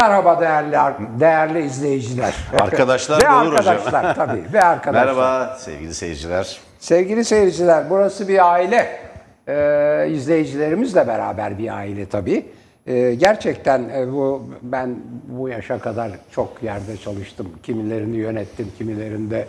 Merhaba 0.00 0.40
değerli 0.40 0.76
değerli 1.20 1.64
izleyiciler. 1.64 2.34
Arkadaşlar 2.60 3.22
ve 3.22 3.30
olur 3.30 3.58
hocam. 3.58 3.76
arkadaşlar 3.76 4.14
tabii 4.26 4.42
ve 4.52 4.64
arkadaşlar. 4.64 5.06
Merhaba 5.06 5.56
sevgili 5.58 5.94
seyirciler. 5.94 6.58
Sevgili 6.78 7.24
seyirciler, 7.24 7.90
burası 7.90 8.28
bir 8.28 8.52
aile. 8.52 9.00
Ee, 9.48 10.06
izleyicilerimizle 10.10 11.06
beraber 11.06 11.58
bir 11.58 11.76
aile 11.76 12.06
tabii. 12.06 12.46
Ee, 12.86 13.14
gerçekten 13.14 13.88
e, 13.88 14.12
bu 14.12 14.48
ben 14.62 14.96
bu 15.28 15.48
yaşa 15.48 15.78
kadar 15.78 16.10
çok 16.30 16.62
yerde 16.62 16.96
çalıştım. 16.96 17.48
Kimilerini 17.62 18.16
yönettim, 18.16 18.72
kimilerinde 18.78 19.46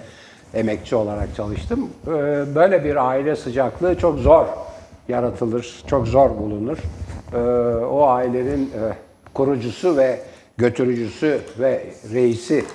emekçi 0.54 0.96
olarak 0.96 1.36
çalıştım. 1.36 1.90
Ee, 2.08 2.10
böyle 2.56 2.84
bir 2.84 3.10
aile 3.10 3.36
sıcaklığı 3.36 3.98
çok 3.98 4.20
zor 4.20 4.46
yaratılır, 5.08 5.84
çok 5.88 6.08
zor 6.08 6.30
bulunur. 6.30 6.78
Ee, 7.34 7.38
o 7.86 8.08
ailenin 8.08 8.66
e, 8.66 8.94
kurucusu 9.34 9.98
ve 9.98 10.20
götürücüsü 10.58 11.40
ve 11.60 11.84
reisi 12.14 12.66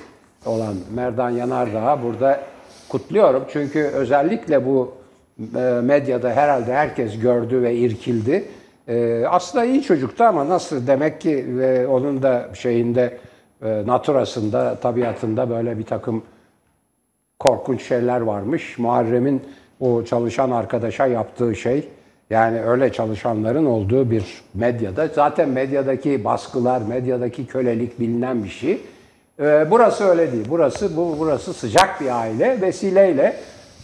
olan 0.47 0.75
Merdan 0.95 1.30
Yanardağ'ı 1.30 2.03
burada 2.03 2.41
kutluyorum. 2.89 3.45
Çünkü 3.53 3.80
özellikle 3.80 4.66
bu 4.66 4.95
e, 5.56 5.61
medyada 5.83 6.30
herhalde 6.30 6.75
herkes 6.75 7.20
gördü 7.20 7.62
ve 7.62 7.75
irkildi. 7.75 8.45
E, 8.89 9.25
aslında 9.29 9.65
iyi 9.65 9.83
çocuktu 9.83 10.25
ama 10.25 10.48
nasıl 10.48 10.87
demek 10.87 11.20
ki 11.20 11.47
onun 11.91 12.23
da 12.23 12.51
şeyinde 12.55 13.19
e, 13.62 13.83
naturasında, 13.87 14.75
tabiatında 14.75 15.51
böyle 15.51 15.78
bir 15.78 15.84
takım 15.84 16.23
korkunç 17.39 17.83
şeyler 17.83 18.20
varmış. 18.20 18.78
Muharrem'in 18.78 19.42
o 19.81 20.05
çalışan 20.05 20.51
arkadaşa 20.51 21.06
yaptığı 21.06 21.55
şey 21.55 21.89
yani 22.30 22.62
öyle 22.62 22.93
çalışanların 22.93 23.66
olduğu 23.66 24.11
bir 24.11 24.25
medyada 24.55 25.09
zaten 25.15 25.48
medyadaki 25.48 26.25
baskılar, 26.25 26.83
medyadaki 26.83 27.47
kölelik 27.47 28.01
bilinen 28.01 28.45
bir 28.45 28.48
şey. 28.48 28.80
Ee, 29.41 29.66
burası 29.70 30.05
öyle 30.05 30.33
değil. 30.33 30.45
Burası 30.48 30.97
bu 30.97 31.16
burası 31.19 31.55
sıcak 31.55 32.01
bir 32.01 32.20
aile 32.20 32.61
vesileyle 32.61 33.36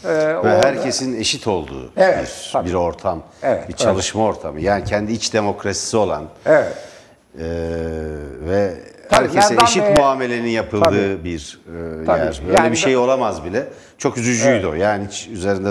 e, 0.05 0.09
Ve 0.09 0.39
orada- 0.39 0.69
herkesin 0.69 1.21
eşit 1.21 1.47
olduğu 1.47 1.91
Evet, 1.97 2.19
bir, 2.47 2.51
tabii. 2.53 2.69
bir 2.69 2.75
ortam, 2.75 3.23
Evet, 3.43 3.69
bir 3.69 3.73
çalışma 3.75 4.25
ortamı. 4.25 4.61
Yani 4.61 4.85
kendi 4.85 5.13
iç 5.13 5.33
demokrasisi 5.35 5.97
olan 5.97 6.23
Evet. 6.47 6.73
e, 7.39 7.45
ve 8.49 8.75
Tabii, 9.11 9.29
herkese 9.29 9.49
Merdan 9.55 9.65
eşit 9.65 9.83
Bey'e- 9.83 9.95
muamelenin 9.95 10.49
yapıldığı 10.49 10.85
Tabii. 10.85 11.25
bir 11.25 11.59
e, 12.03 12.05
Tabii. 12.07 12.19
yer. 12.21 12.41
Böyle 12.47 12.59
Yani 12.61 12.73
bir 12.73 12.77
şey 12.77 12.97
olamaz 12.97 13.45
bile. 13.45 13.65
Çok 13.99 14.19
üzücüydü 14.19 14.67
o. 14.67 14.75
Yani 14.75 15.07
hiç 15.11 15.29
üzerinde 15.29 15.69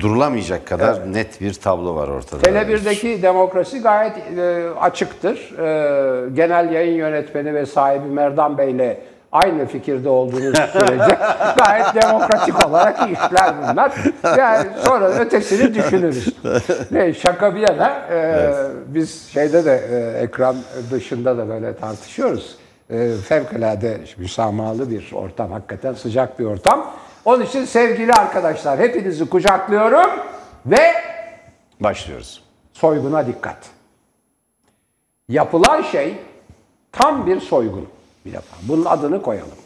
durulamayacak 0.00 0.66
kadar 0.66 1.12
net 1.12 1.40
bir 1.40 1.54
tablo 1.54 1.94
var 1.94 2.08
ortada. 2.08 2.42
Tele1'deki 2.42 3.22
demokrasi 3.22 3.80
gayet 3.80 4.16
e, 4.38 4.70
açıktır. 4.80 5.58
E, 5.58 6.30
genel 6.30 6.72
yayın 6.72 6.96
yönetmeni 6.96 7.54
ve 7.54 7.66
sahibi 7.66 8.06
Merdan 8.08 8.58
Bey'le 8.58 8.96
aynı 9.32 9.66
fikirde 9.66 10.08
olduğunuz 10.08 10.58
sürece 10.72 11.18
gayet 11.56 11.94
demokratik 12.02 12.66
olarak 12.66 13.10
işler 13.10 13.54
bunlar. 13.62 13.92
Yani 14.38 14.68
sonra 14.84 15.08
ötesini 15.08 15.74
düşünürüz. 15.74 16.34
Ne, 16.90 17.14
şaka 17.14 17.54
bir 17.54 17.60
yana 17.60 18.02
e, 18.12 18.50
biz 18.86 19.28
şeyde 19.28 19.64
de 19.64 19.80
e, 19.90 20.22
ekran 20.22 20.56
dışında 20.90 21.38
da 21.38 21.48
böyle 21.48 21.76
tartışıyoruz. 21.76 22.56
E, 22.90 23.10
fevkalade 23.28 23.98
müsamahalı 24.18 24.90
bir 24.90 25.12
ortam, 25.12 25.52
hakikaten 25.52 25.94
sıcak 25.94 26.38
bir 26.38 26.44
ortam. 26.44 26.90
Onun 27.28 27.44
için 27.44 27.64
sevgili 27.64 28.12
arkadaşlar 28.12 28.78
hepinizi 28.78 29.28
kucaklıyorum 29.30 30.10
ve 30.66 30.92
Başlıyoruz. 31.80 32.42
soyguna 32.72 33.26
dikkat. 33.26 33.56
Yapılan 35.28 35.82
şey 35.82 36.14
tam 36.92 37.26
bir 37.26 37.40
soygun 37.40 37.88
bir 38.26 38.32
defa. 38.32 38.56
Bunun 38.62 38.84
adını 38.84 39.22
koyalım. 39.22 39.58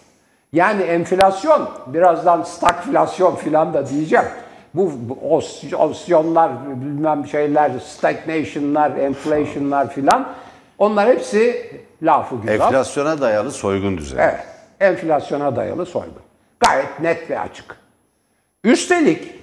Yani 0.52 0.82
enflasyon, 0.82 1.70
birazdan 1.86 2.42
stagflasyon 2.42 3.36
filan 3.36 3.74
da 3.74 3.88
diyeceğim. 3.88 4.26
Bu, 4.74 4.92
bu 4.96 5.14
os- 5.36 5.74
opsiyonlar, 5.76 6.50
bilmem 6.80 7.26
şeyler, 7.26 7.78
stagnation'lar, 7.78 8.90
inflation'lar 8.90 9.90
filan 9.90 10.28
onlar 10.78 11.08
hepsi 11.08 11.70
lafı 12.02 12.36
güzel. 12.36 12.54
Enflasyona 12.54 13.20
dayalı 13.20 13.50
soygun 13.50 13.98
düzeni. 13.98 14.20
Evet. 14.20 14.40
Enflasyona 14.80 15.56
dayalı 15.56 15.86
soygun. 15.86 16.31
Gayet 16.62 17.00
net 17.00 17.30
ve 17.30 17.40
açık. 17.40 17.76
Üstelik 18.64 19.34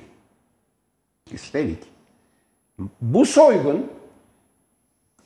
üstelik 1.32 1.78
bu 3.02 3.26
soygun 3.26 3.92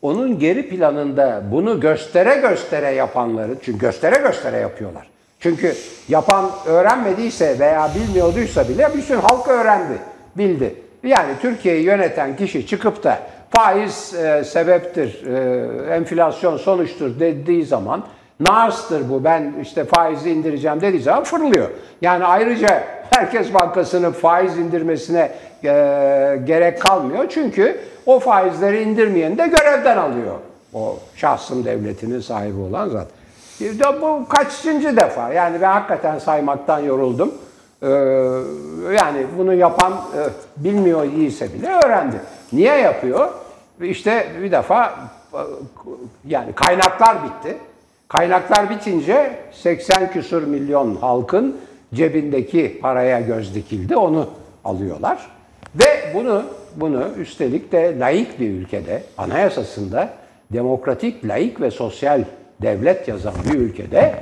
onun 0.01 0.39
geri 0.39 0.69
planında 0.69 1.43
bunu 1.51 1.79
göstere 1.79 2.35
göstere 2.35 2.89
yapanları, 2.89 3.55
çünkü 3.61 3.79
göstere 3.79 4.15
göstere 4.15 4.57
yapıyorlar. 4.57 5.09
Çünkü 5.39 5.75
yapan 6.07 6.51
öğrenmediyse 6.65 7.59
veya 7.59 7.91
bilmiyorduysa 7.95 8.69
bile 8.69 8.89
bütün 8.95 9.17
halk 9.17 9.47
öğrendi, 9.47 9.97
bildi. 10.37 10.75
Yani 11.03 11.33
Türkiye'yi 11.41 11.83
yöneten 11.83 12.35
kişi 12.35 12.67
çıkıp 12.67 13.03
da 13.03 13.19
faiz 13.49 14.13
e, 14.13 14.43
sebeptir, 14.43 15.25
e, 15.25 15.95
enflasyon 15.95 16.57
sonuçtur 16.57 17.19
dediği 17.19 17.65
zaman 17.65 18.03
Nars'tır 18.49 19.09
bu 19.09 19.23
ben 19.23 19.53
işte 19.61 19.85
faizi 19.85 20.31
indireceğim 20.31 20.81
dediği 20.81 21.01
zaman 21.01 21.23
fırlıyor. 21.23 21.69
Yani 22.01 22.25
ayrıca 22.25 22.83
Merkez 23.17 23.53
Bankası'nın 23.53 24.11
faiz 24.11 24.57
indirmesine 24.57 25.31
e, 25.63 25.71
gerek 26.45 26.81
kalmıyor. 26.81 27.25
Çünkü 27.29 27.79
o 28.05 28.19
faizleri 28.19 28.81
indirmeyeni 28.81 29.37
de 29.37 29.47
görevden 29.47 29.97
alıyor. 29.97 30.35
O 30.73 30.99
şahsın 31.15 31.65
devletinin 31.65 32.19
sahibi 32.19 32.59
olan 32.59 32.89
zat. 32.89 33.07
De 33.59 34.01
bu 34.01 34.27
kaçıncı 34.29 34.97
defa? 34.97 35.33
Yani 35.33 35.61
ben 35.61 35.71
hakikaten 35.71 36.19
saymaktan 36.19 36.79
yoruldum. 36.79 37.33
Ee, 37.83 37.87
yani 38.97 39.25
bunu 39.37 39.53
yapan 39.53 39.93
e, 39.93 40.21
bilmiyor 40.57 41.03
iyiyse 41.03 41.53
bile 41.53 41.67
öğrendi. 41.67 42.15
Niye 42.53 42.77
yapıyor? 42.77 43.29
İşte 43.81 44.27
bir 44.41 44.51
defa 44.51 44.95
e, 45.33 45.39
yani 46.25 46.53
kaynaklar 46.53 47.17
bitti. 47.23 47.57
Kaynaklar 48.13 48.69
bitince 48.69 49.39
80 49.51 50.11
küsur 50.11 50.43
milyon 50.43 50.95
halkın 50.95 51.57
cebindeki 51.93 52.79
paraya 52.81 53.21
göz 53.21 53.55
dikildi. 53.55 53.95
Onu 53.97 54.29
alıyorlar. 54.65 55.27
Ve 55.75 56.13
bunu 56.13 56.43
bunu 56.75 57.07
üstelik 57.17 57.71
de 57.71 57.99
laik 57.99 58.39
bir 58.39 58.49
ülkede, 58.49 59.03
anayasasında 59.17 60.09
demokratik, 60.53 61.25
laik 61.25 61.61
ve 61.61 61.71
sosyal 61.71 62.23
devlet 62.61 63.07
yazan 63.07 63.33
bir 63.51 63.59
ülkede 63.59 64.15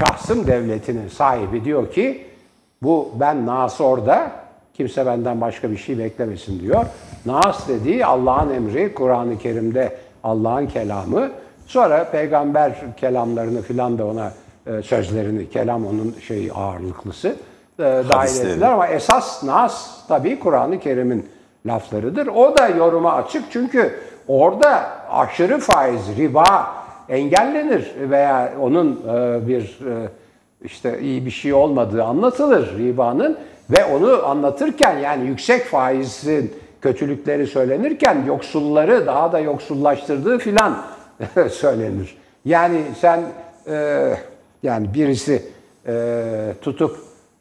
şahsım 0.00 0.46
devletinin 0.46 1.08
sahibi 1.08 1.64
diyor 1.64 1.92
ki 1.92 2.26
bu 2.82 3.12
ben 3.20 3.46
Nas 3.46 3.80
orada 3.80 4.30
kimse 4.74 5.06
benden 5.06 5.40
başka 5.40 5.70
bir 5.70 5.76
şey 5.76 5.98
beklemesin 5.98 6.60
diyor. 6.60 6.84
Nas 7.26 7.68
dediği 7.68 8.06
Allah'ın 8.06 8.50
emri, 8.50 8.94
Kur'an-ı 8.94 9.38
Kerim'de 9.38 9.96
Allah'ın 10.24 10.66
kelamı. 10.66 11.30
Sonra 11.68 12.10
peygamber 12.10 12.72
kelamlarını 12.96 13.62
filan 13.62 13.98
da 13.98 14.06
ona 14.06 14.32
e, 14.66 14.82
sözlerini, 14.82 15.50
kelam 15.50 15.86
onun 15.86 16.14
şey 16.26 16.50
ağırlıklısı 16.54 17.28
e, 17.78 17.82
dahil 17.82 18.46
ettiler. 18.46 18.72
Ama 18.72 18.86
esas 18.86 19.42
nas 19.42 20.06
tabii 20.08 20.38
Kur'an-ı 20.38 20.80
Kerim'in 20.80 21.28
laflarıdır. 21.66 22.26
O 22.26 22.58
da 22.58 22.68
yoruma 22.68 23.12
açık. 23.12 23.44
Çünkü 23.50 23.98
orada 24.28 24.90
aşırı 25.10 25.58
faiz, 25.58 26.16
riba 26.18 26.74
engellenir 27.08 27.92
veya 28.10 28.52
onun 28.60 29.02
e, 29.08 29.48
bir 29.48 29.78
işte 30.62 31.00
iyi 31.00 31.26
bir 31.26 31.30
şey 31.30 31.54
olmadığı 31.54 32.04
anlatılır 32.04 32.78
ribanın. 32.78 33.38
Ve 33.70 33.84
onu 33.84 34.26
anlatırken 34.26 34.98
yani 34.98 35.26
yüksek 35.26 35.64
faizin 35.64 36.54
kötülükleri 36.82 37.46
söylenirken 37.46 38.24
yoksulları 38.26 39.06
daha 39.06 39.32
da 39.32 39.38
yoksullaştırdığı 39.38 40.38
filan 40.38 40.76
söylenir. 41.50 42.16
Yani 42.44 42.80
sen 43.00 43.20
e, 43.66 44.14
yani 44.62 44.94
birisi 44.94 45.42
e, 45.86 46.54
tutup 46.62 46.96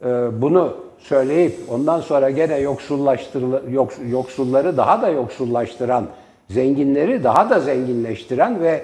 e, 0.06 0.08
bunu 0.42 0.78
söyleyip 1.00 1.56
ondan 1.70 2.02
sonra 2.02 2.30
gene 2.30 2.58
yoksullaştırı 2.58 3.46
yoks- 3.72 4.10
yoksulları 4.10 4.78
daha 4.78 5.02
da 5.02 5.10
yoksullaştıran, 5.10 6.08
zenginleri 6.50 7.24
daha 7.24 7.50
da 7.50 7.60
zenginleştiren 7.60 8.62
ve 8.62 8.84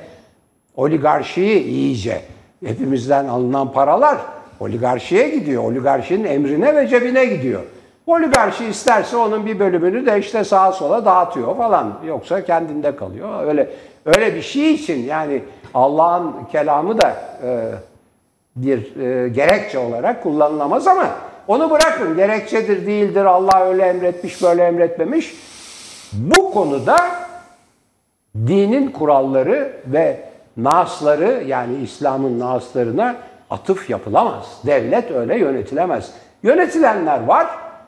oligarşiyi 0.75 1.63
iyice 1.63 2.21
hepimizden 2.65 3.27
alınan 3.27 3.71
paralar 3.71 4.17
oligarşiye 4.59 5.29
gidiyor. 5.29 5.63
Oligarşinin 5.63 6.23
emrine 6.23 6.75
ve 6.75 6.87
cebine 6.87 7.25
gidiyor. 7.25 7.61
Oligarşi 8.07 8.65
isterse 8.65 9.17
onun 9.17 9.45
bir 9.45 9.59
bölümünü 9.59 10.05
de 10.05 10.19
işte 10.19 10.43
sağa 10.43 10.71
sola 10.71 11.05
dağıtıyor 11.05 11.57
falan. 11.57 11.93
Yoksa 12.07 12.45
kendinde 12.45 12.95
kalıyor. 12.95 13.47
Öyle 13.47 13.69
öyle 14.05 14.35
bir 14.35 14.41
şey 14.41 14.73
için 14.73 15.05
yani 15.05 15.43
Allah'ın 15.73 16.33
kelamı 16.51 17.01
da 17.01 17.15
e, 17.43 17.71
bir 18.55 18.95
e, 18.95 19.29
gerekçe 19.29 19.79
olarak 19.79 20.23
kullanılamaz 20.23 20.87
ama 20.87 21.09
onu 21.47 21.69
bırakın. 21.69 22.17
Gerekçedir, 22.17 22.87
değildir. 22.87 23.25
Allah 23.25 23.65
öyle 23.65 23.83
emretmiş, 23.83 24.43
böyle 24.43 24.63
emretmemiş. 24.63 25.35
Bu 26.13 26.51
konuda 26.51 26.97
dinin 28.35 28.91
kuralları 28.91 29.73
ve 29.87 30.19
nasları 30.57 31.43
yani 31.47 31.75
İslam'ın 31.75 32.39
naslarına 32.39 33.15
atıf 33.49 33.89
yapılamaz. 33.89 34.45
Devlet 34.65 35.11
öyle 35.11 35.37
yönetilemez. 35.37 36.11
Yönetilenler 36.43 37.23
var. 37.23 37.47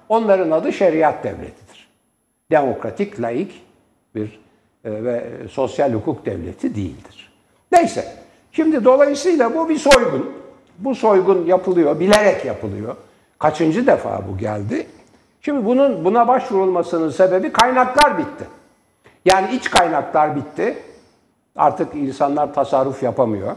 Onların 0.10 0.52
adı 0.52 0.74
şeriat 0.74 1.24
devletidir. 1.24 1.88
Demokratik, 2.52 3.22
laik 3.22 3.62
bir 4.16 4.40
e, 4.86 5.04
ve 5.04 5.24
sosyal 5.52 5.94
hukuk 5.94 6.26
devleti 6.26 6.76
değildir. 6.76 7.34
Neyse. 7.72 8.06
Şimdi 8.52 8.86
dolayısıyla 8.86 9.56
bu 9.56 9.70
bir 9.70 9.78
soygun. 9.78 10.32
Bu 10.80 10.96
soygun 10.96 11.46
yapılıyor, 11.46 12.00
bilerek 12.00 12.46
yapılıyor. 12.46 12.96
Kaçıncı 13.40 13.88
defa 13.88 14.22
bu 14.32 14.38
geldi? 14.38 14.88
Şimdi 15.42 15.66
bunun 15.66 16.06
buna 16.06 16.28
başvurulmasının 16.28 17.10
sebebi 17.10 17.52
kaynaklar 17.52 18.18
bitti. 18.18 18.46
Yani 19.26 19.56
iç 19.56 19.70
kaynaklar 19.70 20.36
bitti. 20.36 20.78
Artık 21.56 21.96
insanlar 21.96 22.54
tasarruf 22.54 23.04
yapamıyor. 23.04 23.56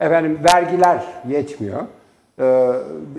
Efendim 0.00 0.40
vergiler 0.54 1.04
yetmiyor. 1.28 1.82
Ee, 2.40 2.70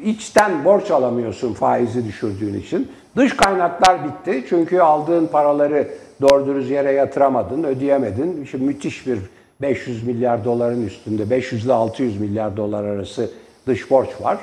içten 0.04 0.66
borç 0.66 0.92
alamıyorsun 0.92 1.54
faizi 1.54 2.06
düşürdüğün 2.06 2.60
için. 2.60 2.92
Dış 3.16 3.38
kaynaklar 3.38 4.06
bitti. 4.06 4.46
Çünkü 4.50 4.80
aldığın 4.80 5.28
paraları 5.28 5.88
doğru 6.22 6.46
dürüst 6.46 6.72
yere 6.72 6.92
yatıramadın, 6.92 7.64
ödeyemedin. 7.64 8.48
Şimdi 8.52 8.64
müthiş 8.64 9.08
bir 9.08 9.20
500 9.62 10.08
milyar 10.08 10.46
doların 10.46 10.86
üstünde, 10.86 11.30
500 11.30 11.66
ile 11.66 11.74
600 11.74 12.22
milyar 12.22 12.58
dolar 12.58 12.84
arası 12.84 13.30
dış 13.68 13.92
borç 13.92 14.10
var. 14.22 14.38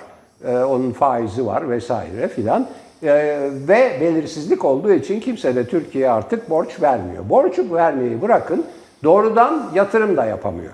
Ee, 0.44 0.58
onun 0.58 0.92
faizi 0.92 1.46
var 1.46 1.70
vesaire 1.70 2.28
filan. 2.28 2.66
Ee, 3.02 3.38
ve 3.68 3.98
belirsizlik 4.00 4.64
olduğu 4.64 4.92
için 4.92 5.20
kimse 5.20 5.56
de 5.56 5.66
Türkiye'ye 5.66 6.10
artık 6.10 6.50
borç 6.50 6.82
vermiyor. 6.82 7.28
Borcu 7.28 7.74
vermeyi 7.74 8.22
bırakın 8.22 8.64
doğrudan 9.04 9.70
yatırım 9.74 10.16
da 10.16 10.24
yapamıyor. 10.24 10.72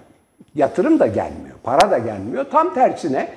Yatırım 0.55 0.99
da 0.99 1.07
gelmiyor, 1.07 1.57
para 1.62 1.91
da 1.91 1.99
gelmiyor. 1.99 2.47
Tam 2.50 2.75
tersine 2.75 3.29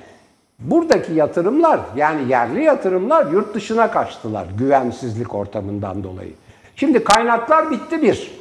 buradaki 0.58 1.12
yatırımlar 1.12 1.80
yani 1.96 2.30
yerli 2.30 2.64
yatırımlar 2.64 3.32
yurt 3.32 3.54
dışına 3.54 3.90
kaçtılar 3.90 4.46
güvensizlik 4.58 5.34
ortamından 5.34 6.04
dolayı. 6.04 6.32
Şimdi 6.76 7.04
kaynaklar 7.04 7.70
bitti 7.70 8.02
bir. 8.02 8.38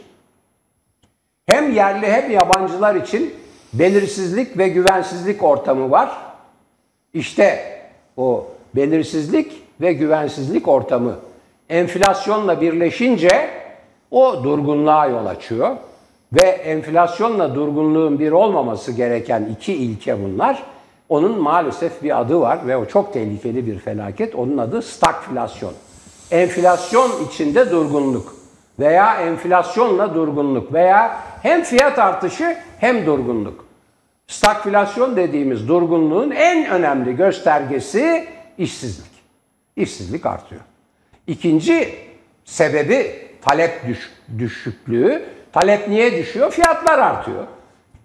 Hem 1.46 1.74
yerli 1.74 2.08
hem 2.08 2.32
yabancılar 2.32 2.96
için 2.96 3.34
belirsizlik 3.74 4.58
ve 4.58 4.68
güvensizlik 4.68 5.44
ortamı 5.44 5.92
var. 5.92 6.18
İşte 7.14 7.80
o 8.18 8.48
belirsizlik 8.76 9.64
ve 9.82 9.94
güvensizlik 9.94 10.68
ortamı 10.68 11.16
enflasyonla 11.70 12.62
birleşince 12.62 13.50
o 14.12 14.44
durgunluğa 14.44 15.08
yol 15.08 15.26
açıyor. 15.26 15.78
Ve 16.34 16.48
enflasyonla 16.48 17.56
durgunluğun 17.56 18.20
bir 18.20 18.32
olmaması 18.32 18.92
gereken 18.92 19.50
iki 19.56 19.74
ilke 19.74 20.24
bunlar. 20.24 20.64
Onun 21.10 21.42
maalesef 21.42 22.04
bir 22.04 22.20
adı 22.22 22.40
var 22.40 22.68
ve 22.68 22.78
o 22.78 22.86
çok 22.86 23.14
tehlikeli 23.14 23.68
bir 23.68 23.80
felaket. 23.80 24.36
Onun 24.36 24.58
adı 24.58 24.82
stagflasyon. 24.82 25.74
Enflasyon 26.32 27.12
içinde 27.28 27.72
durgunluk 27.72 28.36
veya 28.80 29.22
enflasyonla 29.22 30.16
durgunluk 30.16 30.74
veya 30.74 31.18
hem 31.42 31.64
fiyat 31.64 32.00
artışı 32.00 32.58
hem 32.80 33.06
durgunluk. 33.06 33.66
Stagflasyon 34.28 35.16
dediğimiz 35.16 35.68
durgunluğun 35.68 36.32
en 36.32 36.70
önemli 36.70 37.16
göstergesi 37.16 38.28
işsizlik. 38.58 39.12
İşsizlik 39.76 40.26
artıyor. 40.26 40.62
İkinci 41.28 41.96
sebebi 42.46 43.28
talep 43.42 43.88
düş 43.88 44.12
düşüklüğü. 44.38 45.26
Talep 45.54 45.88
niye 45.88 46.18
düşüyor? 46.18 46.52
Fiyatlar 46.52 47.00
artıyor. 47.00 47.44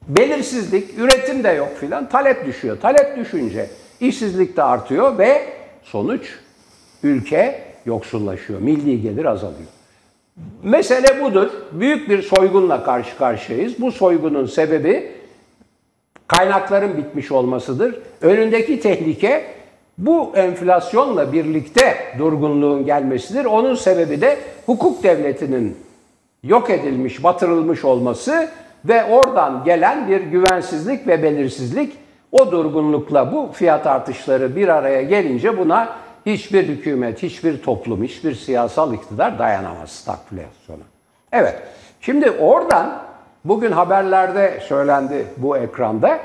Belirsizlik, 0.09 0.99
üretim 0.99 1.45
de 1.45 1.49
yok 1.49 1.77
filan. 1.81 2.09
Talep 2.09 2.47
düşüyor. 2.47 2.81
Talep 2.81 3.17
düşünce 3.17 3.67
işsizlik 4.01 4.57
de 4.57 4.63
artıyor 4.63 5.19
ve 5.19 5.43
sonuç 5.83 6.39
ülke 7.03 7.65
yoksullaşıyor. 7.87 8.61
Milli 8.61 9.03
gelir 9.03 9.25
azalıyor. 9.25 9.69
Mesele 10.63 11.25
budur. 11.25 11.51
Büyük 11.73 12.09
bir 12.09 12.23
soygunla 12.23 12.85
karşı 12.85 13.17
karşıyayız. 13.17 13.81
Bu 13.81 13.93
soygunun 13.93 14.47
sebebi 14.47 15.13
kaynakların 16.27 16.97
bitmiş 16.97 17.33
olmasıdır. 17.33 17.99
Önündeki 18.21 18.81
tehlike 18.81 19.45
bu 19.99 20.33
enflasyonla 20.35 21.33
birlikte 21.33 21.97
durgunluğun 22.19 22.87
gelmesidir. 22.87 23.45
Onun 23.45 23.75
sebebi 23.75 24.21
de 24.21 24.39
hukuk 24.67 25.03
devletinin 25.03 25.77
yok 26.43 26.71
edilmiş, 26.71 27.25
batırılmış 27.25 27.85
olması 27.85 28.49
ve 28.85 29.05
oradan 29.05 29.65
gelen 29.65 30.09
bir 30.09 30.21
güvensizlik 30.21 31.07
ve 31.07 31.23
belirsizlik 31.23 31.97
o 32.33 32.51
durgunlukla 32.51 33.33
bu 33.33 33.51
fiyat 33.53 33.87
artışları 33.87 34.57
bir 34.57 34.69
araya 34.69 35.03
gelince 35.03 35.59
buna 35.59 35.97
hiçbir 36.27 36.69
hükümet, 36.69 37.23
hiçbir 37.23 37.63
toplum, 37.63 38.03
hiçbir 38.03 38.35
siyasal 38.35 38.95
iktidar 38.95 39.39
dayanamaz 39.39 39.91
stagflasyona. 39.91 40.83
Evet, 41.33 41.55
şimdi 42.01 42.31
oradan 42.31 43.03
bugün 43.45 43.73
haberlerde 43.73 44.61
söylendi 44.69 45.27
bu 45.37 45.57
ekranda 45.57 46.19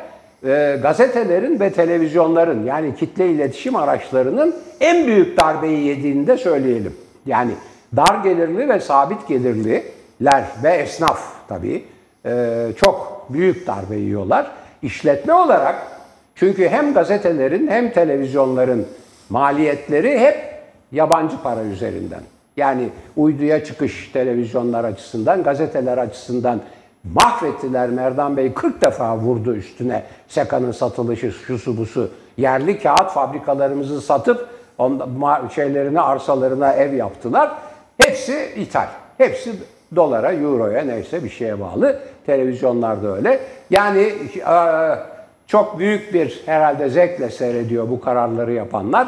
e, 0.43 0.79
gazetelerin 0.81 1.59
ve 1.59 1.73
televizyonların 1.73 2.65
yani 2.65 2.95
kitle 2.95 3.29
iletişim 3.29 3.75
araçlarının 3.75 4.55
en 4.79 5.07
büyük 5.07 5.39
darbeyi 5.39 5.87
yediğini 5.87 6.27
de 6.27 6.37
söyleyelim. 6.37 6.95
Yani 7.25 7.51
dar 7.95 8.23
gelirli 8.23 8.69
ve 8.69 8.79
sabit 8.79 9.27
gelirliler 9.27 10.43
ve 10.63 10.69
esnaf 10.69 11.19
tabii 11.47 11.83
e, 12.27 12.67
çok 12.75 13.25
büyük 13.29 13.67
darbe 13.67 13.95
yiyorlar. 13.95 14.51
İşletme 14.81 15.33
olarak 15.33 15.75
çünkü 16.35 16.69
hem 16.69 16.93
gazetelerin 16.93 17.67
hem 17.67 17.91
televizyonların 17.91 18.87
maliyetleri 19.29 20.19
hep 20.19 20.37
yabancı 20.91 21.41
para 21.43 21.63
üzerinden. 21.63 22.21
Yani 22.57 22.89
uyduya 23.17 23.63
çıkış 23.63 24.09
televizyonlar 24.13 24.83
açısından, 24.83 25.43
gazeteler 25.43 25.97
açısından 25.97 26.61
mahvettiler. 27.03 27.89
Merdan 27.89 28.37
Bey 28.37 28.53
40 28.53 28.81
defa 28.81 29.17
vurdu 29.17 29.55
üstüne 29.55 30.03
sekanın 30.27 30.71
satılışı, 30.71 31.31
şusu 31.31 31.77
busu. 31.77 32.09
Yerli 32.37 32.79
kağıt 32.79 33.11
fabrikalarımızı 33.11 34.01
satıp 34.01 34.47
onda, 34.77 35.49
şeylerine, 35.55 36.01
arsalarına 36.01 36.73
ev 36.73 36.93
yaptılar. 36.93 37.51
Hepsi 37.97 38.53
ithal. 38.55 38.87
Hepsi 39.17 39.53
dolara, 39.95 40.33
euroya 40.33 40.83
neyse 40.83 41.23
bir 41.23 41.29
şeye 41.29 41.59
bağlı. 41.59 41.99
Televizyonlarda 42.27 43.15
öyle. 43.15 43.39
Yani 43.69 44.13
çok 45.47 45.79
büyük 45.79 46.13
bir 46.13 46.41
herhalde 46.45 46.89
zevkle 46.89 47.29
seyrediyor 47.29 47.89
bu 47.89 48.01
kararları 48.01 48.53
yapanlar. 48.53 49.07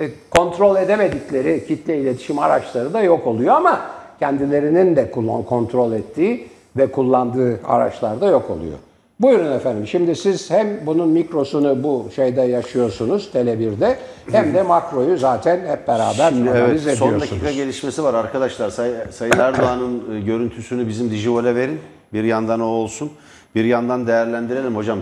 E, 0.00 0.08
kontrol 0.30 0.76
edemedikleri 0.76 1.66
kitle 1.66 1.98
iletişim 1.98 2.38
araçları 2.38 2.92
da 2.92 3.02
yok 3.02 3.26
oluyor 3.26 3.54
ama 3.54 3.80
kendilerinin 4.20 4.96
de 4.96 5.10
kontrol 5.48 5.92
ettiği 5.92 6.48
ve 6.76 6.86
kullandığı 6.86 7.60
araçlar 7.66 8.20
da 8.20 8.26
yok 8.26 8.50
oluyor. 8.50 8.78
Buyurun 9.20 9.52
efendim. 9.52 9.86
Şimdi 9.86 10.16
siz 10.16 10.50
hem 10.50 10.86
bunun 10.86 11.08
mikrosunu 11.08 11.82
bu 11.82 12.08
şeyde 12.16 12.40
yaşıyorsunuz 12.40 13.30
Tele1'de 13.34 13.98
hem 14.30 14.54
de 14.54 14.62
makroyu 14.62 15.16
zaten 15.16 15.60
hep 15.66 15.88
beraber 15.88 16.30
Şimdi 16.30 16.50
analiz 16.50 16.86
evet, 16.86 16.94
ediyorsunuz. 16.94 16.98
Son 16.98 17.20
dakika 17.20 17.50
gelişmesi 17.50 18.04
var 18.04 18.14
arkadaşlar. 18.14 18.70
Say, 18.70 18.90
Sayın 19.10 19.38
Erdoğan'ın 19.38 20.16
e, 20.16 20.20
görüntüsünü 20.20 20.88
bizim 20.88 21.10
Dijivol'e 21.10 21.54
verin. 21.54 21.80
Bir 22.12 22.24
yandan 22.24 22.60
o 22.60 22.64
olsun. 22.64 23.12
Bir 23.54 23.64
yandan 23.64 24.06
değerlendirelim 24.06 24.76
hocam. 24.76 24.98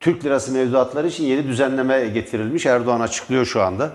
Türk 0.00 0.24
lirası 0.24 0.52
mevduatları 0.52 1.08
için 1.08 1.24
yeni 1.24 1.48
düzenleme 1.48 2.08
getirilmiş. 2.08 2.66
Erdoğan 2.66 3.00
açıklıyor 3.00 3.44
şu 3.44 3.62
anda. 3.62 3.90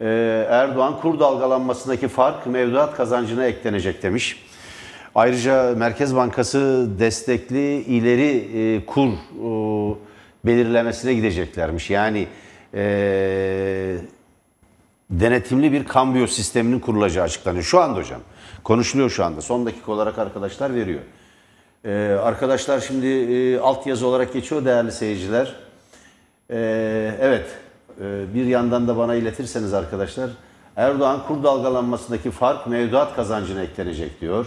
Ee, 0.00 0.46
Erdoğan 0.50 1.00
kur 1.00 1.20
dalgalanmasındaki 1.20 2.08
fark 2.08 2.46
mevduat 2.46 2.96
kazancına 2.96 3.44
eklenecek 3.46 4.02
demiş. 4.02 4.44
Ayrıca 5.14 5.74
Merkez 5.76 6.16
Bankası 6.16 6.88
destekli 6.98 7.82
ileri 7.82 8.48
e, 8.54 8.86
kur 8.86 9.08
e, 9.08 9.96
belirlemesine 10.46 11.14
gideceklermiş. 11.14 11.90
Yani 11.90 12.26
e, 12.74 13.96
denetimli 15.10 15.72
bir 15.72 15.84
kambiyo 15.84 16.26
sisteminin 16.26 16.80
kurulacağı 16.80 17.24
açıklanıyor. 17.24 17.64
Şu 17.64 17.80
anda 17.80 18.00
hocam. 18.00 18.20
Konuşuluyor 18.64 19.10
şu 19.10 19.24
anda. 19.24 19.40
Son 19.40 19.66
dakika 19.66 19.92
olarak 19.92 20.18
arkadaşlar 20.18 20.74
veriyor. 20.74 21.00
Ee, 21.84 22.16
arkadaşlar 22.22 22.80
şimdi 22.80 23.06
e, 23.06 23.58
altyazı 23.58 24.06
olarak 24.06 24.32
geçiyor 24.32 24.64
değerli 24.64 24.92
seyirciler. 24.92 25.54
Ee, 26.50 27.16
evet. 27.20 27.46
E, 28.00 28.34
bir 28.34 28.44
yandan 28.44 28.88
da 28.88 28.96
bana 28.96 29.14
iletirseniz 29.14 29.74
arkadaşlar. 29.74 30.30
Erdoğan 30.76 31.26
kur 31.28 31.42
dalgalanmasındaki 31.42 32.30
fark 32.30 32.66
mevduat 32.66 33.16
kazancına 33.16 33.62
eklenecek 33.62 34.20
diyor. 34.20 34.46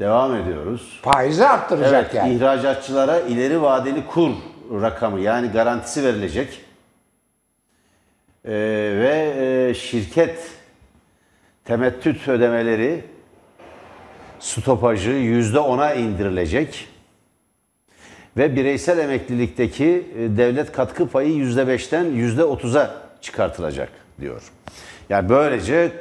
Devam 0.00 0.36
ediyoruz. 0.36 1.00
Faizi 1.02 1.46
arttıracak 1.46 2.04
evet, 2.04 2.14
yani. 2.14 2.34
İhracatçılara 2.34 3.20
ileri 3.20 3.62
vadeli 3.62 4.06
kur 4.06 4.30
rakamı 4.72 5.20
yani 5.20 5.48
garantisi 5.48 6.04
verilecek. 6.04 6.60
Ee, 8.44 8.50
ve 9.00 9.34
e, 9.38 9.74
şirket 9.74 10.61
temettüt 11.64 12.28
ödemeleri 12.28 13.04
stopajı 14.40 15.10
yüzde 15.10 15.58
ona 15.58 15.94
indirilecek. 15.94 16.88
ve 18.36 18.56
bireysel 18.56 18.98
emeklilikteki 18.98 20.06
e, 20.18 20.36
devlet 20.36 20.72
katkı 20.72 21.06
payı 21.08 21.32
%5'ten 21.32 22.04
%30'a 22.06 22.94
çıkartılacak 23.20 23.88
diyor. 24.20 24.42
Yani 25.08 25.28
böylece 25.28 25.92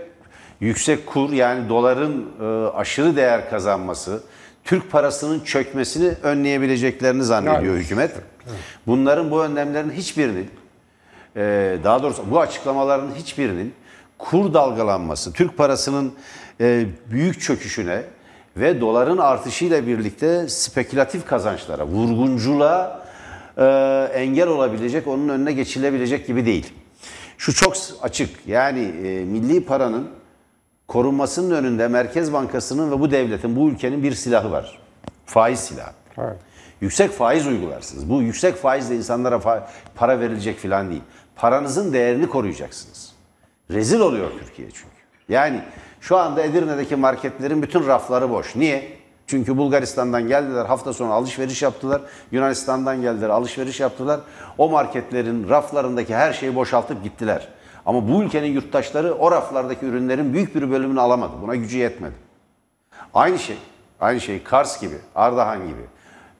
yüksek 0.59 1.05
kur 1.05 1.29
yani 1.31 1.69
doların 1.69 2.29
e, 2.41 2.45
aşırı 2.77 3.15
değer 3.15 3.49
kazanması, 3.49 4.23
Türk 4.63 4.91
parasının 4.91 5.39
çökmesini 5.39 6.13
önleyebileceklerini 6.23 7.23
zannediyor 7.23 7.73
Evet. 7.75 7.85
hükümet. 7.85 8.11
Bunların 8.87 9.31
bu 9.31 9.43
önlemlerin 9.43 9.91
hiçbirinin 9.91 10.49
e, 11.35 11.77
daha 11.83 12.03
doğrusu 12.03 12.31
bu 12.31 12.39
açıklamaların 12.39 13.11
hiçbirinin 13.15 13.73
kur 14.21 14.53
dalgalanması, 14.53 15.33
Türk 15.33 15.57
parasının 15.57 16.13
e, 16.61 16.85
büyük 17.11 17.41
çöküşüne 17.41 18.03
ve 18.57 18.81
doların 18.81 19.17
artışıyla 19.17 19.87
birlikte 19.87 20.49
spekülatif 20.49 21.25
kazançlara, 21.25 21.85
vurgunculuğa 21.85 23.05
e, 23.57 23.63
engel 24.13 24.47
olabilecek, 24.47 25.07
onun 25.07 25.29
önüne 25.29 25.51
geçilebilecek 25.51 26.27
gibi 26.27 26.45
değil. 26.45 26.73
Şu 27.37 27.53
çok 27.53 27.73
açık. 28.01 28.29
Yani 28.47 28.79
e, 28.79 29.23
milli 29.25 29.65
paranın 29.65 30.07
korunmasının 30.87 31.55
önünde 31.55 31.87
Merkez 31.87 32.33
Bankası'nın 32.33 32.91
ve 32.91 32.99
bu 32.99 33.11
devletin, 33.11 33.55
bu 33.55 33.69
ülkenin 33.69 34.03
bir 34.03 34.13
silahı 34.13 34.51
var. 34.51 34.79
Faiz 35.25 35.59
silahı. 35.59 35.93
Evet. 36.17 36.37
Yüksek 36.81 37.11
faiz 37.11 37.47
uygularsınız. 37.47 38.09
Bu 38.09 38.21
yüksek 38.21 38.55
faizle 38.55 38.95
insanlara 38.95 39.35
fa- 39.35 39.63
para 39.95 40.19
verilecek 40.19 40.59
falan 40.59 40.89
değil. 40.89 41.01
Paranızın 41.35 41.93
değerini 41.93 42.29
koruyacaksınız. 42.29 43.10
Rezil 43.71 43.99
oluyor 43.99 44.31
Türkiye 44.39 44.71
çünkü. 44.71 44.95
Yani 45.29 45.61
şu 46.01 46.17
anda 46.17 46.41
Edirne'deki 46.43 46.95
marketlerin 46.95 47.61
bütün 47.61 47.87
rafları 47.87 48.29
boş. 48.29 48.55
Niye? 48.55 49.01
Çünkü 49.27 49.57
Bulgaristan'dan 49.57 50.27
geldiler, 50.27 50.65
hafta 50.65 50.93
sonu 50.93 51.13
alışveriş 51.13 51.61
yaptılar. 51.61 52.01
Yunanistan'dan 52.31 53.01
geldiler, 53.01 53.29
alışveriş 53.29 53.79
yaptılar. 53.79 54.19
O 54.57 54.69
marketlerin 54.69 55.49
raflarındaki 55.49 56.15
her 56.15 56.33
şeyi 56.33 56.55
boşaltıp 56.55 57.03
gittiler. 57.03 57.47
Ama 57.85 58.09
bu 58.09 58.23
ülkenin 58.23 58.47
yurttaşları 58.47 59.13
o 59.13 59.31
raflardaki 59.31 59.85
ürünlerin 59.85 60.33
büyük 60.33 60.55
bir 60.55 60.71
bölümünü 60.71 61.01
alamadı. 61.01 61.33
Buna 61.41 61.55
gücü 61.55 61.77
yetmedi. 61.77 62.13
Aynı 63.13 63.39
şey, 63.39 63.57
aynı 63.99 64.21
şey 64.21 64.43
Kars 64.43 64.81
gibi, 64.81 64.95
Ardahan 65.15 65.59
gibi, 65.67 65.81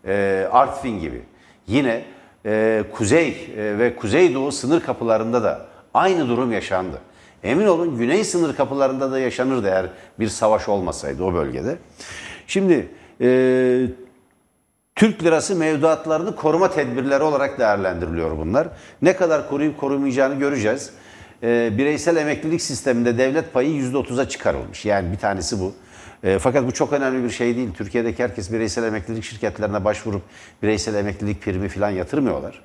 e, 0.05 0.47
Artvin 0.51 0.99
gibi. 0.99 1.21
Yine 1.67 2.05
e, 2.45 2.83
kuzey 2.91 3.53
e, 3.57 3.77
ve 3.79 3.95
kuzeydoğu 3.95 4.51
sınır 4.51 4.81
kapılarında 4.81 5.43
da 5.43 5.65
aynı 5.93 6.29
durum 6.29 6.51
yaşandı. 6.51 7.01
Emin 7.43 7.67
olun 7.67 7.97
güney 7.97 8.23
sınır 8.23 8.55
kapılarında 8.55 9.11
da 9.11 9.19
yaşanırdı 9.19 9.67
eğer 9.67 9.85
bir 10.19 10.27
savaş 10.27 10.69
olmasaydı 10.69 11.23
o 11.23 11.33
bölgede. 11.33 11.77
Şimdi 12.47 12.87
e, 13.21 13.87
Türk 14.95 15.23
lirası 15.23 15.55
mevduatlarını 15.55 16.35
koruma 16.35 16.71
tedbirleri 16.71 17.23
olarak 17.23 17.59
değerlendiriliyor 17.59 18.37
bunlar. 18.37 18.67
Ne 19.01 19.15
kadar 19.15 19.49
koruyup 19.49 19.77
korumayacağını 19.77 20.35
göreceğiz. 20.35 20.91
Ee, 21.43 21.71
bireysel 21.77 22.15
emeklilik 22.15 22.61
sisteminde 22.61 23.17
devlet 23.17 23.53
payı 23.53 23.69
%30'a 23.69 24.29
çıkarılmış. 24.29 24.85
Yani 24.85 25.11
bir 25.11 25.17
tanesi 25.17 25.59
bu. 25.59 25.73
Ee, 26.23 26.39
fakat 26.39 26.67
bu 26.67 26.71
çok 26.71 26.93
önemli 26.93 27.23
bir 27.23 27.29
şey 27.29 27.55
değil. 27.55 27.69
Türkiye'deki 27.77 28.23
herkes 28.23 28.51
bireysel 28.51 28.83
emeklilik 28.83 29.23
şirketlerine 29.23 29.85
başvurup 29.85 30.21
bireysel 30.63 30.95
emeklilik 30.95 31.41
primi 31.41 31.69
falan 31.69 31.89
yatırmıyorlar. 31.89 32.61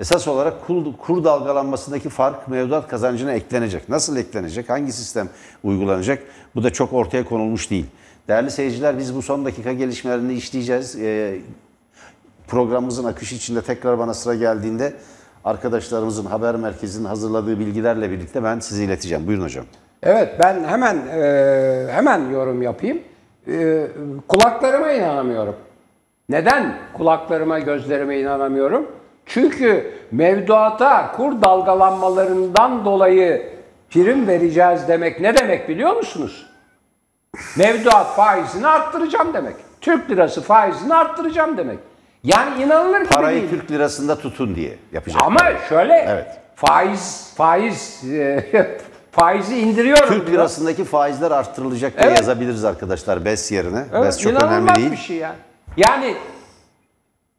Esas 0.00 0.28
olarak 0.28 0.66
kur, 0.66 0.84
kur 0.98 1.24
dalgalanmasındaki 1.24 2.08
fark 2.08 2.48
mevduat 2.48 2.88
kazancına 2.88 3.32
eklenecek. 3.32 3.88
Nasıl 3.88 4.16
eklenecek? 4.16 4.68
Hangi 4.68 4.92
sistem 4.92 5.28
uygulanacak? 5.64 6.22
Bu 6.54 6.62
da 6.62 6.70
çok 6.70 6.92
ortaya 6.92 7.24
konulmuş 7.24 7.70
değil. 7.70 7.86
Değerli 8.28 8.50
seyirciler 8.50 8.98
biz 8.98 9.16
bu 9.16 9.22
son 9.22 9.44
dakika 9.44 9.72
gelişmelerini 9.72 10.34
işleyeceğiz. 10.34 10.96
Ee, 10.96 11.38
programımızın 12.48 13.04
akışı 13.04 13.34
içinde 13.34 13.62
tekrar 13.62 13.98
bana 13.98 14.14
sıra 14.14 14.34
geldiğinde 14.34 14.92
arkadaşlarımızın 15.44 16.26
haber 16.26 16.56
merkezinin 16.56 17.04
hazırladığı 17.04 17.58
bilgilerle 17.58 18.10
birlikte 18.10 18.44
ben 18.44 18.58
size 18.58 18.84
ileteceğim. 18.84 19.26
Buyurun 19.26 19.44
hocam. 19.44 19.64
Evet 20.02 20.36
ben 20.40 20.64
hemen 20.64 20.96
e, 20.96 21.92
hemen 21.92 22.30
yorum 22.30 22.62
yapayım. 22.62 23.00
E, 23.48 23.86
kulaklarıma 24.28 24.92
inanamıyorum. 24.92 25.56
Neden 26.28 26.78
kulaklarıma 26.96 27.58
gözlerime 27.58 28.18
inanamıyorum? 28.18 28.99
Çünkü 29.34 29.94
mevduata 30.12 31.12
kur 31.12 31.42
dalgalanmalarından 31.42 32.84
dolayı 32.84 33.52
prim 33.90 34.28
vereceğiz 34.28 34.88
demek 34.88 35.20
ne 35.20 35.36
demek 35.36 35.68
biliyor 35.68 35.96
musunuz? 35.96 36.46
Mevduat 37.56 38.16
faizini 38.16 38.66
arttıracağım 38.66 39.34
demek. 39.34 39.56
Türk 39.80 40.10
lirası 40.10 40.42
faizini 40.42 40.94
arttıracağım 40.94 41.56
demek. 41.56 41.78
Yani 42.24 42.62
inanılır 42.62 43.00
gibi 43.00 43.08
Parayı 43.08 43.40
değil. 43.40 43.50
Türk 43.50 43.70
lirasında 43.70 44.18
tutun 44.18 44.54
diye 44.54 44.78
yapacak. 44.92 45.22
Ama 45.24 45.40
şöyle 45.68 45.94
Evet. 46.08 46.26
faiz 46.56 47.32
faiz 47.36 48.04
e, 48.12 48.46
faizi 49.12 49.58
indiriyorum. 49.58 50.08
Türk 50.08 50.26
diyor. 50.26 50.38
lirasındaki 50.38 50.84
faizler 50.84 51.30
arttırılacak 51.30 51.98
diye 51.98 52.06
Evet. 52.06 52.18
yazabiliriz 52.18 52.64
arkadaşlar 52.64 53.24
BES 53.24 53.52
yerine. 53.52 53.84
Evet, 53.94 54.04
BES 54.04 54.18
çok 54.18 54.42
önemli 54.42 54.74
değil. 54.74 54.90
bir 54.92 54.96
şey 54.96 55.16
ya. 55.16 55.32
Yani 55.76 56.14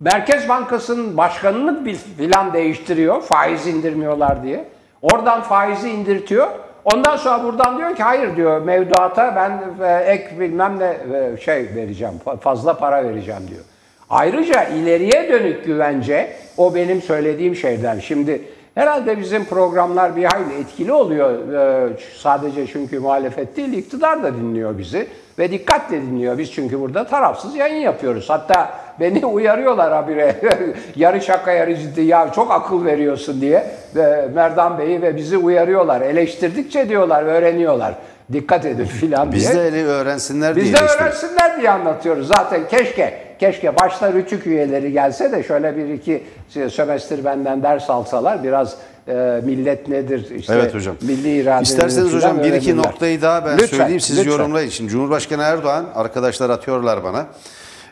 Merkez 0.01 0.49
Bankası'nın 0.49 1.17
başkanını 1.17 1.85
filan 2.17 2.53
değiştiriyor 2.53 3.21
faiz 3.21 3.67
indirmiyorlar 3.67 4.43
diye. 4.43 4.65
Oradan 5.01 5.41
faizi 5.41 5.89
indirtiyor. 5.89 6.47
Ondan 6.93 7.17
sonra 7.17 7.43
buradan 7.43 7.77
diyor 7.77 7.95
ki 7.95 8.03
hayır 8.03 8.35
diyor 8.35 8.61
mevduata 8.61 9.35
ben 9.35 9.83
e, 9.85 10.03
ek 10.11 10.39
bilmem 10.39 10.79
ne 10.79 10.97
e, 11.17 11.37
şey 11.37 11.69
vereceğim 11.75 12.13
fa- 12.25 12.37
fazla 12.37 12.77
para 12.77 13.03
vereceğim 13.03 13.41
diyor. 13.49 13.61
Ayrıca 14.09 14.63
ileriye 14.63 15.29
dönük 15.29 15.65
güvence 15.65 16.33
o 16.57 16.75
benim 16.75 17.01
söylediğim 17.01 17.55
şeyden. 17.55 17.99
Şimdi 17.99 18.41
herhalde 18.75 19.19
bizim 19.19 19.45
programlar 19.45 20.15
bir 20.15 20.23
hayli 20.23 20.53
etkili 20.61 20.93
oluyor. 20.93 21.53
E, 21.53 21.89
sadece 22.17 22.67
çünkü 22.67 22.99
muhalefet 22.99 23.57
değil 23.57 23.73
iktidar 23.73 24.23
da 24.23 24.33
dinliyor 24.33 24.77
bizi 24.77 25.07
ve 25.41 25.51
dikkatle 25.51 26.01
dinliyor. 26.01 26.37
Biz 26.37 26.51
çünkü 26.51 26.79
burada 26.79 27.07
tarafsız 27.07 27.55
yayın 27.55 27.81
yapıyoruz. 27.81 28.29
Hatta 28.29 28.69
beni 28.99 29.25
uyarıyorlar 29.25 29.93
habire 29.93 30.35
yarı 30.95 31.21
şaka 31.21 31.51
yarı 31.51 31.77
ciddi 31.77 32.01
ya 32.01 32.31
çok 32.35 32.51
akıl 32.51 32.85
veriyorsun 32.85 33.41
diye 33.41 33.65
ve 33.95 34.27
Merdan 34.35 34.79
Bey'i 34.79 35.01
ve 35.01 35.15
bizi 35.15 35.37
uyarıyorlar. 35.37 36.01
Eleştirdikçe 36.01 36.89
diyorlar 36.89 37.23
öğreniyorlar. 37.23 37.93
Dikkat 38.33 38.65
edin 38.65 38.85
filan 38.85 39.31
diye. 39.31 39.41
Biz 39.41 39.55
de 39.55 39.85
öğrensinler 39.85 40.55
Biz 40.55 40.63
diye 40.63 40.73
de 40.73 40.77
eleştiriyoruz. 40.79 41.23
öğrensinler 41.23 41.59
diye 41.59 41.69
anlatıyoruz. 41.71 42.27
Zaten 42.27 42.67
keşke 42.67 43.13
keşke 43.41 43.75
başta 43.75 44.13
rütük 44.13 44.47
üyeleri 44.47 44.91
gelse 44.91 45.31
de 45.31 45.43
şöyle 45.43 45.77
bir 45.77 45.87
iki 45.93 46.23
sömestr 46.69 47.25
benden 47.25 47.63
ders 47.63 47.89
alsalar 47.89 48.43
biraz 48.43 48.75
e, 49.07 49.41
millet 49.43 49.87
nedir 49.87 50.29
işte 50.35 50.53
Evet 50.53 50.73
hocam. 50.73 50.95
milli 51.01 51.35
iradenin 51.41 51.63
İsterseniz 51.63 52.13
hocam 52.13 52.43
bir 52.43 52.53
iki 52.53 52.77
noktayı 52.77 53.21
daha 53.21 53.45
ben 53.45 53.57
Lütfen, 53.57 53.77
söyleyeyim 53.77 53.99
siz 53.99 54.17
lütfen. 54.17 54.31
yorumlayın. 54.31 54.69
Şimdi 54.69 54.89
Cumhurbaşkanı 54.91 55.43
Erdoğan 55.43 55.85
arkadaşlar 55.95 56.49
atıyorlar 56.49 57.03
bana 57.03 57.25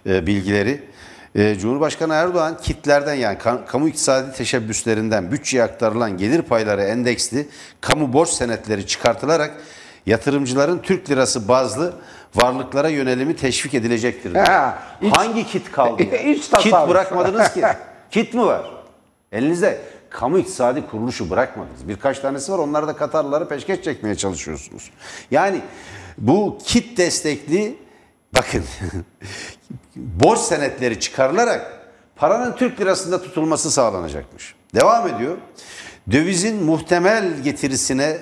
e, 0.05 0.27
bilgileri. 0.27 0.81
E, 1.35 1.55
Cumhurbaşkanı 1.55 2.13
Erdoğan 2.13 2.57
kitlerden 2.61 3.13
yani 3.13 3.37
ka- 3.37 3.65
kamu 3.65 3.87
iktisadi 3.87 4.31
teşebbüslerinden 4.37 5.31
bütçeye 5.31 5.63
aktarılan 5.63 6.17
gelir 6.17 6.41
payları 6.41 6.81
endeksli 6.83 7.47
kamu 7.81 8.13
borç 8.13 8.29
senetleri 8.29 8.87
çıkartılarak 8.87 9.51
yatırımcıların 10.05 10.79
Türk 10.83 11.09
lirası 11.09 11.47
bazlı 11.47 11.93
varlıklara 12.35 12.89
yönelimi 12.89 13.35
teşvik 13.35 13.73
edilecektir. 13.73 14.35
Ha, 14.35 14.79
iç- 15.01 15.17
Hangi 15.17 15.47
kit 15.47 15.71
kaldı? 15.71 16.03
ya? 16.11 16.17
İç 16.21 16.49
kit 16.59 16.73
bırakmadınız 16.73 17.53
ki. 17.53 17.63
Kit 18.11 18.33
mi 18.33 18.45
var? 18.45 18.71
Elinizde 19.31 19.81
kamu 20.09 20.37
iktisadi 20.39 20.87
kuruluşu 20.87 21.29
bırakmadınız. 21.29 21.87
Birkaç 21.87 22.19
tanesi 22.19 22.51
var. 22.51 22.57
Onları 22.57 22.87
da 22.87 22.95
Katarlıları 22.95 23.47
peşkeş 23.47 23.81
çekmeye 23.81 24.15
çalışıyorsunuz. 24.15 24.91
Yani 25.31 25.61
bu 26.17 26.57
kit 26.65 26.97
destekli 26.97 27.75
bakın 28.35 28.63
borç 29.95 30.39
senetleri 30.39 30.99
çıkarılarak 30.99 31.79
paranın 32.15 32.55
Türk 32.55 32.81
lirasında 32.81 33.21
tutulması 33.21 33.71
sağlanacakmış. 33.71 34.55
Devam 34.75 35.07
ediyor. 35.07 35.37
Dövizin 36.11 36.63
muhtemel 36.63 37.37
getirisine 37.43 38.17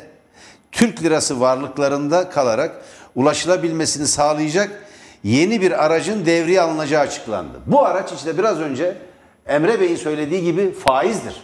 Türk 0.71 1.03
lirası 1.03 1.39
varlıklarında 1.41 2.29
kalarak 2.29 2.81
ulaşılabilmesini 3.17 4.07
sağlayacak 4.07 4.83
yeni 5.23 5.61
bir 5.61 5.85
aracın 5.85 6.25
devreye 6.25 6.61
alınacağı 6.61 7.01
açıklandı. 7.01 7.61
Bu 7.65 7.85
araç 7.85 8.11
işte 8.11 8.37
biraz 8.37 8.59
önce 8.59 8.97
Emre 9.45 9.79
Bey'in 9.79 9.95
söylediği 9.95 10.43
gibi 10.43 10.71
faizdir. 10.71 11.43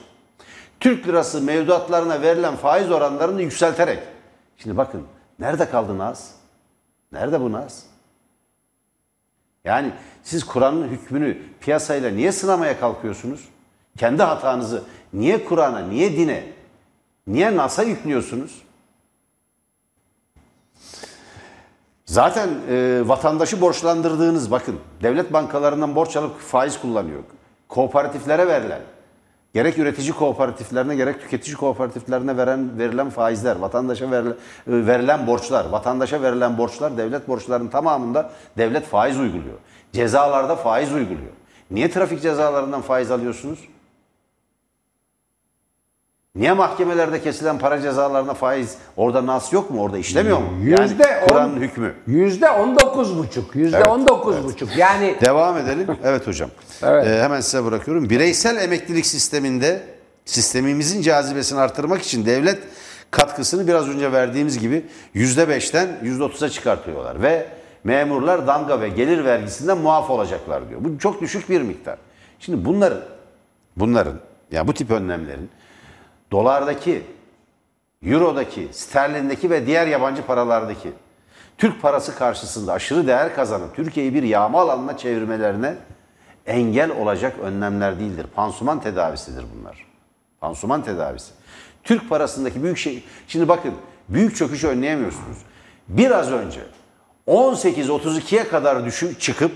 Türk 0.79 1.07
lirası 1.07 1.41
mevduatlarına 1.41 2.21
verilen 2.21 2.55
faiz 2.55 2.91
oranlarını 2.91 3.41
yükselterek. 3.41 3.99
Şimdi 4.57 4.77
bakın 4.77 5.03
nerede 5.39 5.69
kaldı 5.69 5.97
Naz? 5.97 6.35
Nerede 7.11 7.41
bu 7.41 7.51
Naz? 7.51 7.83
Yani 9.63 9.91
siz 10.23 10.43
Kur'an'ın 10.43 10.87
hükmünü 10.87 11.37
piyasayla 11.59 12.09
niye 12.11 12.31
sınamaya 12.31 12.79
kalkıyorsunuz? 12.79 13.49
Kendi 13.97 14.23
hatanızı 14.23 14.83
niye 15.13 15.45
Kur'an'a, 15.45 15.79
niye 15.79 16.17
dine, 16.17 16.43
niye 17.27 17.55
NAS'a 17.55 17.83
yüklüyorsunuz? 17.83 18.62
Zaten 22.05 22.49
e, 22.69 23.01
vatandaşı 23.05 23.61
borçlandırdığınız 23.61 24.51
bakın 24.51 24.79
devlet 25.03 25.33
bankalarından 25.33 25.95
borç 25.95 26.15
alıp 26.15 26.39
faiz 26.39 26.81
kullanıyor. 26.81 27.23
kooperatiflere 27.69 28.47
verilen, 28.47 28.81
gerek 29.53 29.77
üretici 29.77 30.11
kooperatiflerine 30.11 30.95
gerek 30.95 31.21
tüketici 31.21 31.55
kooperatiflerine 31.55 32.37
veren 32.37 32.79
verilen 32.79 33.09
faizler, 33.09 33.55
vatandaşa 33.55 34.11
verilen, 34.11 34.35
verilen 34.67 35.27
borçlar, 35.27 35.65
vatandaşa 35.65 36.21
verilen 36.21 36.57
borçlar, 36.57 36.97
devlet 36.97 37.27
borçlarının 37.27 37.67
tamamında 37.69 38.31
devlet 38.57 38.85
faiz 38.85 39.19
uyguluyor. 39.19 39.57
Cezalarda 39.93 40.55
faiz 40.55 40.93
uyguluyor. 40.93 41.31
Niye 41.71 41.91
trafik 41.91 42.21
cezalarından 42.21 42.81
faiz 42.81 43.11
alıyorsunuz? 43.11 43.59
Niye 46.35 46.53
mahkemelerde 46.53 47.21
kesilen 47.21 47.59
para 47.59 47.81
cezalarına 47.81 48.33
faiz 48.33 48.75
orada 48.97 49.25
nas 49.25 49.53
yok 49.53 49.69
mu? 49.69 49.81
Orada 49.81 49.97
işlemiyor 49.97 50.37
mu? 50.37 50.45
Yüzde 50.61 51.03
yani 51.07 51.27
Kur'an'ın 51.27 51.59
hükmü. 51.59 51.93
Yüzde 52.07 52.49
on 52.49 52.75
dokuz 52.79 53.17
buçuk. 53.17 53.55
Yüzde 53.55 53.83
on 53.83 54.07
dokuz 54.07 54.43
buçuk. 54.43 54.77
Yani 54.77 55.15
Devam 55.25 55.57
edelim. 55.57 55.87
Evet 56.03 56.27
hocam. 56.27 56.49
Evet. 56.83 57.07
Ee, 57.07 57.21
hemen 57.23 57.41
size 57.41 57.65
bırakıyorum. 57.65 58.09
Bireysel 58.09 58.57
emeklilik 58.57 59.05
sisteminde 59.05 59.81
sistemimizin 60.25 61.01
cazibesini 61.01 61.59
artırmak 61.59 62.01
için 62.01 62.25
devlet 62.25 62.59
katkısını 63.11 63.67
biraz 63.67 63.89
önce 63.89 64.11
verdiğimiz 64.11 64.59
gibi 64.59 64.85
%5'ten 65.15 65.87
%30'a 66.03 66.49
çıkartıyorlar 66.49 67.21
ve 67.21 67.47
memurlar 67.83 68.47
damga 68.47 68.81
ve 68.81 68.89
gelir 68.89 69.25
vergisinden 69.25 69.77
muaf 69.77 70.09
olacaklar 70.09 70.69
diyor. 70.69 70.79
Bu 70.83 70.99
çok 70.99 71.21
düşük 71.21 71.49
bir 71.49 71.61
miktar. 71.61 71.97
Şimdi 72.39 72.65
bunların 72.65 73.01
bunların 73.77 74.15
ya 74.51 74.67
bu 74.67 74.73
tip 74.73 74.91
önlemlerin 74.91 75.49
dolardaki, 76.33 77.03
eurodaki, 78.05 78.67
sterlindeki 78.71 79.49
ve 79.49 79.67
diğer 79.67 79.87
yabancı 79.87 80.25
paralardaki 80.25 80.91
Türk 81.57 81.81
parası 81.81 82.15
karşısında 82.15 82.73
aşırı 82.73 83.07
değer 83.07 83.35
kazanıp 83.35 83.75
Türkiye'yi 83.75 84.13
bir 84.13 84.23
yağma 84.23 84.61
alanına 84.61 84.97
çevirmelerine 84.97 85.75
engel 86.45 86.91
olacak 86.91 87.35
önlemler 87.39 87.99
değildir. 87.99 88.25
Pansuman 88.35 88.81
tedavisidir 88.81 89.45
bunlar. 89.55 89.85
Pansuman 90.39 90.83
tedavisi. 90.83 91.31
Türk 91.83 92.09
parasındaki 92.09 92.63
büyük 92.63 92.77
şey... 92.77 93.03
Şimdi 93.27 93.47
bakın 93.47 93.73
büyük 94.09 94.35
çöküşü 94.35 94.67
önleyemiyorsunuz. 94.67 95.37
Biraz 95.87 96.31
önce 96.31 96.59
18.32'ye 97.27 98.47
kadar 98.47 98.85
düşü, 98.85 99.19
çıkıp 99.19 99.51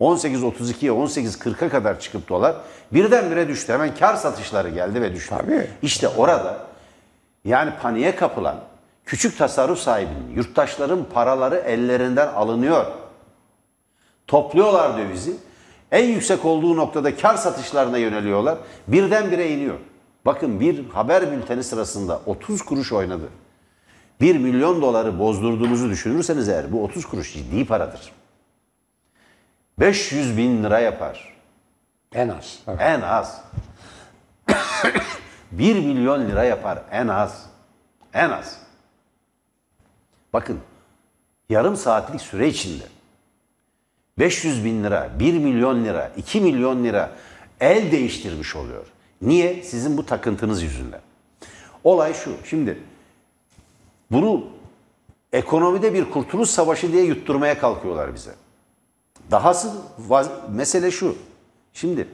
18.32'ye 0.00 0.90
18.40'a 0.90 1.68
kadar 1.68 2.00
çıkıp 2.00 2.28
dolar 2.28 2.56
birdenbire 2.92 3.48
düştü. 3.48 3.72
Hemen 3.72 3.94
kar 3.94 4.14
satışları 4.14 4.68
geldi 4.68 5.02
ve 5.02 5.14
düştü. 5.14 5.34
Tabii. 5.38 5.70
İşte 5.82 6.08
orada 6.08 6.58
yani 7.44 7.72
paniğe 7.82 8.16
kapılan 8.16 8.56
küçük 9.04 9.38
tasarruf 9.38 9.78
sahibinin, 9.78 10.34
yurttaşların 10.34 11.04
paraları 11.04 11.56
ellerinden 11.56 12.28
alınıyor. 12.28 12.86
Topluyorlar 14.26 14.98
dövizi. 14.98 15.32
En 15.90 16.04
yüksek 16.04 16.44
olduğu 16.44 16.76
noktada 16.76 17.16
kar 17.16 17.34
satışlarına 17.34 17.98
yöneliyorlar. 17.98 18.58
Birdenbire 18.88 19.50
iniyor. 19.50 19.76
Bakın 20.26 20.60
bir 20.60 20.88
haber 20.88 21.32
bülteni 21.32 21.64
sırasında 21.64 22.20
30 22.26 22.62
kuruş 22.62 22.92
oynadı. 22.92 23.28
1 24.20 24.38
milyon 24.38 24.82
doları 24.82 25.18
bozdurduğunuzu 25.18 25.90
düşünürseniz 25.90 26.48
eğer 26.48 26.72
bu 26.72 26.84
30 26.84 27.06
kuruş 27.06 27.34
ciddi 27.34 27.66
paradır. 27.66 28.12
500 29.78 30.36
bin 30.36 30.64
lira 30.64 30.78
yapar. 30.78 31.36
en 32.14 32.28
az. 32.28 32.58
Evet. 32.68 32.80
En 32.80 33.00
az. 33.00 33.40
1 35.52 35.74
milyon 35.86 36.28
lira 36.28 36.44
yapar 36.44 36.82
en 36.90 37.08
az. 37.08 37.46
En 38.14 38.30
az. 38.30 38.58
Bakın 40.32 40.60
yarım 41.48 41.76
saatlik 41.76 42.20
süre 42.20 42.48
içinde 42.48 42.84
500 44.18 44.64
bin 44.64 44.84
lira, 44.84 45.10
1 45.18 45.38
milyon 45.38 45.84
lira, 45.84 46.12
2 46.16 46.40
milyon 46.40 46.84
lira 46.84 47.10
el 47.60 47.92
değiştirmiş 47.92 48.56
oluyor. 48.56 48.86
Niye? 49.22 49.62
Sizin 49.62 49.96
bu 49.96 50.06
takıntınız 50.06 50.62
yüzünden. 50.62 51.00
Olay 51.84 52.14
şu. 52.14 52.36
Şimdi 52.44 52.78
bunu 54.10 54.46
ekonomide 55.32 55.94
bir 55.94 56.10
kurtuluş 56.10 56.48
savaşı 56.48 56.92
diye 56.92 57.04
yutturmaya 57.04 57.58
kalkıyorlar 57.58 58.14
bize. 58.14 58.34
Dahası 59.30 59.72
mesele 60.50 60.90
şu. 60.90 61.16
Şimdi 61.72 62.08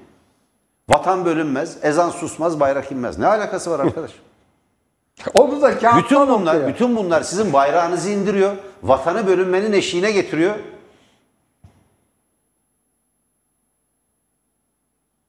vatan 0.89 1.25
bölünmez, 1.25 1.79
ezan 1.83 2.11
susmaz, 2.11 2.61
bayrak 2.61 2.93
inmez. 2.93 3.19
Ne 3.19 3.27
alakası 3.27 3.71
var 3.71 3.81
arkadaş? 3.81 4.11
Onu 5.35 5.63
da 5.63 5.79
kağıttan 5.79 6.03
bütün 6.03 6.29
bunlar, 6.29 6.55
okuyor. 6.55 6.69
bütün 6.69 6.97
bunlar 6.97 7.23
sizin 7.23 7.53
bayrağınızı 7.53 8.11
indiriyor, 8.11 8.57
vatanı 8.83 9.27
bölünmenin 9.27 9.73
eşiğine 9.73 10.13
getiriyor. 10.13 10.55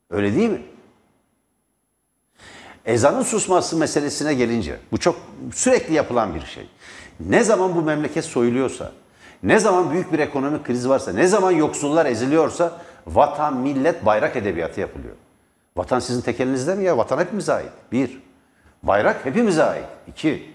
Öyle 0.09 0.35
değil 0.35 0.49
mi? 0.49 0.61
Ezanın 2.85 3.23
susması 3.23 3.77
meselesine 3.77 4.33
gelince, 4.33 4.79
bu 4.91 4.97
çok 4.97 5.15
sürekli 5.53 5.93
yapılan 5.93 6.35
bir 6.35 6.45
şey. 6.45 6.69
Ne 7.19 7.43
zaman 7.43 7.75
bu 7.75 7.81
memleket 7.81 8.25
soyuluyorsa, 8.25 8.91
ne 9.43 9.60
zaman 9.60 9.91
büyük 9.91 10.13
bir 10.13 10.19
ekonomik 10.19 10.65
kriz 10.65 10.89
varsa, 10.89 11.13
ne 11.13 11.27
zaman 11.27 11.51
yoksullar 11.51 12.06
eziliyorsa 12.06 12.82
vatan, 13.08 13.58
millet, 13.58 14.06
bayrak 14.06 14.36
edebiyatı 14.36 14.79
yapılıyor. 14.82 15.15
Vatan 15.77 15.99
sizin 15.99 16.21
tek 16.21 16.39
elinizde 16.39 16.75
mi 16.75 16.84
ya? 16.84 16.97
Vatan 16.97 17.19
hepimize 17.19 17.53
ait. 17.53 17.71
Bir. 17.91 18.23
Bayrak 18.84 19.25
hepimize 19.25 19.63
ait. 19.63 19.86
İki. 20.08 20.53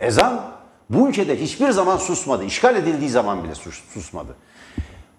Ezan 0.00 0.50
bu 0.90 1.08
ülkede 1.08 1.40
hiçbir 1.40 1.70
zaman 1.70 1.96
susmadı. 1.96 2.44
İşgal 2.44 2.76
edildiği 2.76 3.10
zaman 3.10 3.44
bile 3.44 3.54
sus- 3.54 3.84
susmadı. 3.94 4.36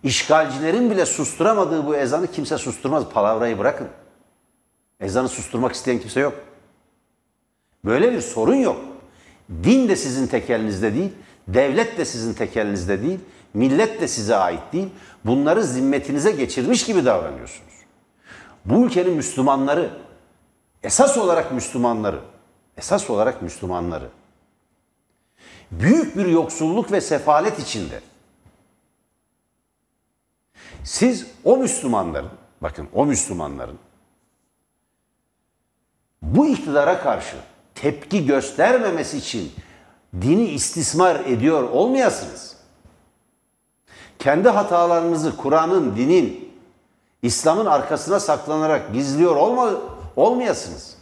İşgalcilerin 0.04 0.92
bile 0.92 1.06
susturamadığı 1.06 1.86
bu 1.86 1.96
ezanı 1.96 2.28
kimse 2.32 2.58
susturmaz. 2.58 3.04
Palavrayı 3.14 3.60
bırakın. 3.60 3.88
Ezanı 5.00 5.30
susturmak 5.30 5.76
isteyen 5.76 6.00
kimse 6.00 6.20
yok. 6.20 6.34
Böyle 7.86 8.12
bir 8.12 8.22
sorun 8.22 8.56
yok. 8.56 8.78
Din 9.64 9.90
de 9.90 9.96
sizin 9.96 10.28
tek 10.28 10.50
elinizde 10.50 10.96
değil, 10.96 11.12
devlet 11.48 11.98
de 11.98 12.06
sizin 12.06 12.34
tek 12.34 12.58
elinizde 12.58 13.02
değil, 13.02 13.20
millet 13.54 14.02
de 14.02 14.08
size 14.08 14.36
ait 14.36 14.74
değil. 14.74 14.90
Bunları 15.26 15.64
zimmetinize 15.64 16.32
geçirmiş 16.32 16.86
gibi 16.86 17.06
davranıyorsunuz. 17.06 17.74
Bu 18.66 18.86
ülkenin 18.86 19.14
Müslümanları, 19.14 19.90
esas 20.84 21.18
olarak 21.18 21.52
Müslümanları, 21.52 22.20
esas 22.78 23.10
olarak 23.10 23.42
Müslümanları 23.42 24.10
büyük 25.72 26.18
bir 26.18 26.26
yoksulluk 26.26 26.92
ve 26.92 27.02
sefalet 27.02 27.60
içinde. 27.60 28.02
Siz 30.84 31.28
o 31.44 31.58
Müslümanların, 31.58 32.30
bakın 32.62 32.88
o 32.94 33.06
Müslümanların 33.06 33.80
bu 36.22 36.48
iktidara 36.48 37.00
karşı 37.00 37.36
tepki 37.76 38.26
göstermemesi 38.26 39.18
için 39.18 39.54
dini 40.22 40.46
istismar 40.46 41.20
ediyor 41.20 41.64
olmayasınız. 41.64 42.56
Kendi 44.20 44.50
hatalarınızı 44.50 45.38
Kur'an'ın, 45.38 45.96
dinin, 45.96 46.54
İslam'ın 47.22 47.66
arkasına 47.66 48.20
saklanarak 48.20 48.94
gizliyor 48.94 49.36
olma, 49.36 49.72
olmayasınız. 50.16 50.98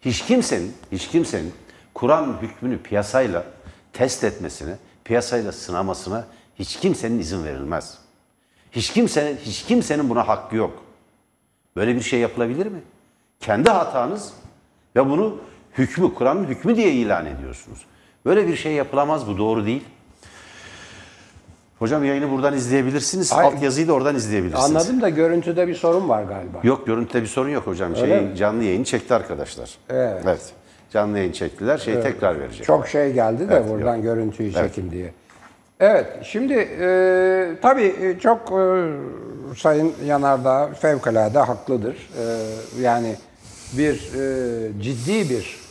Hiç 0.00 0.24
kimsenin, 0.24 0.74
hiç 0.92 1.08
kimsenin 1.08 1.54
Kur'an 1.94 2.36
hükmünü 2.42 2.82
piyasayla 2.82 3.44
test 3.92 4.24
etmesine, 4.24 4.76
piyasayla 5.04 5.52
sınamasına 5.52 6.26
hiç 6.58 6.76
kimsenin 6.76 7.18
izin 7.18 7.44
verilmez. 7.44 7.98
Hiç 8.72 8.92
kimsenin, 8.92 9.36
hiç 9.36 9.64
kimsenin 9.64 10.10
buna 10.10 10.28
hakkı 10.28 10.56
yok. 10.56 10.82
Böyle 11.76 11.94
bir 11.94 12.00
şey 12.00 12.20
yapılabilir 12.20 12.66
mi? 12.66 12.82
Kendi 13.40 13.70
hatanız 13.70 14.32
ve 14.96 15.10
bunu 15.10 15.38
hükmü, 15.78 16.14
Kur'an'ın 16.14 16.44
hükmü 16.44 16.76
diye 16.76 16.92
ilan 16.92 17.26
ediyorsunuz. 17.26 17.78
Böyle 18.24 18.48
bir 18.48 18.56
şey 18.56 18.72
yapılamaz, 18.72 19.26
bu 19.26 19.38
doğru 19.38 19.66
değil. 19.66 19.84
Hocam 21.78 22.04
yayını 22.04 22.30
buradan 22.30 22.54
izleyebilirsiniz. 22.54 23.32
Hayır. 23.32 23.52
Alt 23.52 23.62
yazıyı 23.62 23.88
da 23.88 23.92
oradan 23.92 24.14
izleyebilirsiniz. 24.14 24.64
Anladım 24.64 25.00
da 25.00 25.08
görüntüde 25.08 25.68
bir 25.68 25.74
sorun 25.74 26.08
var 26.08 26.22
galiba. 26.22 26.58
Yok 26.62 26.86
görüntüde 26.86 27.22
bir 27.22 27.26
sorun 27.26 27.48
yok 27.48 27.66
hocam. 27.66 27.94
Öyle 27.94 28.06
Şey, 28.06 28.20
mi? 28.20 28.36
canlı 28.36 28.64
yayın 28.64 28.84
çekti 28.84 29.14
arkadaşlar. 29.14 29.70
Evet. 29.90 30.52
Canlı 30.92 31.18
yayın 31.18 31.32
çektiler. 31.32 31.78
Şeyi 31.78 32.02
tekrar 32.02 32.40
verecek. 32.40 32.66
Çok 32.66 32.88
şey 32.88 33.12
geldi 33.12 33.48
de 33.48 33.54
Evet, 33.54 33.70
buradan 33.70 34.02
görüntüyü 34.02 34.52
çekin 34.52 34.90
diye. 34.90 35.12
Evet, 35.80 36.06
şimdi 36.22 36.54
e, 36.80 37.48
tabii 37.62 37.94
e, 38.02 38.18
çok 38.18 38.40
e, 38.52 38.92
Sayın 39.56 39.92
Yanardağ 40.06 40.70
fevkalade 40.80 41.38
haklıdır. 41.38 41.94
E, 41.94 42.24
yani 42.82 43.14
bir 43.72 43.94
e, 43.94 44.82
ciddi 44.82 45.30
bir 45.30 45.65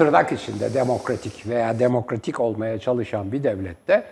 tırnak 0.00 0.32
içinde 0.32 0.74
demokratik 0.74 1.48
veya 1.48 1.78
demokratik 1.78 2.40
olmaya 2.40 2.78
çalışan 2.78 3.32
bir 3.32 3.44
devlette 3.44 4.04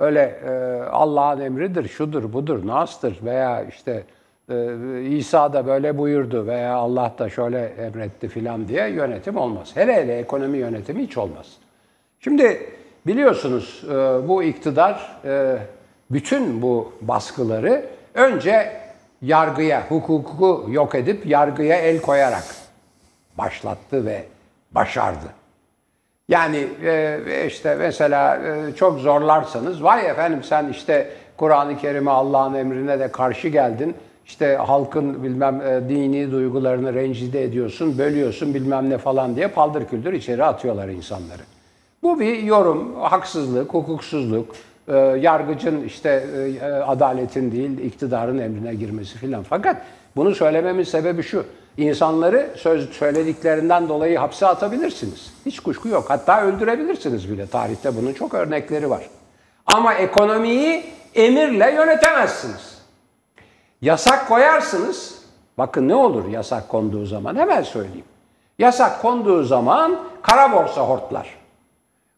öyle 0.00 0.20
e, 0.20 0.50
Allah'ın 0.82 1.40
emridir, 1.40 1.88
şudur, 1.88 2.32
budur, 2.32 2.66
nastır 2.66 3.18
veya 3.24 3.62
işte 3.62 4.02
e, 4.50 5.02
İsa 5.02 5.52
da 5.52 5.66
böyle 5.66 5.98
buyurdu 5.98 6.46
veya 6.46 6.74
Allah 6.74 7.14
da 7.18 7.28
şöyle 7.28 7.64
emretti 7.64 8.28
filan 8.28 8.68
diye 8.68 8.88
yönetim 8.88 9.36
olmaz. 9.36 9.70
Hele 9.74 9.94
hele 9.94 10.18
ekonomi 10.18 10.58
yönetimi 10.58 11.02
hiç 11.02 11.18
olmaz. 11.18 11.46
Şimdi 12.20 12.60
biliyorsunuz 13.06 13.84
e, 13.90 13.94
bu 14.28 14.42
iktidar 14.42 15.20
e, 15.24 15.56
bütün 16.10 16.62
bu 16.62 16.92
baskıları 17.00 17.84
önce 18.14 18.72
yargıya, 19.22 19.86
hukuku 19.88 20.66
yok 20.70 20.94
edip 20.94 21.26
yargıya 21.26 21.76
el 21.76 22.00
koyarak 22.00 22.44
başlattı 23.38 24.06
ve 24.06 24.24
başardı. 24.76 25.26
Yani 26.28 26.66
e, 26.84 27.44
işte 27.46 27.74
mesela 27.78 28.36
e, 28.36 28.74
çok 28.74 28.98
zorlarsanız 28.98 29.82
vay 29.82 30.06
efendim 30.06 30.42
sen 30.42 30.68
işte 30.68 31.10
Kur'an-ı 31.36 31.78
Kerim'e 31.78 32.10
Allah'ın 32.10 32.54
emrine 32.54 33.00
de 33.00 33.12
karşı 33.12 33.48
geldin. 33.48 33.94
İşte 34.26 34.56
halkın 34.56 35.22
bilmem 35.22 35.60
e, 35.60 35.88
dini 35.88 36.32
duygularını 36.32 36.94
rencide 36.94 37.42
ediyorsun, 37.42 37.98
bölüyorsun 37.98 38.54
bilmem 38.54 38.90
ne 38.90 38.98
falan 38.98 39.36
diye 39.36 39.48
paldır 39.48 39.86
küldür 39.86 40.12
içeri 40.12 40.44
atıyorlar 40.44 40.88
insanları. 40.88 41.42
Bu 42.02 42.20
bir 42.20 42.42
yorum, 42.42 42.94
haksızlık, 43.00 43.74
hukuksuzluk, 43.74 44.56
yargıcın 45.20 45.84
işte 45.84 46.24
adaletin 46.86 47.52
değil 47.52 47.78
iktidarın 47.78 48.38
emrine 48.38 48.74
girmesi 48.74 49.18
filan. 49.18 49.42
Fakat 49.42 49.82
bunu 50.16 50.34
söylememin 50.34 50.82
sebebi 50.82 51.22
şu. 51.22 51.44
İnsanları 51.76 52.50
söz 52.56 52.90
söylediklerinden 52.90 53.88
dolayı 53.88 54.18
hapse 54.18 54.46
atabilirsiniz. 54.46 55.32
Hiç 55.46 55.60
kuşku 55.60 55.88
yok. 55.88 56.04
Hatta 56.08 56.42
öldürebilirsiniz 56.42 57.30
bile. 57.30 57.46
Tarihte 57.46 57.96
bunun 57.96 58.12
çok 58.12 58.34
örnekleri 58.34 58.90
var. 58.90 59.08
Ama 59.66 59.94
ekonomiyi 59.94 60.84
emirle 61.14 61.70
yönetemezsiniz. 61.74 62.78
Yasak 63.82 64.28
koyarsınız. 64.28 65.22
Bakın 65.58 65.88
ne 65.88 65.94
olur 65.94 66.28
yasak 66.28 66.68
konduğu 66.68 67.06
zaman 67.06 67.36
hemen 67.36 67.62
söyleyeyim. 67.62 68.04
Yasak 68.58 69.02
konduğu 69.02 69.42
zaman 69.42 69.98
kara 70.22 70.52
borsa 70.52 70.80
hortlar. 70.80 71.36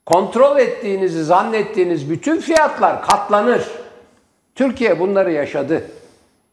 Kontrol 0.07 0.59
ettiğinizi 0.59 1.25
zannettiğiniz 1.25 2.11
bütün 2.11 2.41
fiyatlar 2.41 3.03
katlanır. 3.03 3.69
Türkiye 4.55 5.01
bunları 5.01 5.33
yaşadı. 5.33 5.83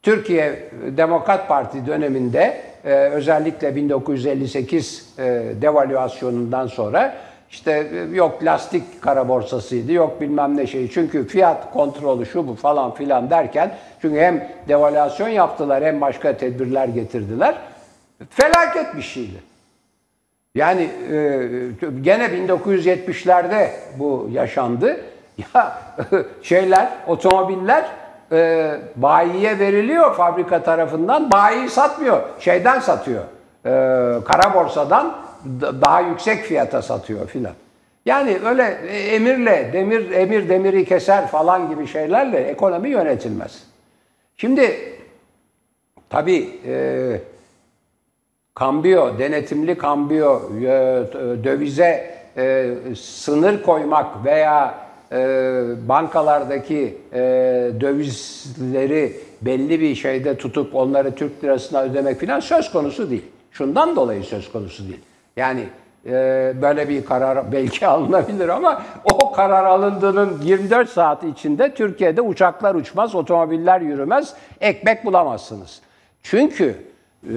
Türkiye 0.04 0.70
Demokrat 0.98 1.48
Parti 1.48 1.88
döneminde 1.88 2.62
e, 2.86 2.94
özellikle 2.94 3.76
1958 3.76 5.14
e, 5.18 5.24
devalüasyonundan 5.62 6.68
sonra 6.68 7.16
işte 7.52 7.88
e, 7.94 8.16
yok 8.16 8.44
lastik 8.44 9.02
kara 9.02 9.28
borsasıydı, 9.28 9.92
yok 9.92 10.22
bilmem 10.22 10.58
ne 10.58 10.68
şey. 10.68 10.90
Çünkü 10.92 11.28
fiyat 11.28 11.74
kontrolü 11.74 12.26
şu 12.26 12.48
bu 12.48 12.56
falan 12.56 12.94
filan 12.94 13.30
derken 13.30 13.76
çünkü 14.02 14.20
hem 14.20 14.48
devalüasyon 14.68 15.30
yaptılar 15.30 15.84
hem 15.84 16.02
başka 16.02 16.38
tedbirler 16.38 16.88
getirdiler. 16.88 17.56
Felaket 18.30 18.96
bir 18.96 19.02
şeydi. 19.02 19.44
Yani 20.56 20.90
e, 21.12 21.50
gene 22.02 22.26
1970'lerde 22.26 23.68
bu 24.00 24.30
yaşandı. 24.32 24.98
Ya 25.54 25.78
şeyler, 26.42 26.90
otomobiller 27.08 27.86
e, 28.32 28.72
bayiye 28.96 29.60
veriliyor 29.60 30.16
fabrika 30.16 30.64
tarafından. 30.64 31.32
Bayi 31.32 31.70
satmıyor. 31.70 32.22
Şeyden 32.40 32.80
satıyor. 32.80 33.24
E, 33.66 33.70
kara 34.26 34.54
borsadan 34.54 35.16
daha 35.62 36.02
yüksek 36.02 36.44
fiyata 36.44 36.82
satıyor 36.82 37.28
filan. 37.28 37.54
Yani 38.06 38.40
öyle 38.46 38.64
emirle, 39.16 39.70
demir 39.74 40.12
emir 40.12 40.50
demiri 40.50 40.86
keser 40.86 41.28
falan 41.28 41.70
gibi 41.70 41.88
şeylerle 41.88 42.38
ekonomi 42.38 42.90
yönetilmez. 42.90 43.64
Şimdi 44.38 44.80
tabii 46.10 46.60
e, 46.68 47.22
kambiyo, 48.56 49.20
denetimli 49.20 49.78
kambiyo, 49.78 50.42
e, 50.62 50.64
dövize 51.44 52.16
e, 52.38 52.76
sınır 52.96 53.64
koymak 53.64 54.26
veya 54.26 54.85
e, 55.12 55.18
bankalardaki 55.88 56.98
e, 57.14 57.22
dövizleri 57.80 59.14
belli 59.42 59.80
bir 59.80 59.96
şeyde 59.96 60.38
tutup 60.38 60.76
onları 60.76 61.16
Türk 61.16 61.44
lirasına 61.44 61.82
ödemek 61.82 62.22
falan 62.22 62.40
söz 62.40 62.72
konusu 62.72 63.10
değil. 63.10 63.26
Şundan 63.52 63.96
dolayı 63.96 64.24
söz 64.24 64.52
konusu 64.52 64.84
değil. 64.84 65.02
Yani 65.38 65.64
e, 66.06 66.12
böyle 66.62 66.90
bir 66.90 67.06
karar 67.06 67.52
belki 67.52 67.88
alınabilir 67.88 68.50
ama 68.50 68.84
o 69.14 69.32
karar 69.32 69.66
alındığının 69.66 70.42
24 70.44 70.90
saat 70.90 71.24
içinde 71.24 71.74
Türkiye'de 71.74 72.22
uçaklar 72.22 72.76
uçmaz, 72.76 73.16
otomobiller 73.16 73.82
yürümez, 73.82 74.34
ekmek 74.62 75.06
bulamazsınız. 75.06 75.82
Çünkü 76.24 76.76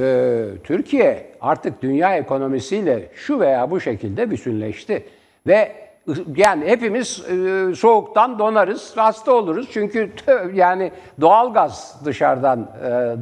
e, 0.01 0.45
Türkiye 0.65 1.27
artık 1.41 1.83
dünya 1.83 2.17
ekonomisiyle 2.17 3.09
şu 3.15 3.41
veya 3.41 3.71
bu 3.71 3.81
şekilde 3.81 4.31
bütünleşti 4.31 5.05
ve 5.47 5.88
yani 6.37 6.67
hepimiz 6.67 7.25
e, 7.31 7.75
soğuktan 7.75 8.39
donarız, 8.39 8.97
hasta 8.97 9.33
oluruz. 9.33 9.69
Çünkü 9.73 10.13
yani 10.55 10.93
doğalgaz 11.21 12.01
dışarıdan 12.05 12.69
e, 12.85 13.17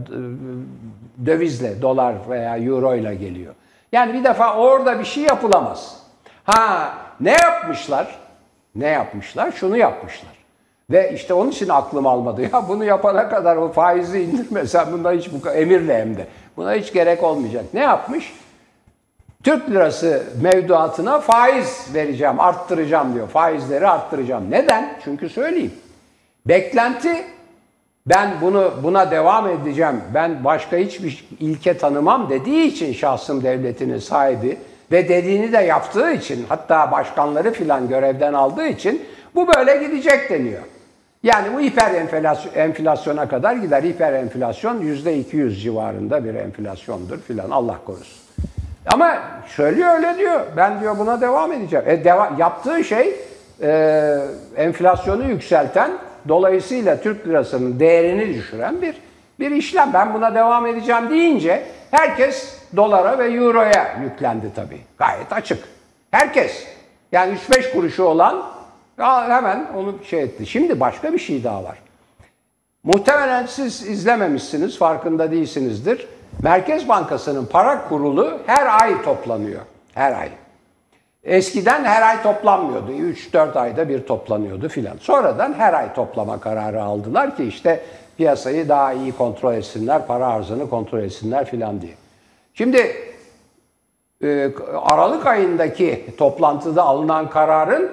dövizle, 1.26 1.82
dolar 1.82 2.14
veya 2.30 2.58
euro 2.58 2.94
ile 2.94 3.14
geliyor. 3.14 3.54
Yani 3.92 4.14
bir 4.14 4.24
defa 4.24 4.56
orada 4.56 4.98
bir 4.98 5.04
şey 5.04 5.22
yapılamaz. 5.22 6.02
Ha 6.44 6.94
ne 7.20 7.30
yapmışlar? 7.30 8.18
Ne 8.74 8.88
yapmışlar? 8.88 9.52
Şunu 9.52 9.76
yapmışlar. 9.76 10.36
Ve 10.90 11.12
işte 11.14 11.34
onun 11.34 11.50
için 11.50 11.68
aklım 11.68 12.06
almadı. 12.06 12.42
Ya 12.52 12.68
bunu 12.68 12.84
yapana 12.84 13.28
kadar 13.28 13.56
o 13.56 13.72
faizi 13.72 14.20
indirmesen 14.20 14.92
bunda 14.92 15.12
hiç 15.12 15.30
bu 15.32 15.50
emirle 15.50 16.00
hem 16.00 16.16
de. 16.16 16.26
Buna 16.56 16.74
hiç 16.74 16.92
gerek 16.92 17.22
olmayacak. 17.22 17.64
Ne 17.74 17.80
yapmış? 17.80 18.32
Türk 19.46 19.70
lirası 19.70 20.22
mevduatına 20.42 21.20
faiz 21.20 21.94
vereceğim, 21.94 22.40
arttıracağım 22.40 23.14
diyor. 23.14 23.28
Faizleri 23.28 23.88
arttıracağım. 23.88 24.50
Neden? 24.50 24.98
Çünkü 25.04 25.28
söyleyeyim. 25.28 25.72
Beklenti 26.46 27.24
ben 28.06 28.30
bunu 28.40 28.72
buna 28.82 29.10
devam 29.10 29.48
edeceğim. 29.48 30.00
Ben 30.14 30.44
başka 30.44 30.76
hiçbir 30.76 31.28
ilke 31.40 31.78
tanımam 31.78 32.30
dediği 32.30 32.66
için 32.66 32.92
şahsım 32.92 33.42
devletinin 33.44 33.98
sahibi 33.98 34.58
ve 34.92 35.08
dediğini 35.08 35.52
de 35.52 35.58
yaptığı 35.58 36.12
için 36.12 36.46
hatta 36.48 36.90
başkanları 36.90 37.52
filan 37.52 37.88
görevden 37.88 38.32
aldığı 38.32 38.66
için 38.66 39.02
bu 39.34 39.48
böyle 39.54 39.76
gidecek 39.76 40.30
deniyor. 40.30 40.62
Yani 41.22 41.54
bu 41.56 41.60
hiper 41.60 41.94
enflasyon, 41.94 42.52
enflasyona 42.54 43.28
kadar 43.28 43.56
gider. 43.56 43.82
Hiper 43.82 44.12
enflasyon 44.12 44.82
%200 44.82 45.60
civarında 45.60 46.24
bir 46.24 46.34
enflasyondur 46.34 47.18
filan 47.18 47.50
Allah 47.50 47.78
korusun. 47.84 48.25
Ama 48.86 49.18
söylüyor 49.46 49.94
öyle 49.96 50.18
diyor. 50.18 50.40
Ben 50.56 50.80
diyor 50.80 50.98
buna 50.98 51.20
devam 51.20 51.52
edeceğim. 51.52 51.84
E, 51.88 52.04
deva 52.04 52.32
yaptığı 52.38 52.84
şey 52.84 53.16
e, 53.62 54.18
enflasyonu 54.56 55.28
yükselten 55.28 55.90
dolayısıyla 56.28 57.00
Türk 57.00 57.28
lirasının 57.28 57.80
değerini 57.80 58.34
düşüren 58.34 58.82
bir 58.82 58.94
bir 59.40 59.50
işlem. 59.50 59.90
Ben 59.94 60.14
buna 60.14 60.34
devam 60.34 60.66
edeceğim 60.66 61.10
deyince 61.10 61.66
herkes 61.90 62.58
dolara 62.76 63.18
ve 63.18 63.24
euroya 63.24 63.98
yüklendi 64.02 64.46
tabii. 64.54 64.80
Gayet 64.98 65.32
açık. 65.32 65.64
Herkes. 66.10 66.66
Yani 67.12 67.34
3-5 67.50 67.72
kuruşu 67.72 68.04
olan 68.04 68.42
hemen 69.28 69.66
onu 69.76 69.94
şey 70.04 70.22
etti. 70.22 70.46
Şimdi 70.46 70.80
başka 70.80 71.12
bir 71.12 71.18
şey 71.18 71.44
daha 71.44 71.64
var. 71.64 71.78
Muhtemelen 72.82 73.46
siz 73.46 73.86
izlememişsiniz, 73.86 74.78
farkında 74.78 75.30
değilsinizdir. 75.30 76.08
Merkez 76.42 76.88
Bankası'nın 76.88 77.46
para 77.46 77.88
kurulu 77.88 78.38
her 78.46 78.80
ay 78.80 79.02
toplanıyor. 79.02 79.60
Her 79.94 80.12
ay. 80.12 80.30
Eskiden 81.24 81.84
her 81.84 82.02
ay 82.02 82.22
toplanmıyordu. 82.22 82.92
3-4 82.92 83.58
ayda 83.58 83.88
bir 83.88 84.06
toplanıyordu 84.06 84.68
filan. 84.68 84.96
Sonradan 85.00 85.52
her 85.52 85.74
ay 85.74 85.94
toplama 85.94 86.40
kararı 86.40 86.82
aldılar 86.82 87.36
ki 87.36 87.44
işte 87.44 87.82
piyasayı 88.16 88.68
daha 88.68 88.92
iyi 88.92 89.12
kontrol 89.12 89.54
etsinler, 89.54 90.06
para 90.06 90.26
arzını 90.26 90.70
kontrol 90.70 90.98
etsinler 90.98 91.44
filan 91.44 91.80
diye. 91.80 91.94
Şimdi 92.54 92.96
e, 94.22 94.50
Aralık 94.82 95.26
ayındaki 95.26 96.06
toplantıda 96.18 96.82
alınan 96.82 97.30
kararın 97.30 97.90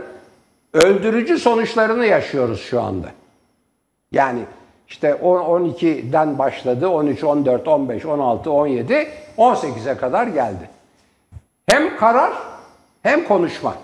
öldürücü 0.73 1.37
sonuçlarını 1.37 2.05
yaşıyoruz 2.05 2.61
şu 2.61 2.81
anda. 2.81 3.07
Yani 4.11 4.39
işte 4.87 5.09
12'den 5.09 6.37
başladı, 6.37 6.89
13, 6.89 7.23
14, 7.23 7.67
15, 7.67 8.05
16, 8.05 8.51
17, 8.51 9.07
18'e 9.37 9.97
kadar 9.97 10.27
geldi. 10.27 10.69
Hem 11.69 11.97
karar 11.97 12.33
hem 13.03 13.27
konuşma 13.27 13.75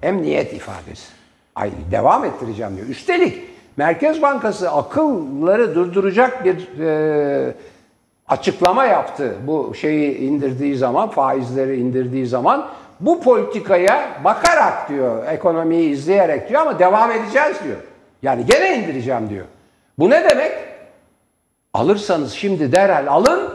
hem 0.00 0.22
niyet 0.22 0.52
ifadesi. 0.52 1.12
Ay 1.54 1.70
devam 1.90 2.24
ettireceğim 2.24 2.76
diyor. 2.76 2.88
Üstelik 2.88 3.42
Merkez 3.76 4.22
Bankası 4.22 4.70
akılları 4.70 5.74
durduracak 5.74 6.44
bir 6.44 6.80
e, 6.80 7.54
açıklama 8.28 8.84
yaptı. 8.84 9.34
Bu 9.46 9.74
şeyi 9.74 10.18
indirdiği 10.18 10.76
zaman, 10.76 11.10
faizleri 11.10 11.76
indirdiği 11.80 12.26
zaman 12.26 12.68
bu 13.00 13.20
politikaya 13.20 14.08
bakarak 14.24 14.88
diyor, 14.88 15.26
ekonomiyi 15.26 15.90
izleyerek 15.90 16.48
diyor 16.48 16.60
ama 16.60 16.78
devam 16.78 17.10
edeceğiz 17.10 17.56
diyor. 17.64 17.76
Yani 18.22 18.46
gene 18.46 18.78
indireceğim 18.78 19.30
diyor. 19.30 19.44
Bu 19.98 20.10
ne 20.10 20.30
demek? 20.30 20.52
Alırsanız 21.74 22.32
şimdi 22.32 22.72
derhal 22.72 23.06
alın, 23.06 23.54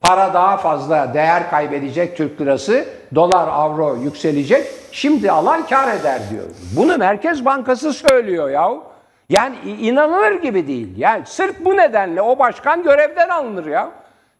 para 0.00 0.34
daha 0.34 0.56
fazla 0.56 1.14
değer 1.14 1.50
kaybedecek 1.50 2.16
Türk 2.16 2.40
lirası, 2.40 2.84
dolar, 3.14 3.48
avro 3.48 3.96
yükselecek. 3.96 4.66
Şimdi 4.92 5.30
alan 5.30 5.66
kar 5.66 5.96
eder 5.96 6.20
diyor. 6.30 6.44
Bunu 6.76 6.98
Merkez 6.98 7.44
Bankası 7.44 7.92
söylüyor 7.92 8.50
yahu. 8.50 8.84
Yani 9.28 9.56
inanılır 9.80 10.42
gibi 10.42 10.66
değil. 10.66 10.98
Yani 10.98 11.22
sırf 11.26 11.64
bu 11.64 11.76
nedenle 11.76 12.22
o 12.22 12.38
başkan 12.38 12.82
görevden 12.82 13.28
alınır 13.28 13.66
ya. 13.66 13.90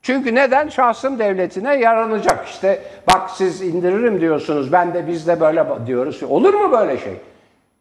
Çünkü 0.02 0.34
neden? 0.34 0.68
Şahsım 0.68 1.18
devletine 1.18 1.74
yaranacak. 1.74 2.48
İşte 2.48 2.82
bak 3.12 3.30
siz 3.30 3.62
indiririm 3.62 4.20
diyorsunuz. 4.20 4.72
Ben 4.72 4.94
de 4.94 5.06
biz 5.06 5.26
de 5.26 5.40
böyle 5.40 5.66
diyoruz. 5.86 6.22
Olur 6.22 6.54
mu 6.54 6.72
böyle 6.72 6.98
şey? 6.98 7.16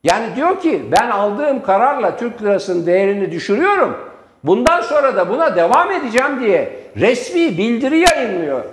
Yani 0.03 0.35
diyor 0.35 0.61
ki 0.61 0.85
ben 0.91 1.09
aldığım 1.09 1.63
kararla 1.63 2.17
Türk 2.17 2.41
lirasının 2.41 2.85
değerini 2.85 3.31
düşürüyorum. 3.31 3.97
Bundan 4.43 4.81
sonra 4.81 5.15
da 5.15 5.29
buna 5.29 5.55
devam 5.55 5.91
edeceğim 5.91 6.39
diye 6.39 6.79
resmi 6.97 7.57
bildiri 7.57 7.99
yayınlıyor. 7.99 8.63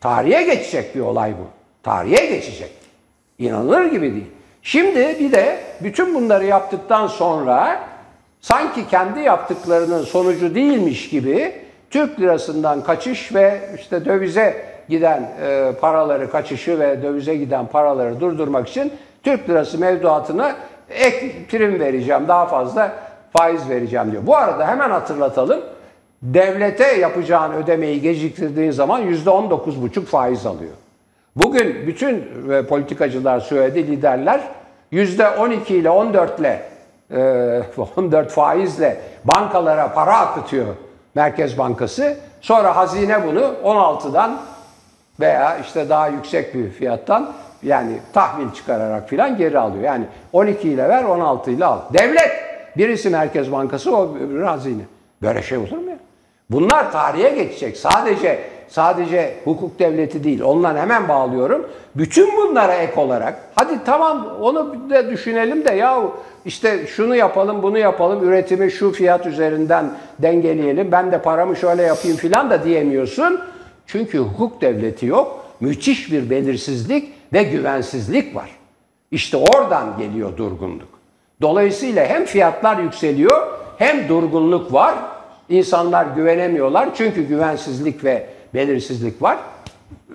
Tarihe 0.00 0.42
geçecek 0.42 0.94
bir 0.94 1.00
olay 1.00 1.32
bu. 1.32 1.46
Tarihe 1.82 2.26
geçecek. 2.26 2.70
İnanılır 3.38 3.84
gibi 3.84 4.12
değil. 4.12 4.30
Şimdi 4.62 5.16
bir 5.20 5.32
de 5.32 5.60
bütün 5.80 6.14
bunları 6.14 6.44
yaptıktan 6.44 7.06
sonra 7.06 7.80
sanki 8.40 8.88
kendi 8.88 9.20
yaptıklarının 9.20 10.02
sonucu 10.02 10.54
değilmiş 10.54 11.08
gibi 11.08 11.52
Türk 11.90 12.20
lirasından 12.20 12.84
kaçış 12.84 13.34
ve 13.34 13.60
işte 13.80 14.04
dövize 14.04 14.64
giden 14.88 15.30
e, 15.42 15.72
paraları 15.80 16.30
kaçışı 16.30 16.80
ve 16.80 17.02
dövize 17.02 17.36
giden 17.36 17.66
paraları 17.66 18.20
durdurmak 18.20 18.68
için 18.68 18.92
Türk 19.22 19.48
lirası 19.48 19.78
mevduatına 19.78 20.56
ek 20.90 21.32
prim 21.50 21.80
vereceğim, 21.80 22.28
daha 22.28 22.46
fazla 22.46 22.92
faiz 23.36 23.68
vereceğim 23.68 24.12
diyor. 24.12 24.26
Bu 24.26 24.36
arada 24.36 24.68
hemen 24.68 24.90
hatırlatalım. 24.90 25.60
Devlete 26.22 26.96
yapacağın 26.96 27.52
ödemeyi 27.52 28.00
geciktirdiğin 28.00 28.70
zaman 28.70 29.02
%19,5 29.02 30.04
faiz 30.04 30.46
alıyor. 30.46 30.72
Bugün 31.36 31.86
bütün 31.86 32.24
e, 32.52 32.62
politikacılar 32.62 33.40
söyledi, 33.40 33.86
liderler 33.86 34.40
%12 34.92 35.72
ile 35.72 35.90
14 35.90 36.40
ile 36.40 36.62
e, 37.10 37.62
14 37.96 38.30
faizle 38.30 39.00
bankalara 39.24 39.92
para 39.92 40.18
akıtıyor 40.18 40.66
Merkez 41.14 41.58
Bankası. 41.58 42.16
Sonra 42.40 42.76
hazine 42.76 43.26
bunu 43.26 43.54
16'dan 43.64 44.38
veya 45.20 45.58
işte 45.58 45.88
daha 45.88 46.08
yüksek 46.08 46.54
bir 46.54 46.70
fiyattan 46.70 47.32
yani 47.62 47.92
tahvil 48.12 48.50
çıkararak 48.50 49.08
filan 49.08 49.36
geri 49.36 49.58
alıyor. 49.58 49.84
Yani 49.84 50.04
12 50.32 50.68
ile 50.68 50.88
ver 50.88 51.04
16 51.04 51.50
ile 51.50 51.64
al. 51.64 51.80
Devlet 51.92 52.30
birisi 52.76 53.10
Merkez 53.10 53.52
Bankası 53.52 53.96
o 53.96 54.16
öbürü. 54.16 54.46
Böyle 55.22 55.42
şey 55.42 55.58
olur 55.58 55.76
mu 55.76 55.90
ya? 55.90 55.98
Bunlar 56.50 56.92
tarihe 56.92 57.28
geçecek. 57.28 57.76
Sadece 57.76 58.38
sadece 58.68 59.34
hukuk 59.44 59.78
devleti 59.78 60.24
değil. 60.24 60.42
Ondan 60.42 60.76
hemen 60.76 61.08
bağlıyorum. 61.08 61.66
Bütün 61.94 62.36
bunlara 62.36 62.74
ek 62.74 63.00
olarak 63.00 63.38
hadi 63.54 63.84
tamam 63.84 64.28
onu 64.40 64.90
da 64.90 65.10
düşünelim 65.10 65.64
de 65.64 65.72
ya 65.72 66.02
işte 66.44 66.86
şunu 66.86 67.16
yapalım 67.16 67.62
bunu 67.62 67.78
yapalım 67.78 68.28
üretimi 68.28 68.70
şu 68.70 68.92
fiyat 68.92 69.26
üzerinden 69.26 69.90
dengeleyelim 70.18 70.92
ben 70.92 71.12
de 71.12 71.22
paramı 71.22 71.56
şöyle 71.56 71.82
yapayım 71.82 72.16
filan 72.16 72.50
da 72.50 72.64
diyemiyorsun. 72.64 73.40
Çünkü 73.86 74.18
hukuk 74.18 74.60
devleti 74.60 75.06
yok. 75.06 75.46
Müthiş 75.60 76.12
bir 76.12 76.30
belirsizlik 76.30 77.12
ve 77.32 77.42
güvensizlik 77.42 78.36
var. 78.36 78.50
İşte 79.10 79.36
oradan 79.36 79.98
geliyor 79.98 80.36
durgunluk. 80.36 80.88
Dolayısıyla 81.40 82.06
hem 82.06 82.24
fiyatlar 82.24 82.78
yükseliyor 82.78 83.46
hem 83.78 84.08
durgunluk 84.08 84.72
var. 84.72 84.94
İnsanlar 85.48 86.06
güvenemiyorlar 86.06 86.94
çünkü 86.94 87.22
güvensizlik 87.22 88.04
ve 88.04 88.26
belirsizlik 88.54 89.22
var. 89.22 89.38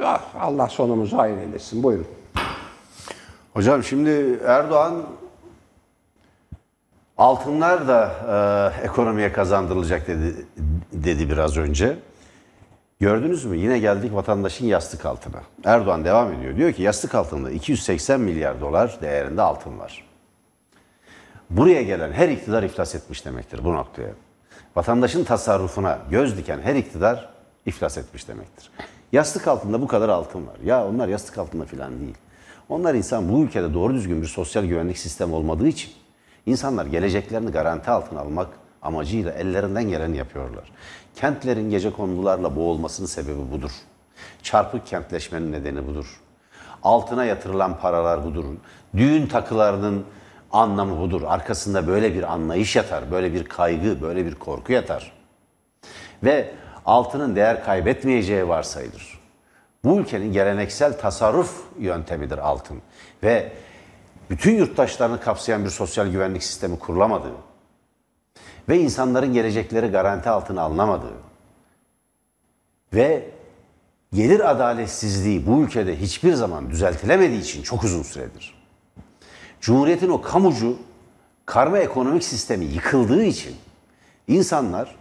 Ah, 0.04 0.22
Allah 0.40 0.68
sonumuzu 0.68 1.18
hayır 1.18 1.38
eylesin. 1.38 1.84
Buyurun. 1.84 2.08
Hocam 3.54 3.84
şimdi 3.84 4.40
Erdoğan 4.46 5.04
altınlar 7.18 7.88
da 7.88 8.12
e, 8.82 8.86
ekonomiye 8.86 9.34
kazandırılacak 9.34 10.08
dedi, 10.08 10.46
dedi 10.94 11.30
biraz 11.30 11.58
önce. 11.58 11.98
Gördünüz 13.02 13.46
mü? 13.46 13.58
Yine 13.58 13.80
geldik 13.80 14.14
vatandaşın 14.14 14.66
yastık 14.66 15.06
altına. 15.06 15.42
Erdoğan 15.66 16.06
devam 16.06 16.34
ediyor. 16.34 16.56
Diyor 16.56 16.72
ki 16.72 16.84
yastık 16.84 17.16
altında 17.16 17.52
280 17.52 18.22
milyar 18.22 18.62
dolar 18.62 18.98
değerinde 19.02 19.42
altın 19.42 19.80
var. 19.80 20.06
Buraya 21.50 21.84
gelen 21.84 22.12
her 22.12 22.30
iktidar 22.30 22.64
iflas 22.64 22.96
etmiş 22.96 23.26
demektir 23.26 23.64
bu 23.64 23.74
noktaya. 23.74 24.10
Vatandaşın 24.76 25.24
tasarrufuna 25.24 26.00
göz 26.10 26.38
diken 26.38 26.60
her 26.64 26.76
iktidar 26.76 27.30
iflas 27.66 27.98
etmiş 27.98 28.28
demektir. 28.28 28.72
Yastık 29.12 29.48
altında 29.48 29.82
bu 29.82 29.88
kadar 29.88 30.10
altın 30.10 30.48
var. 30.48 30.56
Ya 30.64 30.88
onlar 30.88 31.08
yastık 31.08 31.38
altında 31.38 31.66
falan 31.66 32.00
değil. 32.00 32.18
Onlar 32.70 32.96
insan 32.96 33.30
bu 33.30 33.44
ülkede 33.44 33.74
doğru 33.74 33.94
düzgün 33.94 34.22
bir 34.22 34.28
sosyal 34.28 34.66
güvenlik 34.66 34.98
sistemi 34.98 35.36
olmadığı 35.36 35.68
için 35.68 35.92
insanlar 36.46 36.86
geleceklerini 36.86 37.52
garanti 37.52 37.92
altına 37.92 38.20
almak 38.20 38.48
amacıyla 38.82 39.32
ellerinden 39.32 39.90
geleni 39.90 40.18
yapıyorlar. 40.18 40.72
Kentlerin 41.16 41.70
gece 41.70 41.92
kondularla 41.92 42.56
boğulmasının 42.56 43.08
sebebi 43.08 43.52
budur. 43.52 43.72
Çarpık 44.44 44.88
kentleşmenin 44.88 45.52
nedeni 45.52 45.88
budur. 45.88 46.22
Altına 46.84 47.26
yatırılan 47.26 47.80
paralar 47.80 48.26
budur. 48.26 48.46
Düğün 48.98 49.28
takılarının 49.28 50.06
anlamı 50.52 51.00
budur. 51.00 51.22
Arkasında 51.28 51.88
böyle 51.88 52.14
bir 52.14 52.34
anlayış 52.34 52.76
yatar, 52.76 53.12
böyle 53.12 53.34
bir 53.34 53.46
kaygı, 53.46 54.02
böyle 54.02 54.26
bir 54.26 54.36
korku 54.36 54.74
yatar. 54.74 55.12
Ve 56.24 56.52
altının 56.86 57.36
değer 57.36 57.64
kaybetmeyeceği 57.64 58.48
varsayılır. 58.48 59.20
Bu 59.84 60.00
ülkenin 60.00 60.34
geleneksel 60.34 61.00
tasarruf 61.00 61.64
yöntemidir 61.80 62.38
altın. 62.38 62.82
Ve 63.24 63.52
bütün 64.30 64.56
yurttaşlarını 64.56 65.20
kapsayan 65.20 65.66
bir 65.66 65.70
sosyal 65.70 66.08
güvenlik 66.08 66.44
sistemi 66.44 66.80
kurulamadığı 66.80 67.51
ve 68.70 68.80
insanların 68.80 69.34
gelecekleri 69.34 69.88
garanti 69.88 70.30
altına 70.30 70.62
alınamadığı 70.62 71.14
ve 72.94 73.30
gelir 74.14 74.52
adaletsizliği 74.52 75.48
bu 75.48 75.62
ülkede 75.62 76.02
hiçbir 76.02 76.34
zaman 76.34 76.70
düzeltilemediği 76.70 77.42
için 77.42 77.64
çok 77.64 77.84
uzun 77.84 78.04
süredir. 78.04 78.62
Cumhuriyetin 79.62 80.10
o 80.10 80.22
kamucu 80.22 80.78
karma 81.46 81.78
ekonomik 81.78 82.24
sistemi 82.24 82.66
yıkıldığı 82.66 83.24
için 83.24 83.56
insanlar 84.28 84.96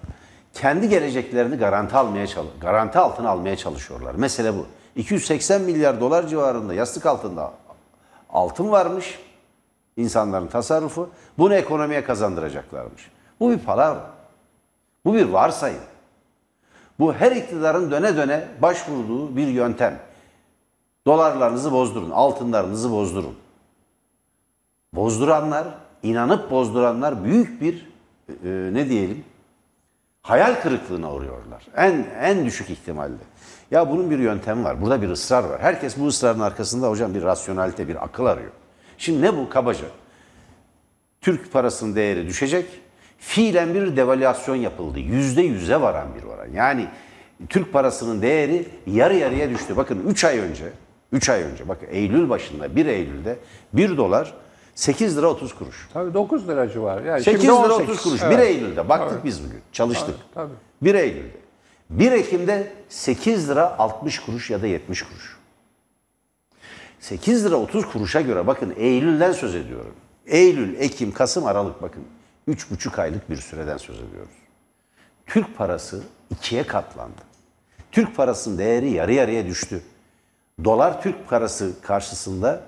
kendi 0.54 0.88
geleceklerini 0.88 1.56
garanti 1.56 1.96
almaya 1.96 2.26
garanti 2.60 2.98
altına 2.98 3.30
almaya 3.30 3.56
çalışıyorlar. 3.56 4.14
Mesele 4.14 4.54
bu. 4.54 4.66
280 4.96 5.62
milyar 5.62 6.00
dolar 6.00 6.26
civarında 6.26 6.74
yastık 6.74 7.06
altında 7.06 7.52
altın 8.30 8.70
varmış. 8.70 9.18
insanların 9.96 10.46
tasarrufu. 10.46 11.10
Bunu 11.38 11.54
ekonomiye 11.54 12.04
kazandıracaklarmış. 12.04 13.10
Bu 13.40 13.50
bir 13.50 13.58
palavra. 13.58 14.10
Bu 15.04 15.14
bir 15.14 15.24
varsayım. 15.24 15.82
Bu 16.98 17.14
her 17.14 17.32
iktidarın 17.32 17.90
döne 17.90 18.16
döne 18.16 18.48
başvurduğu 18.62 19.36
bir 19.36 19.46
yöntem. 19.46 19.98
Dolarlarınızı 21.06 21.72
bozdurun, 21.72 22.10
altınlarınızı 22.10 22.90
bozdurun. 22.90 23.34
Bozduranlar, 24.92 25.68
inanıp 26.02 26.50
bozduranlar 26.50 27.24
büyük 27.24 27.60
bir 27.60 27.88
e, 28.28 28.74
ne 28.74 28.88
diyelim 28.88 29.24
hayal 30.22 30.54
kırıklığına 30.54 31.14
uğruyorlar. 31.14 31.66
En 31.76 32.06
en 32.20 32.46
düşük 32.46 32.70
ihtimalle. 32.70 33.14
Ya 33.70 33.90
bunun 33.90 34.10
bir 34.10 34.18
yöntemi 34.18 34.64
var. 34.64 34.82
Burada 34.82 35.02
bir 35.02 35.08
ısrar 35.08 35.44
var. 35.44 35.60
Herkes 35.60 35.98
bu 35.98 36.06
ısrarın 36.06 36.40
arkasında 36.40 36.90
hocam 36.90 37.14
bir 37.14 37.22
rasyonalite, 37.22 37.88
bir 37.88 38.04
akıl 38.04 38.26
arıyor. 38.26 38.50
Şimdi 38.98 39.22
ne 39.22 39.36
bu 39.36 39.48
kabaca? 39.48 39.86
Türk 41.20 41.52
parasının 41.52 41.96
değeri 41.96 42.26
düşecek. 42.26 42.80
Fiilen 43.20 43.74
bir 43.74 43.96
devalüasyon 43.96 44.56
yapıldı. 44.56 44.98
Yüzde 44.98 45.42
yüze 45.42 45.80
varan 45.80 46.08
bir 46.14 46.22
oran. 46.22 46.48
Yani 46.54 46.86
Türk 47.48 47.72
parasının 47.72 48.22
değeri 48.22 48.66
yarı 48.86 49.14
yarıya 49.14 49.50
düştü. 49.50 49.76
Bakın 49.76 50.06
3 50.08 50.24
ay 50.24 50.38
önce, 50.38 50.64
3 51.12 51.28
ay 51.28 51.42
önce, 51.42 51.68
bakın 51.68 51.86
Eylül 51.90 52.28
başında 52.28 52.76
1 52.76 52.86
Eylül'de 52.86 53.38
1 53.72 53.96
dolar 53.96 54.34
8 54.74 55.18
lira 55.18 55.26
30 55.26 55.54
kuruş. 55.54 55.88
Tabii 55.92 56.14
9 56.14 56.48
lira 56.48 56.68
civarı. 56.68 57.06
Yani 57.06 57.22
8 57.22 57.42
şimdi 57.42 57.54
lira 57.54 57.74
18. 57.74 57.90
30 57.90 58.02
kuruş. 58.02 58.22
Evet. 58.22 58.38
1 58.38 58.42
Eylül'de 58.42 58.88
baktık 58.88 59.12
Evet. 59.12 59.24
biz 59.24 59.44
bugün. 59.44 59.60
Çalıştık. 59.72 60.14
Tabii. 60.34 60.52
1 60.82 60.94
Eylül'de. 60.94 61.36
1 61.90 62.12
Ekim'de 62.12 62.72
8 62.88 63.48
lira 63.48 63.78
60 63.78 64.18
kuruş 64.18 64.50
ya 64.50 64.62
da 64.62 64.66
70 64.66 65.02
kuruş. 65.02 65.36
8 67.00 67.44
lira 67.44 67.56
30 67.56 67.86
kuruşa 67.86 68.20
göre 68.20 68.46
bakın 68.46 68.74
Eylül'den 68.76 69.32
söz 69.32 69.54
ediyorum. 69.54 69.94
Eylül, 70.26 70.74
Ekim, 70.78 71.12
Kasım, 71.12 71.46
Aralık 71.46 71.82
bakın. 71.82 72.02
3,5 72.48 73.00
aylık 73.00 73.30
bir 73.30 73.36
süreden 73.36 73.76
söz 73.76 73.96
ediyoruz. 73.96 74.34
Türk 75.26 75.56
parası 75.56 76.02
ikiye 76.30 76.66
katlandı. 76.66 77.20
Türk 77.92 78.16
parasının 78.16 78.58
değeri 78.58 78.90
yarı 78.90 79.12
yarıya 79.12 79.46
düştü. 79.46 79.82
Dolar 80.64 81.02
Türk 81.02 81.28
parası 81.28 81.82
karşısında 81.82 82.60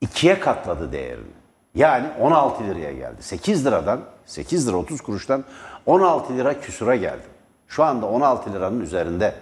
ikiye 0.00 0.40
katladı 0.40 0.92
değerini. 0.92 1.38
Yani 1.74 2.08
16 2.20 2.64
liraya 2.64 2.92
geldi. 2.92 3.22
8 3.22 3.66
liradan, 3.66 4.00
8 4.26 4.68
lira 4.68 4.76
30 4.76 5.00
kuruştan 5.00 5.44
16 5.86 6.36
lira 6.36 6.60
küsura 6.60 6.96
geldi. 6.96 7.22
Şu 7.68 7.84
anda 7.84 8.06
16 8.06 8.52
liranın 8.52 8.80
üzerinde. 8.80 9.34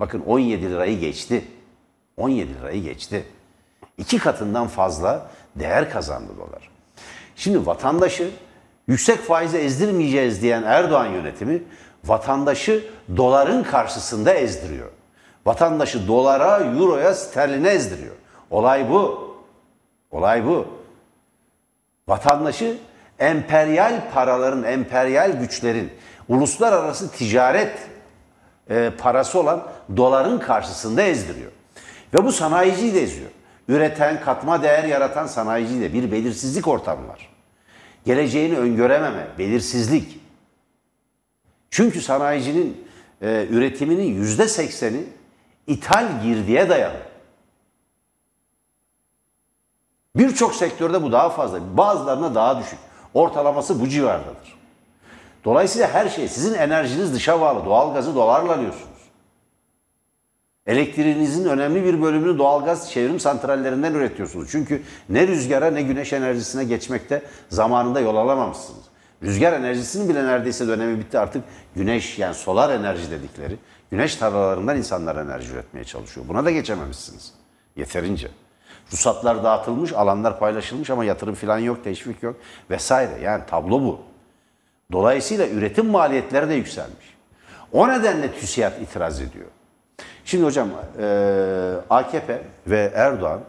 Bakın 0.00 0.20
17 0.20 0.70
lirayı 0.70 1.00
geçti. 1.00 1.44
17 2.16 2.54
lirayı 2.54 2.82
geçti. 2.82 3.24
İki 3.98 4.18
katından 4.18 4.66
fazla 4.66 5.30
değer 5.56 5.90
kazandı 5.90 6.32
dolar. 6.36 6.70
Şimdi 7.36 7.66
vatandaşı 7.66 8.30
yüksek 8.88 9.18
faize 9.18 9.58
ezdirmeyeceğiz 9.58 10.42
diyen 10.42 10.62
Erdoğan 10.62 11.06
yönetimi 11.06 11.62
vatandaşı 12.04 12.84
doların 13.16 13.62
karşısında 13.62 14.34
ezdiriyor. 14.34 14.90
Vatandaşı 15.46 16.08
dolara, 16.08 16.58
euroya, 16.60 17.14
sterline 17.14 17.68
ezdiriyor. 17.68 18.14
Olay 18.50 18.90
bu. 18.90 19.34
Olay 20.10 20.46
bu. 20.46 20.66
Vatandaşı 22.08 22.78
emperyal 23.18 24.00
paraların, 24.14 24.62
emperyal 24.62 25.32
güçlerin, 25.32 25.92
uluslararası 26.28 27.10
ticaret 27.10 27.78
e, 28.70 28.90
parası 28.98 29.40
olan 29.40 29.62
doların 29.96 30.38
karşısında 30.38 31.02
ezdiriyor. 31.02 31.52
Ve 32.14 32.24
bu 32.24 32.32
sanayiciyi 32.32 32.94
de 32.94 33.02
eziyor. 33.02 33.30
Üreten, 33.68 34.20
katma 34.20 34.62
değer 34.62 34.84
yaratan 34.84 35.26
sanayiciyi 35.26 35.80
de 35.80 35.92
bir 35.92 36.12
belirsizlik 36.12 36.68
ortamı 36.68 37.08
var. 37.08 37.33
Geleceğini 38.04 38.58
öngörememe, 38.58 39.26
belirsizlik. 39.38 40.20
Çünkü 41.70 42.00
sanayicinin 42.00 42.86
e, 43.22 43.46
üretiminin 43.50 44.14
yüzde 44.14 44.48
sekseni 44.48 45.04
ithal 45.66 46.22
girdiye 46.22 46.68
dayalı. 46.68 46.98
Birçok 50.16 50.54
sektörde 50.54 51.02
bu 51.02 51.12
daha 51.12 51.30
fazla, 51.30 51.76
bazılarına 51.76 52.34
daha 52.34 52.58
düşük. 52.58 52.78
Ortalaması 53.14 53.80
bu 53.80 53.88
civardadır. 53.88 54.58
Dolayısıyla 55.44 55.88
her 55.94 56.08
şey, 56.08 56.28
sizin 56.28 56.54
enerjiniz 56.54 57.14
dışa 57.14 57.40
bağlı. 57.40 57.64
Doğalgazı 57.64 58.14
dolarla 58.14 58.54
alıyorsunuz. 58.54 58.93
Elektriğinizin 60.66 61.44
önemli 61.48 61.84
bir 61.84 62.02
bölümünü 62.02 62.38
doğalgaz 62.38 62.90
çevrim 62.90 63.20
santrallerinden 63.20 63.94
üretiyorsunuz. 63.94 64.48
Çünkü 64.50 64.82
ne 65.08 65.26
rüzgara 65.26 65.70
ne 65.70 65.82
güneş 65.82 66.12
enerjisine 66.12 66.64
geçmekte 66.64 67.22
zamanında 67.48 68.00
yol 68.00 68.16
alamamışsınız. 68.16 68.84
Rüzgar 69.22 69.52
enerjisinin 69.52 70.08
bile 70.08 70.24
neredeyse 70.24 70.68
dönemi 70.68 70.98
bitti 70.98 71.18
artık 71.18 71.44
güneş 71.76 72.18
yani 72.18 72.34
solar 72.34 72.70
enerji 72.70 73.10
dedikleri 73.10 73.56
güneş 73.90 74.16
tarlalarından 74.16 74.76
insanlar 74.76 75.16
enerji 75.16 75.52
üretmeye 75.52 75.84
çalışıyor. 75.84 76.28
Buna 76.28 76.44
da 76.44 76.50
geçememişsiniz. 76.50 77.32
Yeterince. 77.76 78.28
Ruhsatlar 78.92 79.44
dağıtılmış, 79.44 79.92
alanlar 79.92 80.38
paylaşılmış 80.38 80.90
ama 80.90 81.04
yatırım 81.04 81.34
falan 81.34 81.58
yok, 81.58 81.84
teşvik 81.84 82.22
yok 82.22 82.36
vesaire. 82.70 83.20
Yani 83.22 83.42
tablo 83.46 83.80
bu. 83.80 84.00
Dolayısıyla 84.92 85.48
üretim 85.48 85.86
maliyetleri 85.86 86.48
de 86.48 86.54
yükselmiş. 86.54 87.14
O 87.72 87.88
nedenle 87.88 88.32
TÜSİAD 88.32 88.80
itiraz 88.80 89.20
ediyor. 89.20 89.46
Şimdi 90.24 90.44
hocam 90.44 90.68
e, 91.00 91.06
AKP 91.90 92.42
ve 92.66 92.92
Erdoğan 92.94 93.40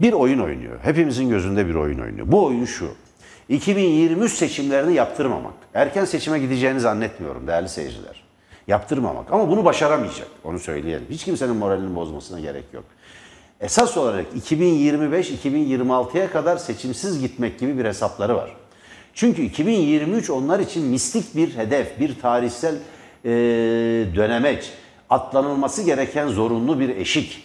bir 0.00 0.12
oyun 0.12 0.38
oynuyor. 0.38 0.78
Hepimizin 0.82 1.28
gözünde 1.28 1.68
bir 1.68 1.74
oyun 1.74 1.98
oynuyor. 1.98 2.26
Bu 2.32 2.44
oyun 2.44 2.64
şu. 2.64 2.88
2023 3.48 4.32
seçimlerini 4.32 4.94
yaptırmamak. 4.94 5.54
Erken 5.74 6.04
seçime 6.04 6.38
gideceğini 6.38 6.80
zannetmiyorum 6.80 7.46
değerli 7.46 7.68
seyirciler. 7.68 8.24
Yaptırmamak. 8.66 9.32
Ama 9.32 9.50
bunu 9.50 9.64
başaramayacak. 9.64 10.28
Onu 10.44 10.58
söyleyelim. 10.58 11.06
Hiç 11.10 11.24
kimsenin 11.24 11.56
moralini 11.56 11.96
bozmasına 11.96 12.40
gerek 12.40 12.64
yok. 12.72 12.84
Esas 13.60 13.96
olarak 13.96 14.26
2025-2026'ya 14.50 16.30
kadar 16.30 16.56
seçimsiz 16.56 17.20
gitmek 17.20 17.58
gibi 17.58 17.78
bir 17.78 17.84
hesapları 17.84 18.36
var. 18.36 18.56
Çünkü 19.14 19.42
2023 19.42 20.30
onlar 20.30 20.60
için 20.60 20.86
mistik 20.86 21.36
bir 21.36 21.56
hedef, 21.56 22.00
bir 22.00 22.20
tarihsel 22.20 22.74
e, 23.24 23.30
dönemeç, 24.16 24.72
atlanılması 25.10 25.82
gereken 25.82 26.28
zorunlu 26.28 26.80
bir 26.80 26.88
eşik. 26.88 27.42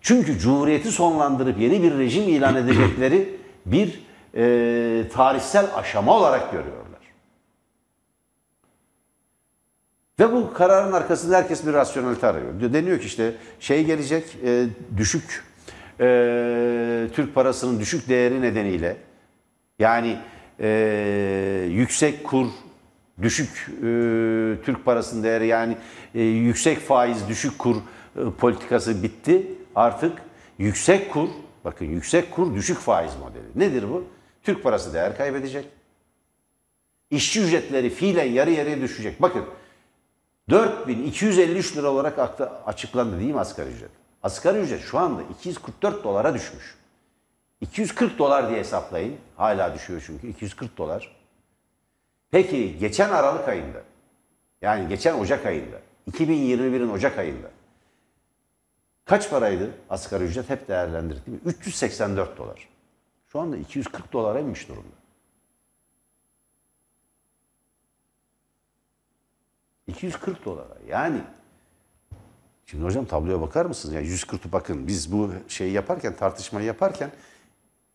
Çünkü 0.00 0.38
Cumhuriyeti 0.38 0.90
sonlandırıp 0.90 1.58
yeni 1.58 1.82
bir 1.82 1.98
rejim 1.98 2.28
ilan 2.28 2.56
edecekleri 2.56 3.36
bir 3.66 4.00
e, 4.34 5.08
tarihsel 5.08 5.66
aşama 5.74 6.16
olarak 6.16 6.52
görüyorlar. 6.52 7.00
Ve 10.20 10.32
bu 10.32 10.52
kararın 10.52 10.92
arkasında 10.92 11.36
herkes 11.36 11.66
bir 11.66 11.72
rasyonelite 11.72 12.26
arıyor. 12.26 12.72
Deniyor 12.72 13.00
ki 13.00 13.06
işte 13.06 13.34
şey 13.60 13.84
gelecek, 13.84 14.24
e, 14.44 14.66
düşük 14.96 15.44
e, 16.00 17.08
Türk 17.14 17.34
parasının 17.34 17.80
düşük 17.80 18.08
değeri 18.08 18.40
nedeniyle 18.40 18.96
yani 19.78 20.18
e, 20.60 21.68
yüksek 21.70 22.24
kur, 22.24 22.46
düşük 23.22 23.66
e, 23.68 23.82
Türk 24.64 24.84
parasının 24.84 25.22
değeri 25.22 25.46
yani 25.46 25.76
e, 26.14 26.22
yüksek 26.22 26.78
faiz, 26.80 27.28
düşük 27.28 27.58
kur 27.58 27.76
e, 27.76 27.80
politikası 28.38 29.02
bitti. 29.02 29.46
Artık 29.74 30.22
yüksek 30.58 31.12
kur, 31.12 31.28
bakın 31.64 31.86
yüksek 31.86 32.30
kur, 32.30 32.54
düşük 32.54 32.78
faiz 32.78 33.12
modeli. 33.16 33.44
Nedir 33.54 33.90
bu? 33.90 34.04
Türk 34.42 34.62
parası 34.62 34.94
değer 34.94 35.16
kaybedecek. 35.16 35.66
İşçi 37.10 37.40
ücretleri 37.40 37.90
fiilen 37.90 38.32
yarı 38.32 38.50
yarıya 38.50 38.80
düşecek. 38.80 39.22
Bakın 39.22 39.44
4253 40.50 41.76
lira 41.76 41.90
olarak 41.90 42.42
açıklandı 42.66 43.20
değil 43.20 43.34
mi 43.34 43.40
asgari 43.40 43.70
ücret? 43.70 43.90
Asgari 44.22 44.58
ücret 44.58 44.82
şu 44.82 44.98
anda 44.98 45.22
244 45.22 46.04
dolara 46.04 46.34
düşmüş. 46.34 46.74
240 47.60 48.18
dolar 48.18 48.48
diye 48.48 48.58
hesaplayın. 48.58 49.16
Hala 49.36 49.74
düşüyor 49.74 50.02
çünkü 50.06 50.28
240 50.28 50.78
dolar. 50.78 51.19
Peki 52.30 52.78
geçen 52.78 53.10
Aralık 53.10 53.48
ayında 53.48 53.82
yani 54.62 54.88
geçen 54.88 55.18
Ocak 55.18 55.46
ayında 55.46 55.80
2021'in 56.12 56.88
Ocak 56.88 57.18
ayında 57.18 57.50
kaç 59.04 59.30
paraydı 59.30 59.70
asgari 59.90 60.24
ücret 60.24 60.50
hep 60.50 60.68
değerlendirdik 60.68 61.26
değil 61.26 61.36
mi? 61.36 61.50
384 61.50 62.38
dolar. 62.38 62.68
Şu 63.26 63.40
anda 63.40 63.56
240 63.56 64.12
dolara 64.12 64.40
inmiş 64.40 64.68
durumda. 64.68 65.00
240 69.86 70.44
dolara. 70.44 70.76
Yani 70.88 71.20
şimdi 72.66 72.84
hocam 72.84 73.04
tabloya 73.04 73.40
bakar 73.40 73.66
mısınız? 73.66 73.94
Yani 73.94 74.06
140 74.06 74.52
bakın 74.52 74.86
biz 74.86 75.12
bu 75.12 75.30
şeyi 75.48 75.72
yaparken 75.72 76.16
tartışmayı 76.16 76.66
yaparken 76.66 77.10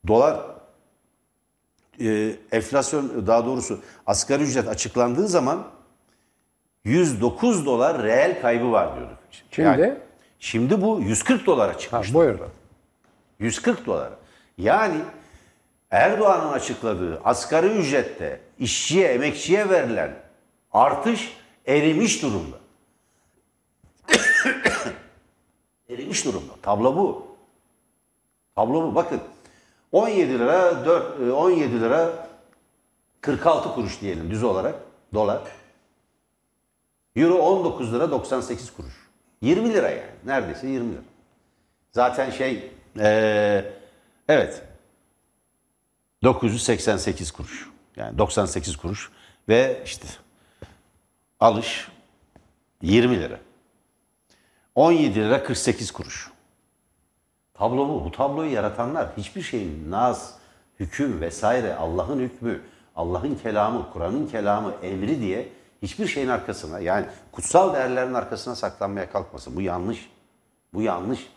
dolar 0.07 0.55
e, 1.99 2.35
enflasyon 2.51 3.27
daha 3.27 3.45
doğrusu 3.45 3.79
asgari 4.05 4.43
ücret 4.43 4.67
açıklandığı 4.67 5.27
zaman 5.27 5.67
109 6.83 7.65
dolar 7.65 8.03
reel 8.03 8.41
kaybı 8.41 8.71
var 8.71 8.95
diyorduk. 8.95 9.17
Şimdi? 9.51 9.67
Yani, 9.67 9.93
şimdi 10.39 10.81
bu 10.81 11.01
140 11.01 11.45
dolara 11.45 11.77
çıkmış. 11.77 12.09
Ha, 12.09 12.13
buyur. 12.13 12.39
140 13.39 13.85
dolar. 13.85 14.09
Yani 14.57 14.97
Erdoğan'ın 15.91 16.53
açıkladığı 16.53 17.21
asgari 17.23 17.67
ücrette 17.67 18.39
işçiye, 18.59 19.07
emekçiye 19.07 19.69
verilen 19.69 20.15
artış 20.73 21.37
erimiş 21.65 22.21
durumda. 22.21 22.57
erimiş 25.89 26.25
durumda. 26.25 26.53
Tablo 26.61 26.95
bu. 26.95 27.27
Tablo 28.55 28.83
bu. 28.83 28.95
Bakın 28.95 29.21
17 29.95 30.39
lira 30.39 30.85
4 30.85 31.31
17 31.31 31.81
lira 31.81 32.27
46 33.21 33.73
kuruş 33.73 34.01
diyelim 34.01 34.31
düz 34.31 34.43
olarak 34.43 34.75
dolar. 35.13 35.41
Euro 37.15 37.37
19 37.37 37.93
lira 37.93 38.11
98 38.11 38.73
kuruş. 38.73 38.93
20 39.41 39.73
lira 39.73 39.89
yani. 39.89 40.09
Neredeyse 40.25 40.67
20 40.67 40.93
lira. 40.93 41.01
Zaten 41.91 42.29
şey 42.31 42.71
ee, 42.99 43.65
evet 44.27 44.63
988 46.23 47.31
kuruş. 47.31 47.69
Yani 47.95 48.17
98 48.17 48.77
kuruş 48.77 49.11
ve 49.49 49.81
işte 49.85 50.07
alış 51.39 51.87
20 52.81 53.19
lira. 53.19 53.39
17 54.75 55.15
lira 55.15 55.43
48 55.43 55.91
kuruş. 55.91 56.34
Tablo 57.57 57.89
bu. 57.89 58.05
Bu 58.05 58.11
tabloyu 58.11 58.51
yaratanlar 58.51 59.07
hiçbir 59.17 59.41
şeyin 59.41 59.91
naz, 59.91 60.33
hüküm 60.79 61.21
vesaire 61.21 61.75
Allah'ın 61.75 62.19
hükmü, 62.19 62.61
Allah'ın 62.95 63.35
kelamı, 63.35 63.91
Kur'an'ın 63.93 64.27
kelamı, 64.27 64.73
emri 64.83 65.21
diye 65.21 65.49
hiçbir 65.81 66.07
şeyin 66.07 66.27
arkasına 66.27 66.79
yani 66.79 67.05
kutsal 67.31 67.73
değerlerin 67.73 68.13
arkasına 68.13 68.55
saklanmaya 68.55 69.11
kalkmasın. 69.11 69.55
Bu 69.55 69.61
yanlış. 69.61 70.09
Bu 70.73 70.81
yanlış. 70.81 71.29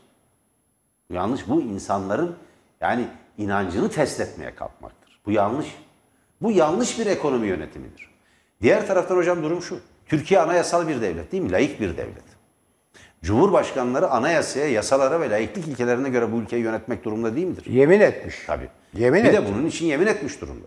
Bu 1.10 1.14
yanlış. 1.14 1.48
Bu 1.48 1.60
insanların 1.60 2.36
yani 2.80 3.08
inancını 3.38 3.90
test 3.90 4.20
etmeye 4.20 4.54
kalkmaktır. 4.54 5.20
Bu 5.26 5.30
yanlış. 5.30 5.66
Bu 6.42 6.50
yanlış 6.50 6.98
bir 6.98 7.06
ekonomi 7.06 7.46
yönetimidir. 7.46 8.10
Diğer 8.62 8.86
taraftan 8.86 9.16
hocam 9.16 9.42
durum 9.42 9.62
şu. 9.62 9.80
Türkiye 10.06 10.40
anayasal 10.40 10.88
bir 10.88 11.00
devlet 11.00 11.32
değil 11.32 11.42
mi? 11.42 11.52
Layık 11.52 11.80
bir 11.80 11.96
devlet. 11.96 12.37
Cumhurbaşkanları 13.22 14.10
anayasaya, 14.10 14.68
yasalara 14.68 15.20
ve 15.20 15.30
layıklık 15.30 15.68
ilkelerine 15.68 16.08
göre 16.08 16.32
bu 16.32 16.36
ülkeyi 16.36 16.62
yönetmek 16.62 17.04
durumunda 17.04 17.36
değil 17.36 17.46
midir? 17.46 17.66
Yemin 17.66 18.00
etmiş. 18.00 18.36
Tabii. 18.46 18.68
Yemin 18.94 19.24
bir 19.24 19.28
etti. 19.28 19.36
de 19.36 19.48
bunun 19.48 19.66
için 19.66 19.86
yemin 19.86 20.06
etmiş 20.06 20.40
durumda. 20.40 20.66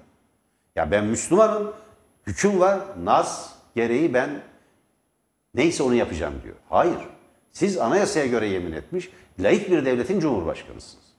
Ya 0.75 0.91
ben 0.91 1.05
Müslümanım, 1.05 1.73
hüküm 2.27 2.59
var, 2.59 2.79
naz 3.03 3.55
gereği 3.75 4.13
ben 4.13 4.29
neyse 5.53 5.83
onu 5.83 5.95
yapacağım 5.95 6.33
diyor. 6.43 6.55
Hayır. 6.69 6.97
Siz 7.51 7.77
anayasaya 7.77 8.25
göre 8.25 8.47
yemin 8.47 8.71
etmiş, 8.71 9.09
layık 9.39 9.71
bir 9.71 9.85
devletin 9.85 10.19
cumhurbaşkanısınız. 10.19 11.11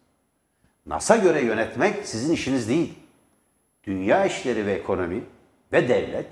NAS'a 0.87 1.17
göre 1.17 1.41
yönetmek 1.41 2.07
sizin 2.07 2.35
işiniz 2.35 2.69
değil. 2.69 2.95
dünya 3.85 4.27
işleri 4.27 4.67
ve 4.67 4.73
ekonomi 4.73 5.25
ve 5.73 5.89
devlet 5.89 6.27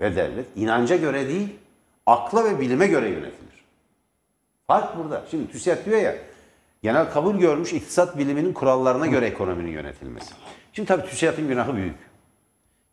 ve 0.00 0.16
devlet 0.16 0.46
inanca 0.56 0.96
göre 0.96 1.28
değil, 1.28 1.48
akla 2.06 2.44
ve 2.44 2.60
bilime 2.60 2.86
göre 2.86 3.08
yönetilir. 3.08 3.47
Fark 4.68 4.98
burada. 4.98 5.22
Şimdi 5.30 5.52
TÜSİAD 5.52 5.84
diyor 5.84 5.98
ya, 5.98 6.16
genel 6.82 7.10
kabul 7.10 7.34
görmüş 7.34 7.72
iktisat 7.72 8.18
biliminin 8.18 8.52
kurallarına 8.52 9.06
göre 9.06 9.26
ekonominin 9.26 9.70
yönetilmesi. 9.70 10.34
Şimdi 10.72 10.88
tabii 10.88 11.06
TÜSİAD'ın 11.06 11.48
günahı 11.48 11.76
büyük. 11.76 11.96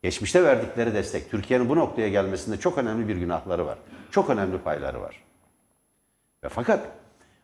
Geçmişte 0.03 0.43
verdikleri 0.43 0.93
destek, 0.93 1.31
Türkiye'nin 1.31 1.69
bu 1.69 1.75
noktaya 1.75 2.09
gelmesinde 2.09 2.59
çok 2.59 2.77
önemli 2.77 3.07
bir 3.07 3.15
günahları 3.15 3.65
var. 3.65 3.77
Çok 4.11 4.29
önemli 4.29 4.57
payları 4.57 5.01
var. 5.01 5.23
Ve 6.43 6.49
fakat 6.49 6.79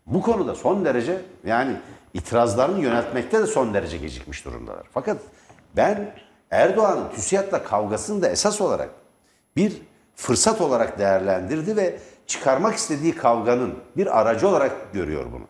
bu 0.06 0.22
konuda 0.22 0.56
son 0.56 0.86
derece 0.86 1.22
yani 1.46 1.76
itirazlarını 2.14 2.80
yöneltmekte 2.80 3.40
de 3.40 3.48
son 3.48 3.74
derece 3.74 3.98
gecikmiş 3.98 4.46
durumdalar. 4.46 4.88
Fakat 4.94 5.22
ben 5.76 6.16
Erdoğan'ın 6.52 7.10
TÜSİAD'la 7.10 7.64
kavgasını 7.64 8.22
da 8.22 8.30
esas 8.30 8.62
olarak 8.62 8.90
bir 9.56 9.82
fırsat 10.16 10.62
olarak 10.62 11.00
değerlendirdi 11.00 11.76
ve 11.76 12.00
çıkarmak 12.28 12.76
istediği 12.76 13.16
kavganın 13.16 13.74
bir 13.98 14.20
aracı 14.20 14.48
olarak 14.48 14.94
görüyor 14.94 15.26
bunu. 15.32 15.48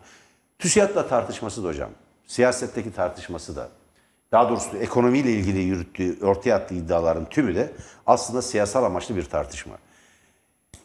TÜSİAD'la 0.58 1.08
tartışması 1.08 1.64
da 1.64 1.68
hocam, 1.68 1.90
siyasetteki 2.26 2.92
tartışması 2.92 3.56
da, 3.56 3.68
daha 4.32 4.48
doğrusu 4.48 4.76
ekonomiyle 4.76 5.32
ilgili 5.32 5.58
yürüttüğü, 5.58 6.26
ortaya 6.26 6.56
attığı 6.56 6.74
iddiaların 6.74 7.24
tümü 7.24 7.54
de 7.54 7.72
aslında 8.06 8.42
siyasal 8.42 8.84
amaçlı 8.84 9.16
bir 9.16 9.24
tartışma. 9.24 9.74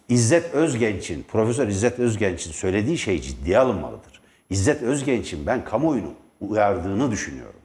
İzzet 0.09 0.53
Özgenç'in, 0.53 1.23
Profesör 1.23 1.67
İzzet 1.67 1.99
Özgenç'in 1.99 2.51
söylediği 2.51 2.97
şey 2.97 3.21
ciddiye 3.21 3.59
alınmalıdır. 3.59 4.21
İzzet 4.49 4.81
Özgenç'in 4.81 5.45
ben 5.45 5.65
kamuoyunu 5.65 6.13
uyardığını 6.41 7.11
düşünüyorum. 7.11 7.59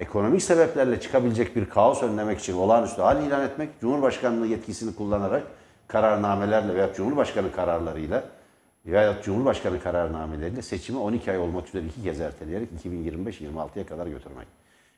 Ekonomik 0.00 0.42
sebeplerle 0.42 1.00
çıkabilecek 1.00 1.56
bir 1.56 1.68
kaos 1.68 2.02
önlemek 2.02 2.40
için 2.40 2.54
olağanüstü 2.54 3.02
hal 3.02 3.26
ilan 3.26 3.42
etmek, 3.42 3.80
Cumhurbaşkanlığı 3.80 4.46
yetkisini 4.46 4.94
kullanarak 4.94 5.42
kararnamelerle 5.88 6.74
veya 6.74 6.94
Cumhurbaşkanı 6.94 7.52
kararlarıyla 7.52 8.24
veya 8.86 9.22
Cumhurbaşkanı 9.22 9.82
kararnameleriyle 9.82 10.62
seçimi 10.62 10.98
12 10.98 11.30
ay 11.30 11.38
olmak 11.38 11.68
üzere 11.68 11.86
iki 11.86 12.02
kez 12.02 12.20
erteleyerek 12.20 12.68
2025-26'ya 12.84 13.86
kadar 13.86 14.06
götürmek. 14.06 14.46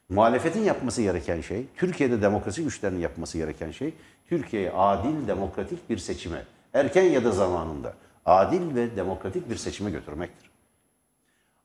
Muhalefetin 0.08 0.60
yapması 0.60 1.02
gereken 1.02 1.40
şey, 1.40 1.66
Türkiye'de 1.76 2.22
demokrasi 2.22 2.64
güçlerinin 2.64 3.00
yapması 3.00 3.38
gereken 3.38 3.70
şey, 3.70 3.94
Türkiye'yi 4.28 4.70
adil, 4.70 5.28
demokratik 5.28 5.90
bir 5.90 5.98
seçime, 5.98 6.44
erken 6.74 7.02
ya 7.02 7.24
da 7.24 7.30
zamanında 7.30 7.94
adil 8.26 8.74
ve 8.74 8.96
demokratik 8.96 9.50
bir 9.50 9.56
seçime 9.56 9.90
götürmektir. 9.90 10.50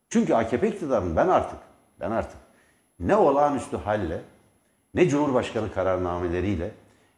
Çünkü 0.09 0.33
AKP 0.33 0.67
iktidarının 0.67 1.15
ben 1.15 1.27
artık, 1.27 1.59
ben 1.99 2.11
artık 2.11 2.37
ne 2.99 3.15
olağanüstü 3.15 3.77
halle, 3.77 4.21
ne 4.93 5.09
Cumhurbaşkanı 5.09 5.73
kararnameleriyle, 5.73 6.71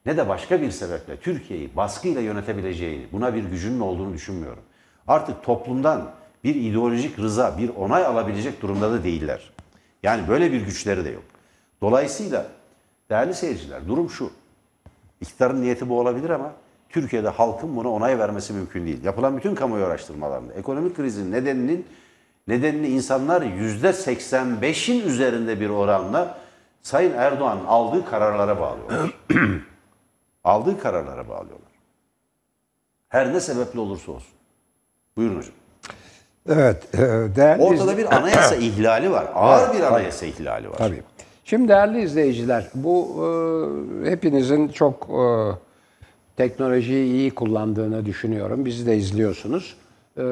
ne 0.08 0.18
de 0.18 0.30
başka 0.30 0.62
bir 0.62 0.72
sebeple 0.72 1.18
Türkiye'yi 1.18 1.76
baskıyla 1.76 2.22
yönetebileceğini, 2.22 3.06
buna 3.12 3.34
bir 3.34 3.44
gücünün 3.44 3.80
olduğunu 3.80 4.14
düşünmüyorum. 4.14 4.64
Artık 5.08 5.44
toplumdan 5.44 6.12
bir 6.44 6.56
ideolojik 6.56 7.20
rıza, 7.20 7.58
bir 7.58 7.70
onay 7.70 8.06
alabilecek 8.06 8.62
durumda 8.62 8.92
da 8.92 9.04
değiller. 9.04 9.52
Yani 10.04 10.28
böyle 10.28 10.52
bir 10.52 10.62
güçleri 10.62 11.06
de 11.06 11.10
yok. 11.10 11.24
Dolayısıyla 11.82 12.46
değerli 13.10 13.34
seyirciler 13.34 13.88
durum 13.88 14.10
şu. 14.10 14.32
İktidarın 15.22 15.62
niyeti 15.62 15.90
bu 15.90 16.00
olabilir 16.00 16.30
ama 16.30 16.52
Türkiye'de 16.90 17.30
halkın 17.30 17.76
buna 17.76 17.90
onay 17.90 18.20
vermesi 18.20 18.54
mümkün 18.54 18.86
değil. 18.86 19.04
Yapılan 19.04 19.38
bütün 19.38 19.56
kamuoyu 19.56 19.86
araştırmalarında 19.86 20.54
ekonomik 20.54 20.96
krizin 20.96 21.32
nedeninin 21.32 21.86
nedenini 22.48 22.88
insanlar 22.88 23.42
%85'in 23.42 25.08
üzerinde 25.08 25.60
bir 25.60 25.70
oranla 25.70 26.38
Sayın 26.82 27.14
Erdoğan 27.14 27.60
aldığı 27.68 28.06
kararlara 28.06 28.60
bağlıyorlar. 28.60 29.14
aldığı 30.48 30.80
kararlara 30.80 31.30
bağlıyorlar. 31.30 31.72
Her 33.10 33.34
ne 33.34 33.40
sebeple 33.40 33.80
olursa 33.80 34.12
olsun. 34.12 34.34
Buyurun 35.18 35.38
hocam. 35.38 35.54
Evet. 36.50 36.96
e, 36.96 36.98
Değerli 37.36 37.64
Ortada 37.64 37.98
bir 37.98 38.16
anayasa 38.16 38.56
ihlali 38.62 39.12
var. 39.12 39.28
Ağır 39.36 39.74
bir 39.78 39.82
anayasa 39.82 40.26
ihlali 40.26 40.70
var. 40.70 40.78
Tabii. 40.78 41.04
Şimdi 41.46 41.68
değerli 41.68 42.02
izleyiciler, 42.02 42.68
bu 42.74 43.26
e, 44.06 44.10
hepinizin 44.10 44.68
çok 44.68 45.10
e, 45.10 45.26
teknolojiyi 46.38 47.14
iyi 47.14 47.32
kullandığını 47.32 48.06
düşünüyorum. 48.06 48.66
Bizi 48.66 48.86
de 48.86 48.98
izliyorsunuz. 48.98 49.78
E, 50.18 50.24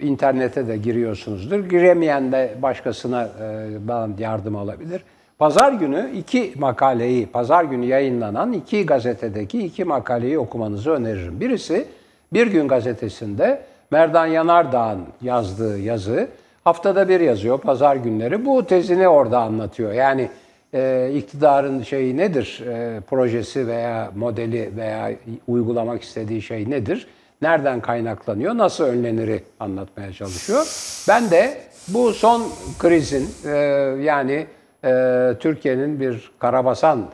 internete 0.00 0.68
de 0.68 0.76
giriyorsunuzdur. 0.76 1.64
Giremeyen 1.64 2.32
de 2.32 2.58
başkasına 2.62 3.28
e, 3.40 4.22
yardım 4.22 4.56
alabilir. 4.56 5.02
Pazar 5.38 5.72
günü 5.72 6.10
iki 6.16 6.52
makaleyi, 6.58 7.26
pazar 7.26 7.64
günü 7.64 7.86
yayınlanan 7.86 8.52
iki 8.52 8.86
gazetedeki 8.86 9.64
iki 9.64 9.84
makaleyi 9.84 10.38
okumanızı 10.38 10.90
öneririm. 10.90 11.40
Birisi 11.40 11.86
Bir 12.32 12.46
Gün 12.46 12.68
gazetesinde 12.68 13.62
Merdan 13.90 14.26
Yanardağ'ın 14.26 15.00
yazdığı 15.22 15.78
yazı. 15.78 16.28
Haftada 16.64 17.08
bir 17.08 17.20
yazıyor, 17.20 17.58
pazar 17.58 17.96
günleri. 17.96 18.44
Bu 18.46 18.66
tezini 18.66 19.08
orada 19.08 19.38
anlatıyor. 19.38 19.92
Yani 19.92 20.28
e, 20.74 21.10
iktidarın 21.14 21.82
şeyi 21.82 22.16
nedir, 22.16 22.64
e, 22.68 23.00
projesi 23.00 23.66
veya 23.66 24.10
modeli 24.16 24.70
veya 24.76 25.10
uygulamak 25.48 26.02
istediği 26.02 26.42
şey 26.42 26.70
nedir? 26.70 27.06
Nereden 27.42 27.80
kaynaklanıyor, 27.80 28.56
nasıl 28.56 28.84
önleniri 28.84 29.42
anlatmaya 29.60 30.12
çalışıyor. 30.12 30.66
Ben 31.08 31.30
de 31.30 31.58
bu 31.88 32.12
son 32.12 32.42
krizin 32.78 33.28
e, 33.44 33.56
yani 34.02 34.46
e, 34.84 35.34
Türkiye'nin 35.40 36.00
bir 36.00 36.30
karabasan 36.38 37.06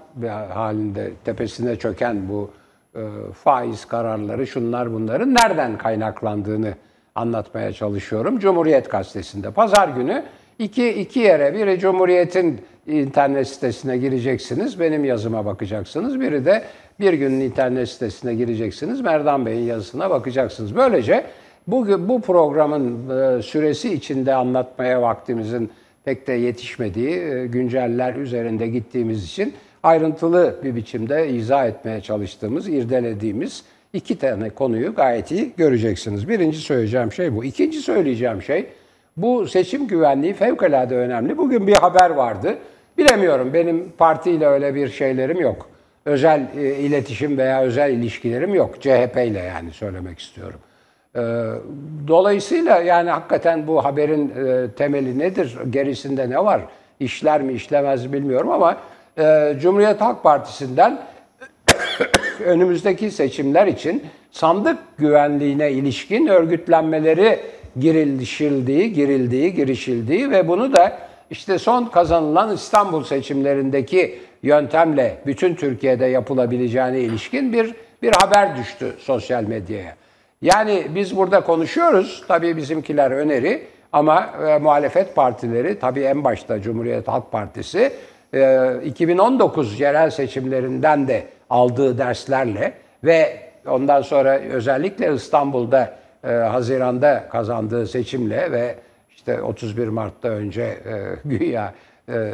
halinde 0.53 1.11
tepesine 1.25 1.77
çöken 1.77 2.29
bu 2.29 2.51
e, 2.95 3.01
faiz 3.45 3.85
kararları, 3.85 4.47
şunlar 4.47 4.93
bunların 4.93 5.35
nereden 5.35 5.79
kaynaklandığını 5.79 6.75
anlatmaya 7.15 7.73
çalışıyorum. 7.73 8.39
Cumhuriyet 8.39 8.91
Gazetesi'nde 8.91 9.51
pazar 9.51 9.89
günü 9.89 10.25
iki, 10.59 10.89
iki 10.89 11.21
yere, 11.21 11.55
biri 11.55 11.79
Cumhuriyet'in 11.79 12.61
internet 12.87 13.49
sitesine 13.49 13.99
gireceksiniz, 13.99 14.81
benim 14.81 15.05
yazıma 15.05 15.47
bakacaksınız. 15.47 16.21
Biri 16.21 16.45
de 16.45 16.63
bir 17.01 17.13
günün 17.13 17.41
internet 17.41 17.89
sitesine 17.89 18.35
gireceksiniz, 18.35 19.01
Merdan 19.01 19.47
Bey'in 19.47 19.67
yazısına 19.67 20.11
bakacaksınız. 20.11 20.77
Böylece 20.77 21.25
bu, 21.67 22.09
bu 22.09 22.21
programın 22.21 23.11
e, 23.11 23.43
süresi 23.43 23.95
içinde 23.95 24.35
anlatmaya 24.35 25.03
vaktimizin 25.03 25.71
pek 26.05 26.27
de 26.27 26.33
yetişmediği 26.33 27.11
e, 27.11 27.47
günceller 27.47 28.15
üzerinde 28.15 28.67
gittiğimiz 28.67 29.25
için 29.25 29.55
ayrıntılı 29.83 30.57
bir 30.65 30.77
biçimde 30.77 31.29
izah 31.29 31.67
etmeye 31.67 32.01
çalıştığımız, 32.01 32.69
irdelediğimiz 32.69 33.65
iki 33.93 34.19
tane 34.19 34.51
konuyu 34.51 34.95
gayet 34.95 35.31
iyi 35.31 35.53
göreceksiniz. 35.57 36.29
Birinci 36.29 36.59
söyleyeceğim 36.59 37.13
şey 37.13 37.37
bu. 37.37 37.45
İkinci 37.45 37.79
söyleyeceğim 37.79 38.43
şey, 38.43 38.67
bu 39.17 39.47
seçim 39.47 39.87
güvenliği 39.87 40.35
fevkalade 40.35 40.97
önemli. 40.97 41.39
Bugün 41.39 41.67
bir 41.67 41.75
haber 41.75 42.11
vardı. 42.11 42.59
Bilemiyorum, 42.99 43.55
benim 43.55 43.93
partiyle 43.99 44.47
öyle 44.47 44.75
bir 44.75 44.89
şeylerim 44.89 45.41
yok. 45.41 45.69
Özel 46.05 46.47
e, 46.59 46.75
iletişim 46.75 47.39
veya 47.39 47.63
özel 47.63 47.93
ilişkilerim 47.93 48.55
yok. 48.55 48.81
CHP 48.81 49.17
ile 49.17 49.39
yani 49.39 49.73
söylemek 49.73 50.19
istiyorum. 50.19 50.61
E, 51.17 51.21
dolayısıyla 52.09 52.79
yani 52.79 53.11
hakikaten 53.11 53.67
bu 53.67 53.85
haberin 53.85 54.29
e, 54.29 54.71
temeli 54.71 55.19
nedir, 55.19 55.57
gerisinde 55.71 56.31
ne 56.31 56.45
var? 56.45 56.61
İşler 57.01 57.43
mi 57.43 57.53
işlemez 57.53 58.07
mi 58.07 58.13
bilmiyorum 58.13 58.51
ama 58.51 58.77
e, 59.19 59.55
Cumhuriyet 59.61 60.01
Halk 60.01 60.23
Partisi'nden 60.23 61.01
önümüzdeki 62.45 63.11
seçimler 63.11 63.67
için 63.67 64.03
sandık 64.33 64.79
güvenliğine 64.99 65.73
ilişkin 65.73 66.27
örgütlenmeleri 66.27 67.41
girilişildiği, 67.81 68.93
girildiği, 68.93 69.55
girişildiği 69.55 70.31
ve 70.31 70.49
bunu 70.49 70.73
da 70.73 70.99
işte 71.31 71.59
son 71.59 71.85
kazanılan 71.85 72.55
İstanbul 72.55 73.05
seçimlerindeki 73.05 74.19
yöntemle 74.43 75.17
bütün 75.27 75.55
Türkiye'de 75.55 76.07
yapılabileceğine 76.07 77.01
ilişkin 77.01 77.53
bir 77.53 77.75
bir 78.03 78.13
haber 78.23 78.57
düştü 78.57 78.93
sosyal 78.99 79.43
medyaya. 79.43 79.97
Yani 80.45 80.87
biz 80.95 81.17
burada 81.17 81.41
konuşuyoruz, 81.41 82.25
tabii 82.29 82.57
bizimkiler 82.57 83.11
öneri 83.11 83.63
ama 83.93 84.31
e, 84.49 84.59
muhalefet 84.59 85.15
partileri, 85.15 85.79
tabii 85.79 86.01
en 86.01 86.25
başta 86.25 86.63
Cumhuriyet 86.63 87.09
Halk 87.09 87.33
Partisi 87.33 87.93
2019 88.85 89.81
ee, 89.81 89.85
yerel 89.85 90.11
seçimlerinden 90.11 91.09
de 91.09 91.27
aldığı 91.51 91.99
derslerle 91.99 92.73
ve 93.05 93.41
ondan 93.67 94.03
sonra 94.03 94.39
özellikle 94.39 95.15
İstanbul'da 95.15 95.97
e, 96.25 96.29
Haziran'da 96.29 97.29
kazandığı 97.29 97.87
seçimle 97.87 98.53
ve 98.53 98.75
işte 99.11 99.43
31 99.43 99.89
Mart'ta 99.89 100.29
önce 100.29 100.63
e, 100.63 100.79
güya 101.25 101.75
e, 102.09 102.33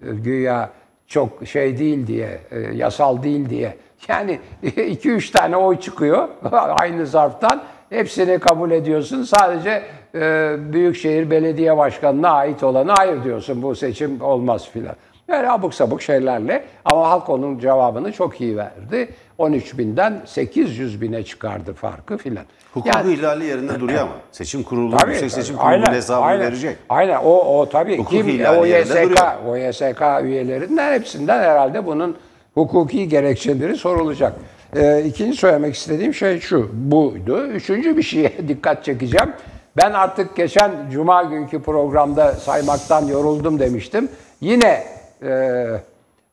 güya 0.00 0.70
çok 1.08 1.46
şey 1.46 1.78
değil 1.78 2.06
diye, 2.06 2.38
e, 2.50 2.58
yasal 2.58 3.22
değil 3.22 3.50
diye. 3.50 3.76
Yani 4.08 4.40
2-3 4.64 5.32
tane 5.32 5.56
oy 5.56 5.80
çıkıyor 5.80 6.28
aynı 6.52 7.06
zarftan. 7.06 7.62
Hepsini 7.90 8.38
kabul 8.38 8.70
ediyorsun. 8.70 9.22
Sadece 9.22 9.82
e, 10.14 10.54
Büyükşehir 10.58 11.30
Belediye 11.30 11.76
Başkanı'na 11.76 12.30
ait 12.30 12.62
olanı 12.62 12.92
hayır 12.96 13.24
diyorsun. 13.24 13.62
Bu 13.62 13.74
seçim 13.74 14.20
olmaz 14.20 14.68
filan. 14.70 14.94
Böyle 15.28 15.50
abuk 15.50 15.74
sabuk 15.74 16.02
şeylerle 16.02 16.64
ama 16.84 17.10
halk 17.10 17.28
onun 17.28 17.58
cevabını 17.58 18.12
çok 18.12 18.40
iyi 18.40 18.56
verdi. 18.56 19.08
13 19.38 19.78
binden 19.78 20.22
800 20.26 21.00
bine 21.00 21.24
çıkardı 21.24 21.74
farkı 21.74 22.16
filan. 22.16 22.44
Hukuku 22.74 22.98
Yani- 22.98 23.12
ihlali 23.14 23.44
yerinde 23.44 23.80
duruyor 23.80 24.00
ama. 24.00 24.12
Seçim 24.32 24.62
kurulu, 24.62 24.96
Tabii, 24.96 25.10
Yüksek 25.10 25.30
Seçim 25.32 25.56
Kurulu'nun 25.56 25.92
hesabını 25.92 26.24
aynen. 26.26 26.46
verecek. 26.46 26.76
Aynen 26.88 27.16
o 27.24 27.58
o 27.60 27.68
tabii 27.68 27.98
Hukuk 27.98 28.10
kim 28.10 28.26
o 28.58 28.66
YSK 28.66 29.38
o 29.48 29.56
YSK 29.56 30.20
üyelerinden 30.22 30.92
hepsinden 30.92 31.38
herhalde 31.38 31.86
bunun 31.86 32.16
hukuki 32.54 33.08
gerekçeleri 33.08 33.76
sorulacak. 33.76 34.32
Ee, 34.76 35.02
ikinci 35.06 35.36
söylemek 35.38 35.74
istediğim 35.74 36.14
şey 36.14 36.40
şu 36.40 36.70
buydu. 36.72 37.46
Üçüncü 37.46 37.96
bir 37.96 38.02
şeye 38.02 38.32
dikkat 38.48 38.84
çekeceğim. 38.84 39.32
Ben 39.76 39.92
artık 39.92 40.36
geçen 40.36 40.72
cuma 40.90 41.22
günkü 41.22 41.62
programda 41.62 42.32
saymaktan 42.32 43.06
yoruldum 43.06 43.58
demiştim. 43.58 44.08
Yine 44.40 44.84
e, 45.22 45.64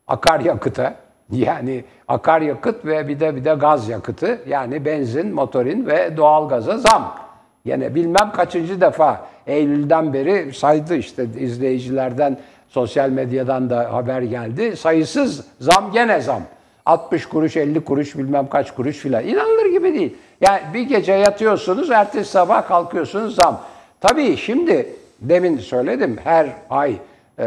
akaryakıta 0.06 0.94
yani 1.32 1.84
akaryakıt 2.08 2.84
ve 2.84 3.08
bir 3.08 3.20
de 3.20 3.36
bir 3.36 3.44
de 3.44 3.54
gaz 3.54 3.88
yakıtı 3.88 4.38
yani 4.48 4.84
benzin, 4.84 5.34
motorin 5.34 5.86
ve 5.86 6.16
doğalgaza 6.16 6.78
zam. 6.78 7.16
Yine 7.64 7.94
bilmem 7.94 8.32
kaçıncı 8.32 8.80
defa 8.80 9.26
Eylül'den 9.46 10.12
beri 10.12 10.54
saydı 10.54 10.96
işte 10.96 11.26
izleyicilerden, 11.38 12.38
sosyal 12.68 13.10
medyadan 13.10 13.70
da 13.70 13.92
haber 13.92 14.22
geldi. 14.22 14.76
Sayısız 14.76 15.46
zam 15.60 15.92
gene 15.92 16.20
zam. 16.20 16.42
60 16.86 17.26
kuruş, 17.26 17.56
50 17.56 17.80
kuruş, 17.84 18.18
bilmem 18.18 18.48
kaç 18.48 18.74
kuruş 18.74 18.96
filan. 18.96 19.24
İnanılır 19.24 19.66
gibi 19.72 19.94
değil. 19.94 20.16
Yani 20.40 20.60
bir 20.74 20.82
gece 20.82 21.12
yatıyorsunuz, 21.12 21.90
ertesi 21.90 22.30
sabah 22.30 22.68
kalkıyorsunuz 22.68 23.34
zam. 23.34 23.60
Tabii 24.00 24.36
şimdi 24.36 24.86
demin 25.20 25.58
söyledim 25.58 26.18
her 26.24 26.46
ay 26.70 26.96
e, 27.38 27.44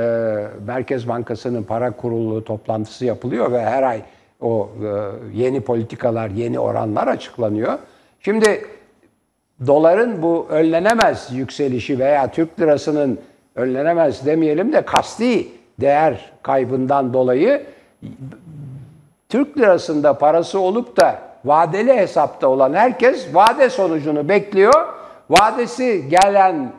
Merkez 0.67 1.07
Bankası'nın 1.07 1.63
para 1.63 1.91
kurulu 1.91 2.43
toplantısı 2.43 3.05
yapılıyor 3.05 3.51
ve 3.51 3.61
her 3.61 3.83
ay 3.83 4.01
o 4.41 4.69
e, 4.83 4.87
yeni 5.33 5.61
politikalar, 5.61 6.29
yeni 6.29 6.59
oranlar 6.59 7.07
açıklanıyor. 7.07 7.73
Şimdi 8.19 8.65
doların 9.67 10.21
bu 10.21 10.47
önlenemez 10.49 11.29
yükselişi 11.31 11.99
veya 11.99 12.31
Türk 12.31 12.59
lirasının 12.59 13.19
önlenemez 13.55 14.25
demeyelim 14.25 14.73
de 14.73 14.81
kasti 14.81 15.47
değer 15.79 16.31
kaybından 16.43 17.13
dolayı 17.13 17.63
Türk 19.29 19.57
lirasında 19.57 20.17
parası 20.17 20.59
olup 20.59 20.97
da 20.97 21.19
vadeli 21.45 21.93
hesapta 21.93 22.47
olan 22.47 22.73
herkes 22.73 23.35
vade 23.35 23.69
sonucunu 23.69 24.29
bekliyor. 24.29 24.96
Vadesi 25.29 26.09
gelen 26.09 26.71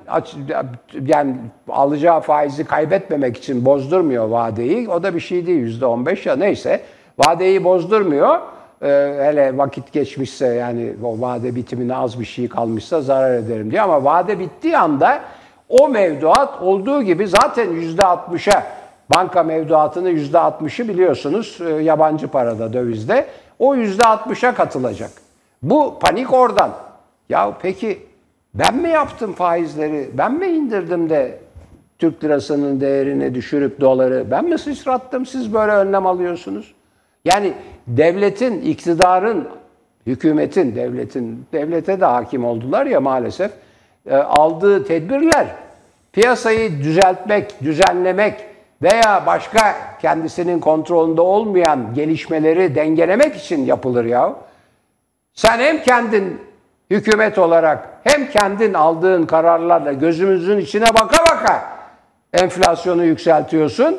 yani 1.07 1.37
alacağı 1.69 2.21
faizi 2.21 2.65
kaybetmemek 2.65 3.37
için 3.37 3.65
bozdurmuyor 3.65 4.29
vadeyi. 4.29 4.89
O 4.89 5.03
da 5.03 5.15
bir 5.15 5.21
şey 5.21 5.47
değil 5.47 5.59
yüzde 5.59 5.87
on 5.87 6.07
beş 6.07 6.27
ya 6.27 6.37
neyse. 6.37 6.81
Vadeyi 7.19 7.65
bozdurmuyor. 7.65 8.39
Ee, 8.83 8.87
hele 9.19 9.59
vakit 9.59 9.93
geçmişse 9.93 10.47
yani 10.47 10.93
o 11.05 11.21
vade 11.21 11.55
bitimine 11.55 11.97
az 11.97 12.21
bir 12.21 12.25
şey 12.25 12.49
kalmışsa 12.49 13.01
zarar 13.01 13.35
ederim 13.35 13.71
diye. 13.71 13.83
Ama 13.83 14.05
vade 14.05 14.39
bittiği 14.39 14.79
anda 14.79 15.21
o 15.69 15.89
mevduat 15.89 16.63
olduğu 16.63 17.03
gibi 17.03 17.29
zaten 17.29 17.71
yüzde 17.71 18.05
altmışa 18.05 18.63
banka 19.15 19.43
mevduatının 19.43 20.11
yüzde 20.11 20.39
altmışı 20.39 20.89
biliyorsunuz 20.89 21.59
e, 21.67 21.71
yabancı 21.71 22.29
parada 22.29 22.73
dövizde. 22.73 23.27
O 23.59 23.75
yüzde 23.75 24.05
altmışa 24.05 24.55
katılacak. 24.55 25.11
Bu 25.63 25.99
panik 26.01 26.33
oradan. 26.33 26.71
Ya 27.29 27.53
peki 27.63 28.08
ben 28.55 28.77
mi 28.77 28.89
yaptım 28.89 29.33
faizleri? 29.33 30.11
Ben 30.15 30.35
mi 30.35 30.47
indirdim 30.47 31.11
de 31.11 31.39
Türk 31.99 32.25
lirasının 32.25 32.81
değerini 32.81 33.35
düşürüp 33.35 33.81
doları 33.81 34.31
ben 34.31 34.45
mi 34.45 34.59
sıçrattım? 34.59 35.27
Siz 35.27 35.55
böyle 35.55 35.73
önlem 35.73 36.07
alıyorsunuz. 36.07 36.75
Yani 37.25 37.53
devletin, 37.87 38.61
iktidarın, 38.61 39.49
hükümetin, 40.07 40.75
devletin, 40.75 41.47
devlete 41.53 42.01
de 42.01 42.05
hakim 42.05 42.45
oldular 42.45 42.87
ya 42.87 43.01
maalesef 43.01 43.51
e, 44.07 44.17
aldığı 44.17 44.85
tedbirler 44.85 45.47
piyasayı 46.13 46.83
düzeltmek, 46.83 47.63
düzenlemek 47.63 48.35
veya 48.83 49.23
başka 49.27 49.77
kendisinin 50.03 50.61
kontrolünde 50.61 51.21
olmayan 51.21 51.95
gelişmeleri 51.95 52.75
dengelemek 52.75 53.37
için 53.37 53.65
yapılır 53.65 54.05
ya. 54.05 54.35
Sen 55.35 55.59
hem 55.59 55.83
kendin 55.83 56.41
hükümet 56.91 57.39
olarak 57.39 57.89
hem 58.05 58.31
kendin 58.31 58.75
aldığın 58.75 59.27
kararlarla 59.27 59.93
gözümüzün 59.93 60.59
içine 60.59 60.87
baka 60.87 61.19
baka 61.33 61.65
enflasyonu 62.33 63.05
yükseltiyorsun. 63.05 63.97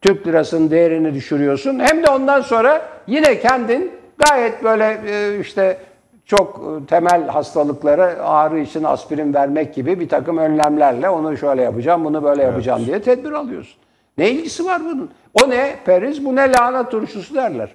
Türk 0.00 0.26
lirasının 0.26 0.70
değerini 0.70 1.14
düşürüyorsun. 1.14 1.80
Hem 1.80 2.02
de 2.02 2.10
ondan 2.10 2.40
sonra 2.40 2.82
yine 3.06 3.40
kendin 3.40 3.92
gayet 4.18 4.64
böyle 4.64 5.00
e, 5.06 5.40
işte 5.40 5.78
çok 6.24 6.62
e, 6.82 6.86
temel 6.86 7.28
hastalıklara 7.28 8.04
ağrı 8.04 8.58
için 8.58 8.84
aspirin 8.84 9.34
vermek 9.34 9.74
gibi 9.74 10.00
bir 10.00 10.08
takım 10.08 10.38
önlemlerle 10.38 11.08
onu 11.08 11.36
şöyle 11.36 11.62
yapacağım, 11.62 12.04
bunu 12.04 12.22
böyle 12.22 12.42
yapacağım 12.42 12.86
diye 12.86 13.02
tedbir 13.02 13.32
alıyorsun. 13.32 13.80
Ne 14.18 14.30
ilgisi 14.30 14.64
var 14.64 14.80
bunun? 14.84 15.10
O 15.42 15.50
ne 15.50 15.76
periz, 15.84 16.24
bu 16.24 16.36
ne 16.36 16.52
lahana 16.52 16.88
turşusu 16.88 17.34
derler. 17.34 17.74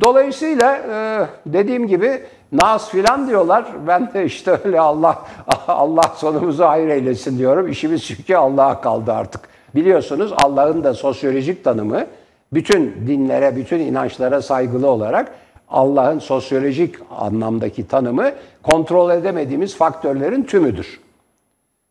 Dolayısıyla 0.00 0.76
e, 0.76 1.26
dediğim 1.52 1.86
gibi 1.86 2.22
nas 2.52 2.90
filan 2.90 3.28
diyorlar. 3.28 3.66
Ben 3.86 4.12
de 4.14 4.24
işte 4.24 4.58
öyle 4.64 4.80
Allah 4.80 5.24
Allah 5.68 6.14
sonumuzu 6.16 6.64
hayır 6.64 6.88
eylesin 6.88 7.38
diyorum. 7.38 7.68
İşimiz 7.68 8.04
çünkü 8.04 8.34
Allah'a 8.36 8.80
kaldı 8.80 9.12
artık. 9.12 9.40
Biliyorsunuz 9.74 10.32
Allah'ın 10.44 10.84
da 10.84 10.94
sosyolojik 10.94 11.64
tanımı 11.64 12.06
bütün 12.52 12.94
dinlere, 13.06 13.56
bütün 13.56 13.78
inançlara 13.78 14.42
saygılı 14.42 14.90
olarak 14.90 15.32
Allah'ın 15.68 16.18
sosyolojik 16.18 16.94
anlamdaki 17.10 17.88
tanımı 17.88 18.30
kontrol 18.62 19.10
edemediğimiz 19.10 19.76
faktörlerin 19.76 20.42
tümüdür. 20.42 21.00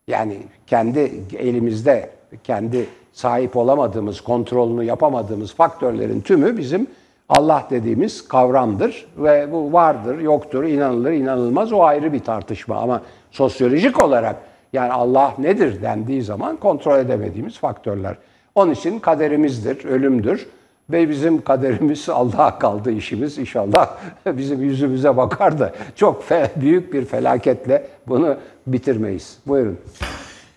Yani 0.07 0.37
kendi 0.67 1.11
elimizde, 1.37 2.09
kendi 2.43 2.85
sahip 3.13 3.57
olamadığımız, 3.57 4.21
kontrolünü 4.21 4.83
yapamadığımız 4.83 5.53
faktörlerin 5.53 6.21
tümü 6.21 6.57
bizim 6.57 6.87
Allah 7.31 7.67
dediğimiz 7.69 8.27
kavramdır 8.27 9.05
ve 9.17 9.51
bu 9.51 9.73
vardır, 9.73 10.19
yoktur, 10.19 10.63
inanılır, 10.63 11.11
inanılmaz 11.11 11.73
o 11.73 11.83
ayrı 11.83 12.13
bir 12.13 12.19
tartışma 12.19 12.75
ama 12.75 13.01
sosyolojik 13.31 14.03
olarak 14.03 14.35
yani 14.73 14.91
Allah 14.91 15.33
nedir 15.37 15.81
dendiği 15.81 16.21
zaman 16.21 16.57
kontrol 16.57 16.99
edemediğimiz 16.99 17.57
faktörler. 17.57 18.17
Onun 18.55 18.71
için 18.71 18.99
kaderimizdir, 18.99 19.85
ölümdür 19.85 20.47
ve 20.89 21.09
bizim 21.09 21.41
kaderimiz 21.41 22.09
Allah'a 22.09 22.59
kaldı 22.59 22.91
işimiz 22.91 23.37
inşallah 23.37 23.97
bizim 24.25 24.61
yüzümüze 24.61 25.17
bakar 25.17 25.59
da 25.59 25.73
çok 25.95 26.23
fe- 26.23 26.61
büyük 26.61 26.93
bir 26.93 27.05
felaketle 27.05 27.87
bunu 28.07 28.37
bitirmeyiz. 28.67 29.37
Buyurun. 29.47 29.77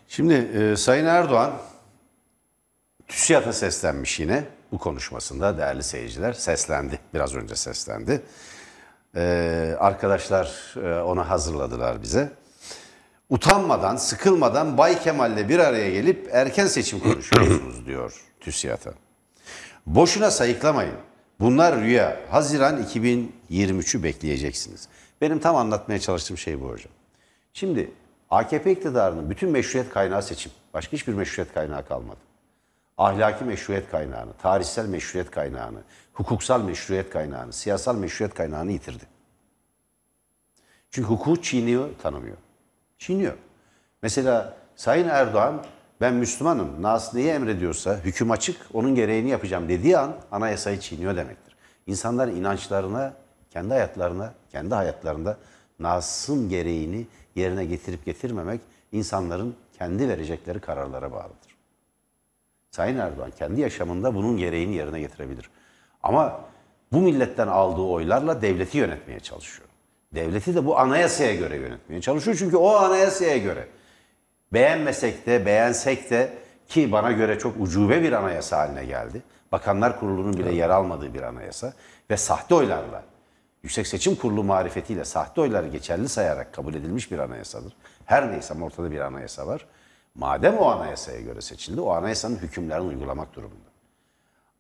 Şimdi 0.09 0.35
e, 0.35 0.77
Sayın 0.77 1.07
Erdoğan 1.07 1.51
TÜSİAD'a 3.09 3.53
seslenmiş 3.53 4.21
yine 4.21 4.45
bu 4.75 4.79
konuşmasında 4.79 5.59
değerli 5.59 5.83
seyirciler. 5.83 6.33
Seslendi. 6.33 6.99
Biraz 7.15 7.35
önce 7.35 7.57
seslendi. 7.57 8.23
E, 9.17 9.77
arkadaşlar 9.79 10.75
e, 10.77 11.03
ona 11.03 11.31
hazırladılar 11.31 12.03
bize. 12.03 12.33
Utanmadan, 13.31 13.97
sıkılmadan 13.97 14.79
Bay 14.79 15.03
Kemal'le 15.03 15.49
bir 15.49 15.59
araya 15.59 15.91
gelip 15.91 16.29
erken 16.33 16.67
seçim 16.67 17.01
konuşuyorsunuz 17.01 17.87
diyor 17.87 18.21
TÜSİAD'a. 18.41 18.95
Boşuna 19.87 20.31
sayıklamayın. 20.31 20.97
Bunlar 21.41 21.81
rüya. 21.81 22.21
Haziran 22.31 22.83
2023'ü 22.83 24.03
bekleyeceksiniz. 24.03 24.89
Benim 25.21 25.39
tam 25.39 25.57
anlatmaya 25.57 26.01
çalıştığım 26.01 26.39
şey 26.39 26.61
bu 26.61 26.69
hocam. 26.69 26.93
Şimdi 27.53 27.91
AKP 28.31 28.73
iktidarının 28.73 29.31
bütün 29.31 29.51
meşruiyet 29.51 29.91
kaynağı 29.91 30.23
seçim. 30.23 30.53
Başka 30.75 30.93
hiçbir 30.93 31.15
meşruiyet 31.15 31.55
kaynağı 31.55 31.87
kalmadı. 31.87 32.34
Ahlaki 32.99 33.45
meşruiyet 33.45 33.91
kaynağını, 33.91 34.33
tarihsel 34.33 34.87
meşruiyet 34.87 35.31
kaynağını, 35.31 35.79
hukuksal 36.13 36.61
meşruiyet 36.61 37.11
kaynağını, 37.11 37.53
siyasal 37.53 37.97
meşruiyet 37.97 38.35
kaynağını 38.35 38.73
yitirdi. 38.73 39.05
Çünkü 40.91 41.09
hukuku 41.09 41.43
çiğniyor, 41.43 41.89
tanımıyor. 42.03 42.37
Çiğniyor. 42.99 43.35
Mesela 44.03 44.57
Sayın 44.77 45.09
Erdoğan 45.09 45.65
ben 46.01 46.15
Müslümanım, 46.15 46.83
Nas 46.83 47.15
neyi 47.15 47.29
emrediyorsa 47.29 47.99
hüküm 47.99 48.31
açık, 48.31 48.57
onun 48.73 48.95
gereğini 48.95 49.31
yapacağım 49.31 49.69
dediği 49.69 49.99
an 49.99 50.17
anayasayı 50.33 50.81
çiğniyor 50.81 51.17
demektir. 51.17 51.57
İnsanların 51.87 52.37
inançlarına, 52.37 53.13
kendi 53.51 53.69
hayatlarına, 53.69 54.35
kendi 54.53 54.75
hayatlarında 54.75 55.37
Nas'ın 55.79 56.49
gereğini 56.49 57.07
yerine 57.35 57.65
getirip 57.65 58.05
getirmemek 58.05 58.61
insanların 58.93 59.57
kendi 59.79 60.09
verecekleri 60.09 60.61
kararlara 60.61 61.13
bağlıdır. 61.13 61.54
Sayın 62.75 62.99
Erdoğan 62.99 63.31
kendi 63.31 63.61
yaşamında 63.61 64.15
bunun 64.15 64.37
gereğini 64.37 64.75
yerine 64.75 65.01
getirebilir. 65.01 65.51
Ama 66.03 66.41
bu 66.93 66.99
milletten 66.99 67.49
aldığı 67.49 67.83
oylarla 67.83 68.43
devleti 68.43 68.79
yönetmeye 68.79 69.21
çalışıyor. 69.21 69.69
Devleti 70.15 70.55
de 70.55 70.67
bu 70.67 70.79
anayasaya 70.79 71.35
göre 71.35 71.57
yönetmeye 71.57 72.01
çalışıyor. 72.01 72.37
Çünkü 72.39 72.57
o 72.57 72.77
anayasaya 72.77 73.39
göre 73.39 73.69
beğenmesek 74.53 75.27
de 75.27 75.47
beğensek 75.47 76.11
de 76.11 76.33
ki 76.69 76.93
bana 76.93 77.13
göre 77.13 77.39
çok 77.39 77.61
ucube 77.61 78.03
bir 78.03 78.13
anayasa 78.13 78.59
haline 78.59 78.85
geldi. 78.85 79.23
Bakanlar 79.53 80.01
Kurulu'nun 80.01 80.33
bile 80.33 80.55
yer 80.55 80.71
almadığı 80.71 81.15
bir 81.15 81.23
anayasa 81.23 81.73
ve 82.11 82.17
sahte 82.17 82.55
oylarla 82.55 83.03
Yüksek 83.63 83.87
Seçim 83.87 84.15
Kurulu 84.15 84.45
marifetiyle 84.45 85.05
sahte 85.05 85.41
oyları 85.41 85.69
geçerli 85.69 86.09
sayarak 86.09 86.53
kabul 86.53 86.75
edilmiş 86.75 87.13
bir 87.13 87.19
anayasadır. 87.19 87.77
Her 88.05 88.33
neyse 88.33 88.55
ortada 88.63 88.91
bir 88.91 89.01
anayasa 89.01 89.47
var. 89.47 89.67
Madem 90.15 90.59
o 90.59 90.67
anayasaya 90.67 91.21
göre 91.21 91.41
seçildi, 91.41 91.81
o 91.81 91.91
anayasanın 91.91 92.37
hükümlerini 92.37 92.87
uygulamak 92.87 93.35
durumunda. 93.35 93.71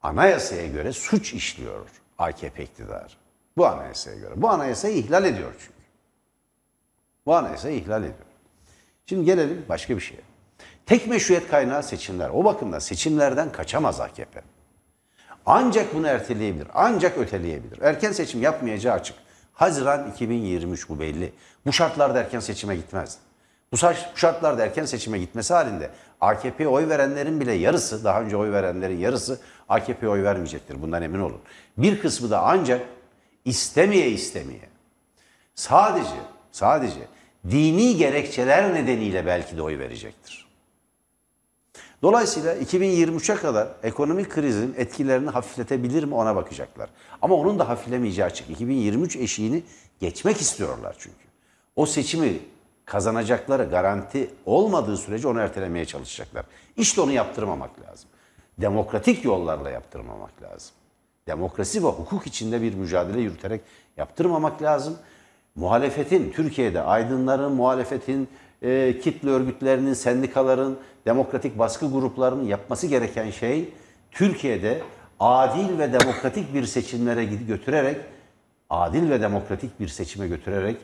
Anayasaya 0.02 0.66
göre 0.66 0.92
suç 0.92 1.32
işliyor 1.32 1.86
AKP 2.18 2.62
iktidarı. 2.62 3.12
Bu 3.56 3.66
anayasaya 3.66 4.16
göre. 4.16 4.32
Bu 4.36 4.48
anayasayı 4.48 4.96
ihlal 4.96 5.24
ediyor 5.24 5.52
çünkü. 5.58 5.74
Bu 7.26 7.34
anayasayı 7.34 7.76
ihlal 7.76 8.02
ediyor. 8.02 8.26
Şimdi 9.06 9.24
gelelim 9.24 9.64
başka 9.68 9.96
bir 9.96 10.00
şeye. 10.00 10.20
Tek 10.86 11.06
meşruiyet 11.06 11.48
kaynağı 11.48 11.82
seçimler. 11.82 12.30
O 12.30 12.44
bakımdan 12.44 12.78
seçimlerden 12.78 13.52
kaçamaz 13.52 14.00
AKP. 14.00 14.42
Ancak 15.46 15.94
bunu 15.94 16.08
erteleyebilir. 16.08 16.68
Ancak 16.74 17.18
öteleyebilir. 17.18 17.82
Erken 17.82 18.12
seçim 18.12 18.42
yapmayacağı 18.42 18.94
açık. 18.94 19.16
Haziran 19.52 20.10
2023 20.10 20.88
bu 20.88 21.00
belli. 21.00 21.32
Bu 21.66 21.72
şartlarda 21.72 22.20
erken 22.20 22.40
seçime 22.40 22.76
gitmez. 22.76 23.18
Bu 23.74 23.78
şartlarda 24.14 24.64
erken 24.64 24.84
seçime 24.84 25.18
gitmesi 25.18 25.54
halinde 25.54 25.90
AKP'ye 26.20 26.68
oy 26.68 26.88
verenlerin 26.88 27.40
bile 27.40 27.52
yarısı, 27.52 28.04
daha 28.04 28.22
önce 28.22 28.36
oy 28.36 28.52
verenlerin 28.52 28.98
yarısı 28.98 29.40
AKP'ye 29.68 30.08
oy 30.10 30.22
vermeyecektir. 30.22 30.82
Bundan 30.82 31.02
emin 31.02 31.20
olun. 31.20 31.40
Bir 31.78 32.00
kısmı 32.00 32.30
da 32.30 32.42
ancak 32.42 32.86
istemeye 33.44 34.10
istemeye 34.10 34.68
sadece 35.54 36.16
sadece 36.52 37.00
dini 37.50 37.96
gerekçeler 37.96 38.74
nedeniyle 38.74 39.26
belki 39.26 39.56
de 39.56 39.62
oy 39.62 39.78
verecektir. 39.78 40.46
Dolayısıyla 42.02 42.56
2023'e 42.56 43.36
kadar 43.36 43.68
ekonomik 43.82 44.30
krizin 44.30 44.74
etkilerini 44.76 45.30
hafifletebilir 45.30 46.04
mi 46.04 46.14
ona 46.14 46.36
bakacaklar. 46.36 46.90
Ama 47.22 47.34
onun 47.34 47.58
da 47.58 47.68
hafiflemeyeceği 47.68 48.26
açık. 48.26 48.50
2023 48.50 49.16
eşiğini 49.16 49.62
geçmek 50.00 50.40
istiyorlar 50.40 50.96
çünkü. 50.98 51.24
O 51.76 51.86
seçimi 51.86 52.38
kazanacakları 52.84 53.64
garanti 53.64 54.30
olmadığı 54.46 54.96
sürece 54.96 55.28
onu 55.28 55.40
ertelemeye 55.40 55.84
çalışacaklar. 55.84 56.44
İşte 56.76 57.00
onu 57.00 57.12
yaptırmamak 57.12 57.70
lazım. 57.80 58.10
Demokratik 58.58 59.24
yollarla 59.24 59.70
yaptırmamak 59.70 60.42
lazım. 60.42 60.70
Demokrasi 61.26 61.84
ve 61.84 61.88
hukuk 61.88 62.26
içinde 62.26 62.62
bir 62.62 62.74
mücadele 62.74 63.20
yürüterek 63.20 63.60
yaptırmamak 63.96 64.62
lazım. 64.62 64.96
Muhalefetin, 65.54 66.32
Türkiye'de 66.32 66.80
aydınların, 66.80 67.52
muhalefetin, 67.52 68.28
e, 68.62 68.98
kitle 69.02 69.30
örgütlerinin, 69.30 69.94
sendikaların, 69.94 70.78
demokratik 71.06 71.58
baskı 71.58 71.92
gruplarının 71.92 72.44
yapması 72.44 72.86
gereken 72.86 73.30
şey 73.30 73.68
Türkiye'de 74.10 74.82
adil 75.20 75.78
ve 75.78 75.92
demokratik 75.92 76.54
bir 76.54 76.64
seçimlere 76.64 77.24
götürerek, 77.24 77.96
adil 78.70 79.10
ve 79.10 79.20
demokratik 79.20 79.80
bir 79.80 79.88
seçime 79.88 80.28
götürerek 80.28 80.76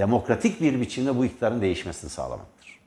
demokratik 0.00 0.60
bir 0.60 0.80
biçimde 0.80 1.16
bu 1.16 1.24
iktidarın 1.24 1.60
değişmesini 1.60 2.10
sağlamaktır. 2.10 2.80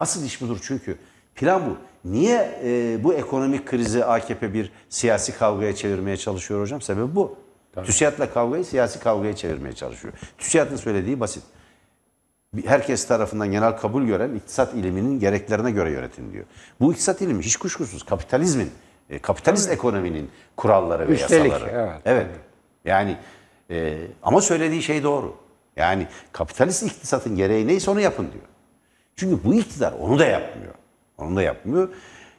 Asıl 0.00 0.24
iş 0.24 0.40
budur 0.40 0.58
çünkü 0.62 0.98
plan 1.34 1.62
bu. 1.66 1.76
Niye 2.10 2.60
e, 2.64 3.04
bu 3.04 3.14
ekonomik 3.14 3.66
krizi 3.66 4.04
AKP 4.04 4.54
bir 4.54 4.72
siyasi 4.88 5.38
kavgaya 5.38 5.74
çevirmeye 5.74 6.16
çalışıyor 6.16 6.60
hocam? 6.60 6.80
Sebebi 6.80 7.14
bu. 7.14 7.36
Tabii. 7.72 7.86
TÜSİAD'la 7.86 8.30
kavgayı 8.32 8.64
siyasi 8.64 9.00
kavgaya 9.00 9.36
çevirmeye 9.36 9.72
çalışıyor. 9.72 10.14
TÜSİAD'ın 10.38 10.76
söylediği 10.76 11.20
basit. 11.20 11.42
Herkes 12.66 13.06
tarafından 13.06 13.50
genel 13.50 13.76
kabul 13.76 14.02
gören 14.02 14.34
iktisat 14.34 14.74
iliminin 14.74 15.20
gereklerine 15.20 15.70
göre 15.70 15.90
yönetin 15.90 16.32
diyor. 16.32 16.44
Bu 16.80 16.92
iktisat 16.92 17.22
ilimi 17.22 17.42
hiç 17.42 17.56
kuşkusuz 17.56 18.02
kapitalizmin, 18.02 18.70
e, 19.10 19.18
kapitalist 19.18 19.64
Tabii. 19.64 19.74
ekonominin 19.74 20.30
kuralları 20.56 21.12
Üstelik, 21.12 21.44
ve 21.44 21.48
yasaları. 21.48 21.70
Evet. 21.74 22.00
evet. 22.04 22.26
Yani 22.84 23.16
e, 23.70 23.98
ama 24.22 24.40
söylediği 24.40 24.82
şey 24.82 25.02
doğru. 25.02 25.45
Yani 25.76 26.06
kapitalist 26.32 26.82
iktisatın 26.82 27.36
gereği 27.36 27.66
neyse 27.66 27.90
onu 27.90 28.00
yapın 28.00 28.32
diyor. 28.32 28.44
Çünkü 29.16 29.44
bu 29.44 29.54
iktidar 29.54 29.92
onu 29.92 30.18
da 30.18 30.26
yapmıyor. 30.26 30.74
Onu 31.18 31.36
da 31.36 31.42
yapmıyor. 31.42 31.88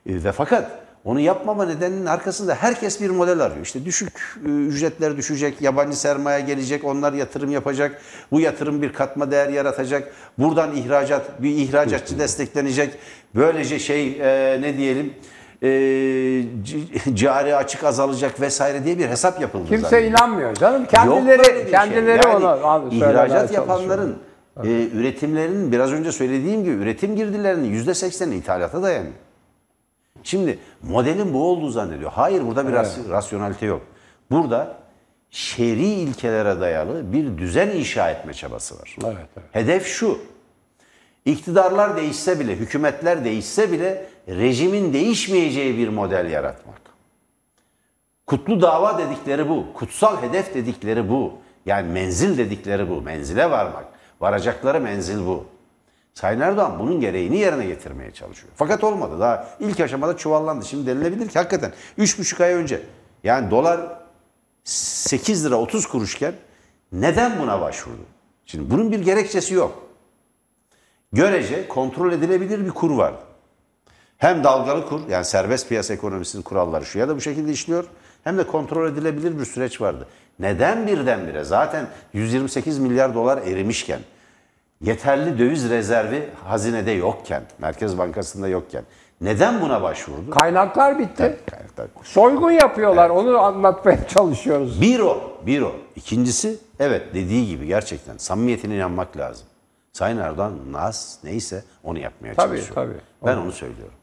E, 0.05 0.23
ve 0.23 0.31
fakat 0.31 0.71
onu 1.05 1.19
yapmama 1.19 1.65
nedeninin 1.65 2.05
arkasında 2.05 2.55
herkes 2.55 3.01
bir 3.01 3.09
model 3.09 3.39
arıyor. 3.39 3.65
İşte 3.65 3.85
düşük 3.85 4.37
e, 4.45 4.49
ücretler 4.49 5.17
düşecek, 5.17 5.61
yabancı 5.61 5.99
sermaye 5.99 6.41
gelecek, 6.41 6.83
onlar 6.83 7.13
yatırım 7.13 7.51
yapacak. 7.51 8.01
Bu 8.31 8.39
yatırım 8.39 8.81
bir 8.81 8.93
katma 8.93 9.31
değer 9.31 9.49
yaratacak. 9.49 10.11
Buradan 10.37 10.75
ihracat, 10.75 11.41
bir 11.43 11.49
ihracatçı 11.49 12.19
desteklenecek. 12.19 12.93
Böylece 13.35 13.79
şey 13.79 14.07
e, 14.21 14.61
ne 14.61 14.77
diyelim 14.77 15.13
e, 15.63 15.69
cari 17.13 17.55
açık 17.55 17.83
azalacak 17.83 18.41
vesaire 18.41 18.83
diye 18.85 18.97
bir 18.97 19.07
hesap 19.07 19.41
yapıldı. 19.41 19.65
Kimse 19.69 19.83
zaten. 19.83 20.03
inanmıyor 20.03 20.55
canım. 20.55 20.85
Kendileri 20.85 21.71
kendileri 21.71 22.23
şey. 22.23 22.31
yani 22.31 22.45
onu 22.45 22.89
ihracat 22.91 23.53
yapanların 23.53 24.17
e, 24.63 24.87
üretimlerinin 24.93 25.71
biraz 25.71 25.91
önce 25.91 26.11
söylediğim 26.11 26.63
gibi 26.63 26.75
üretim 26.75 27.15
girdilerinin 27.15 27.69
yüzde 27.69 27.93
sekseni 27.93 28.35
ithalata 28.35 28.83
dayanıyor. 28.83 29.13
Şimdi 30.23 30.59
modelin 30.83 31.33
bu 31.33 31.43
olduğu 31.43 31.69
zannediyor. 31.69 32.11
Hayır 32.11 32.47
burada 32.47 32.67
bir 32.67 32.73
evet. 32.73 32.97
rasyonalite 33.09 33.65
yok. 33.65 33.81
Burada 34.31 34.77
şer'i 35.29 35.85
ilkelere 35.85 36.59
dayalı 36.59 37.13
bir 37.13 37.37
düzen 37.37 37.69
inşa 37.69 38.11
etme 38.11 38.33
çabası 38.33 38.79
var. 38.79 38.95
Evet, 39.03 39.15
evet. 39.37 39.47
Hedef 39.51 39.87
şu. 39.87 40.19
İktidarlar 41.25 41.97
değişse 41.97 42.39
bile, 42.39 42.55
hükümetler 42.55 43.25
değişse 43.25 43.71
bile 43.71 44.05
rejimin 44.27 44.93
değişmeyeceği 44.93 45.77
bir 45.77 45.87
model 45.87 46.29
yaratmak. 46.29 46.81
Kutlu 48.27 48.61
dava 48.61 48.97
dedikleri 48.97 49.49
bu. 49.49 49.73
Kutsal 49.73 50.21
hedef 50.21 50.53
dedikleri 50.53 51.09
bu. 51.09 51.33
Yani 51.65 51.91
menzil 51.91 52.37
dedikleri 52.37 52.89
bu. 52.89 53.01
Menzile 53.01 53.51
varmak. 53.51 53.85
Varacakları 54.21 54.81
menzil 54.81 55.25
bu. 55.25 55.45
Sayın 56.13 56.39
Erdoğan 56.39 56.79
bunun 56.79 57.01
gereğini 57.01 57.37
yerine 57.37 57.65
getirmeye 57.65 58.11
çalışıyor. 58.11 58.53
Fakat 58.55 58.83
olmadı. 58.83 59.19
Daha 59.19 59.47
ilk 59.59 59.79
aşamada 59.79 60.17
çuvallandı. 60.17 60.65
Şimdi 60.65 60.87
denilebilir 60.87 61.29
ki 61.29 61.39
hakikaten 61.39 61.73
3,5 61.97 62.43
ay 62.43 62.53
önce 62.53 62.81
yani 63.23 63.51
dolar 63.51 63.79
8 64.63 65.45
lira 65.45 65.55
30 65.55 65.87
kuruşken 65.87 66.33
neden 66.91 67.39
buna 67.39 67.61
başvurdu? 67.61 68.01
Şimdi 68.45 68.71
bunun 68.71 68.91
bir 68.91 68.99
gerekçesi 68.99 69.53
yok. 69.53 69.83
Görece 71.13 71.67
kontrol 71.67 72.11
edilebilir 72.11 72.65
bir 72.65 72.71
kur 72.71 72.91
var. 72.91 73.13
Hem 74.17 74.43
dalgalı 74.43 74.89
kur 74.89 75.01
yani 75.09 75.25
serbest 75.25 75.69
piyasa 75.69 75.93
ekonomisinin 75.93 76.43
kuralları 76.43 76.85
şu 76.85 76.99
ya 76.99 77.07
da 77.07 77.15
bu 77.15 77.21
şekilde 77.21 77.51
işliyor. 77.51 77.85
Hem 78.23 78.37
de 78.37 78.47
kontrol 78.47 78.91
edilebilir 78.91 79.39
bir 79.39 79.45
süreç 79.45 79.81
vardı. 79.81 80.07
Neden 80.39 80.87
birdenbire 80.87 81.43
zaten 81.43 81.87
128 82.13 82.79
milyar 82.79 83.13
dolar 83.13 83.37
erimişken 83.37 83.99
yeterli 84.81 85.39
döviz 85.39 85.69
rezervi 85.69 86.29
hazinede 86.43 86.91
yokken, 86.91 87.43
Merkez 87.59 87.97
Bankası'nda 87.97 88.47
yokken 88.47 88.83
neden 89.21 89.61
buna 89.61 89.81
başvurdu? 89.81 90.31
Kaynaklar 90.31 90.99
bitti. 90.99 91.15
Tabii, 91.17 91.37
kaynaklar. 91.51 91.87
Soygun 92.03 92.51
yapıyorlar. 92.51 93.09
Evet. 93.09 93.17
Onu 93.17 93.39
anlatmaya 93.39 94.07
çalışıyoruz. 94.07 94.81
Bir 94.81 94.99
o, 94.99 95.31
bir 95.45 95.61
o. 95.61 95.71
İkincisi 95.95 96.57
evet 96.79 97.03
dediği 97.13 97.47
gibi 97.47 97.65
gerçekten 97.67 98.17
samimiyetine 98.17 98.75
inanmak 98.75 99.17
lazım. 99.17 99.47
Sayın 99.93 100.17
Erdoğan 100.17 100.53
nas 100.71 101.17
neyse 101.23 101.63
onu 101.83 101.99
yapmaya 101.99 102.33
tabii, 102.33 102.47
çalışıyor. 102.47 102.75
Tabii. 102.75 102.97
Ben 103.25 103.37
onu 103.37 103.51
söylüyorum. 103.51 103.96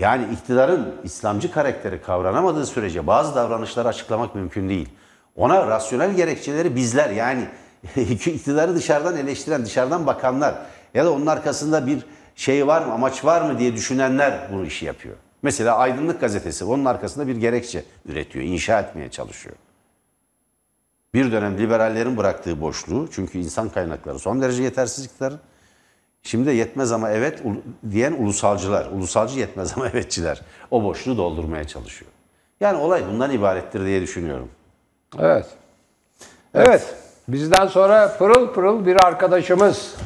Yani 0.00 0.32
iktidarın 0.32 0.94
İslamcı 1.04 1.52
karakteri 1.52 2.02
kavranamadığı 2.02 2.66
sürece 2.66 3.06
bazı 3.06 3.34
davranışları 3.34 3.88
açıklamak 3.88 4.34
mümkün 4.34 4.68
değil. 4.68 4.88
Ona 5.36 5.66
rasyonel 5.66 6.14
gerekçeleri 6.14 6.76
bizler 6.76 7.10
yani 7.10 7.48
iktidarı 7.96 8.74
dışarıdan 8.74 9.16
eleştiren, 9.16 9.64
dışarıdan 9.64 10.06
bakanlar 10.06 10.54
ya 10.94 11.04
da 11.04 11.12
onun 11.12 11.26
arkasında 11.26 11.86
bir 11.86 12.04
şey 12.36 12.66
var 12.66 12.82
mı, 12.82 12.92
amaç 12.92 13.24
var 13.24 13.50
mı 13.50 13.58
diye 13.58 13.74
düşünenler 13.74 14.48
bunu 14.52 14.66
işi 14.66 14.86
yapıyor. 14.86 15.16
Mesela 15.42 15.76
Aydınlık 15.76 16.20
Gazetesi 16.20 16.64
onun 16.64 16.84
arkasında 16.84 17.26
bir 17.26 17.36
gerekçe 17.36 17.84
üretiyor, 18.06 18.44
inşa 18.44 18.80
etmeye 18.80 19.10
çalışıyor. 19.10 19.56
Bir 21.14 21.32
dönem 21.32 21.58
liberallerin 21.58 22.16
bıraktığı 22.16 22.60
boşluğu, 22.60 23.08
çünkü 23.12 23.38
insan 23.38 23.68
kaynakları 23.68 24.18
son 24.18 24.42
derece 24.42 24.62
yetersiz 24.62 25.04
iktidarın. 25.04 25.40
Şimdi 26.22 26.46
de 26.46 26.52
yetmez 26.52 26.92
ama 26.92 27.10
evet 27.10 27.42
diyen 27.90 28.12
ulusalcılar, 28.12 28.86
ulusalcı 28.86 29.38
yetmez 29.38 29.72
ama 29.76 29.88
evetçiler 29.94 30.40
o 30.70 30.84
boşluğu 30.84 31.16
doldurmaya 31.16 31.64
çalışıyor. 31.64 32.10
Yani 32.60 32.78
olay 32.78 33.02
bundan 33.12 33.30
ibarettir 33.30 33.86
diye 33.86 34.02
düşünüyorum. 34.02 34.48
Evet. 35.18 35.46
Evet. 36.54 36.68
evet. 36.68 36.94
Bizden 37.28 37.66
sonra 37.66 38.16
pırıl 38.18 38.52
pırıl 38.52 38.86
bir 38.86 38.96
arkadaşımız 39.04 39.96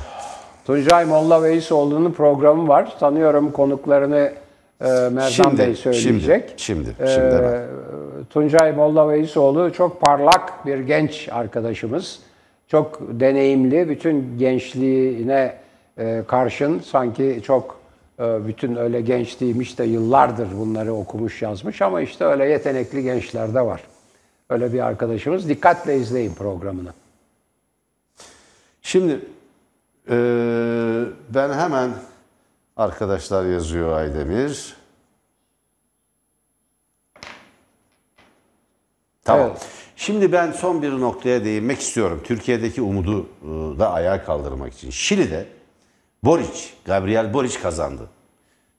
Tuncay 0.64 1.04
Molla 1.04 1.42
Veysoğlu'nun 1.42 2.12
programı 2.12 2.68
var. 2.68 2.96
Tanıyorum 3.00 3.52
konuklarını 3.52 4.32
e, 4.80 4.84
Merdan 4.84 5.28
şimdi, 5.28 5.58
Bey 5.58 5.74
söyleyecek. 5.74 6.54
Şimdi, 6.56 6.94
şimdi, 6.96 7.10
şimdi 7.14 7.34
e, 7.34 7.66
Tuncay 8.30 8.72
Molla 8.72 9.08
Veysoğlu 9.08 9.72
çok 9.72 10.00
parlak 10.00 10.66
bir 10.66 10.78
genç 10.78 11.28
arkadaşımız. 11.32 12.18
Çok 12.68 13.00
deneyimli, 13.00 13.88
bütün 13.88 14.38
gençliğine 14.38 15.63
e, 15.98 16.22
karşın 16.28 16.80
sanki 16.80 17.42
çok 17.46 17.80
e, 18.20 18.46
bütün 18.46 18.76
öyle 18.76 19.00
genç 19.00 19.40
değilmiş 19.40 19.78
de 19.78 19.84
yıllardır 19.84 20.48
bunları 20.58 20.92
okumuş 20.92 21.42
yazmış 21.42 21.82
ama 21.82 22.00
işte 22.00 22.24
öyle 22.24 22.48
yetenekli 22.48 23.02
gençler 23.02 23.54
de 23.54 23.60
var. 23.60 23.84
Öyle 24.50 24.72
bir 24.72 24.80
arkadaşımız. 24.80 25.48
Dikkatle 25.48 25.96
izleyin 25.96 26.34
programını. 26.34 26.92
Şimdi 28.82 29.20
eee, 30.10 30.16
ben 31.34 31.52
hemen 31.52 31.90
arkadaşlar 32.76 33.44
yazıyor 33.44 33.92
Aydemir. 33.92 34.76
Tamam. 39.24 39.48
Evet. 39.50 39.66
Şimdi 39.96 40.32
ben 40.32 40.52
son 40.52 40.82
bir 40.82 40.90
noktaya 40.90 41.44
değinmek 41.44 41.80
istiyorum. 41.80 42.20
Türkiye'deki 42.24 42.82
umudu 42.82 43.20
e, 43.42 43.46
da 43.78 43.92
ayağa 43.92 44.24
kaldırmak 44.24 44.74
için. 44.74 44.90
Şili'de 44.90 45.46
Boric, 46.24 46.70
Gabriel 46.84 47.34
Boric 47.34 47.60
kazandı. 47.60 48.08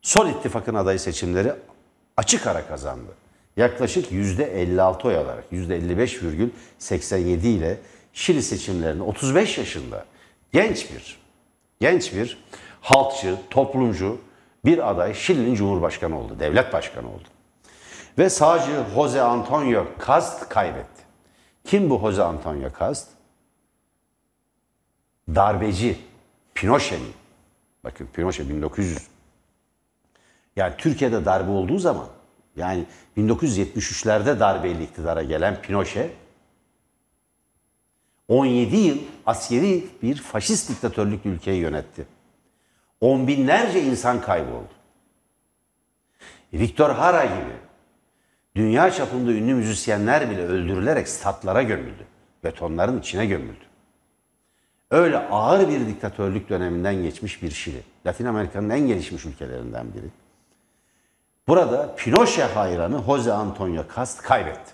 Sol 0.01 0.27
ittifakın 0.27 0.75
adayı 0.75 0.99
seçimleri 0.99 1.53
açık 2.17 2.47
ara 2.47 2.67
kazandı. 2.67 3.11
Yaklaşık 3.57 4.11
%56 4.11 5.07
oy 5.07 5.17
alarak 5.17 5.43
%55,87 5.51 7.47
ile 7.47 7.77
Şili 8.13 8.43
seçimlerini 8.43 9.03
35 9.03 9.57
yaşında 9.57 10.05
genç 10.53 10.91
bir 10.91 11.19
genç 11.79 12.13
bir 12.13 12.43
halkçı, 12.81 13.37
toplumcu 13.49 14.17
bir 14.65 14.89
aday 14.89 15.13
Şili'nin 15.13 15.55
cumhurbaşkanı 15.55 16.19
oldu, 16.19 16.35
devlet 16.39 16.73
başkanı 16.73 17.07
oldu. 17.07 17.27
Ve 18.17 18.29
sağcı 18.29 18.83
Jose 18.95 19.21
Antonio 19.21 19.85
Cast 20.07 20.49
kaybetti. 20.49 21.03
Kim 21.63 21.89
bu 21.89 21.99
Jose 21.99 22.23
Antonio 22.23 22.69
Cast? 22.79 23.07
Darbeci 25.35 25.97
Pinochet'in. 26.55 27.24
Bakın 27.86 28.07
Pinochet 28.13 28.49
1900. 28.49 28.97
Yani 30.55 30.73
Türkiye'de 30.77 31.25
darbe 31.25 31.51
olduğu 31.51 31.79
zaman 31.79 32.07
yani 32.55 32.86
1973'lerde 33.17 34.39
darbeyle 34.39 34.83
iktidara 34.83 35.23
gelen 35.23 35.61
Pinochet 35.61 36.11
17 38.27 38.75
yıl 38.75 38.97
askeri 39.25 39.86
bir 40.01 40.15
faşist 40.15 40.69
diktatörlük 40.69 41.25
ülkeyi 41.25 41.61
yönetti. 41.61 42.05
On 43.01 43.27
binlerce 43.27 43.83
insan 43.83 44.21
kayboldu. 44.21 44.73
Victor 46.53 46.89
Hara 46.89 47.25
gibi 47.25 47.55
dünya 48.55 48.91
çapında 48.91 49.31
ünlü 49.31 49.53
müzisyenler 49.53 50.29
bile 50.29 50.41
öldürülerek 50.41 51.07
statlara 51.07 51.63
gömüldü. 51.63 52.05
Betonların 52.43 52.99
içine 52.99 53.25
gömüldü. 53.25 53.64
Öyle 54.95 55.17
ağır 55.17 55.69
bir 55.69 55.87
diktatörlük 55.87 56.49
döneminden 56.49 56.95
geçmiş 56.95 57.43
bir 57.43 57.51
Şili. 57.51 57.81
Latin 58.05 58.25
Amerika'nın 58.25 58.69
en 58.69 58.87
gelişmiş 58.87 59.25
ülkelerinden 59.25 59.85
biri. 59.93 60.05
Burada 61.47 61.95
Pinochet 61.95 62.55
hayranı 62.55 63.01
Jose 63.05 63.33
Antonio 63.33 63.83
Cast 63.95 64.21
kaybetti. 64.21 64.71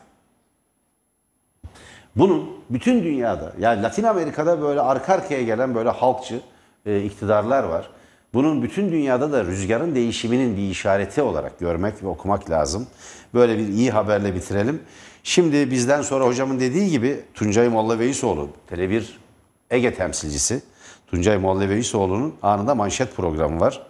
Bunun 2.15 2.49
bütün 2.69 3.03
dünyada 3.03 3.53
yani 3.59 3.83
Latin 3.83 4.03
Amerika'da 4.03 4.61
böyle 4.61 4.81
arka 4.81 5.13
arkaya 5.13 5.43
gelen 5.43 5.75
böyle 5.75 5.89
halkçı 5.89 6.41
e, 6.85 7.03
iktidarlar 7.03 7.63
var. 7.63 7.89
Bunun 8.33 8.63
bütün 8.63 8.91
dünyada 8.91 9.31
da 9.31 9.45
rüzgarın 9.45 9.95
değişiminin 9.95 10.57
bir 10.57 10.69
işareti 10.69 11.21
olarak 11.21 11.59
görmek 11.59 12.03
ve 12.03 12.07
okumak 12.07 12.49
lazım. 12.49 12.87
Böyle 13.33 13.57
bir 13.57 13.67
iyi 13.67 13.91
haberle 13.91 14.35
bitirelim. 14.35 14.81
Şimdi 15.23 15.71
bizden 15.71 16.01
sonra 16.01 16.25
hocamın 16.25 16.59
dediği 16.59 16.89
gibi 16.89 17.21
Tuncay 17.33 17.69
Molla 17.69 17.99
Veysoğlu, 17.99 18.49
Tele1 18.71 19.20
Ege 19.71 19.93
temsilcisi 19.93 20.61
Tuncay 21.07 21.37
Molla 21.37 21.69
Veysoğlu'nun 21.69 22.35
anında 22.41 22.75
manşet 22.75 23.15
programı 23.15 23.59
var. 23.59 23.87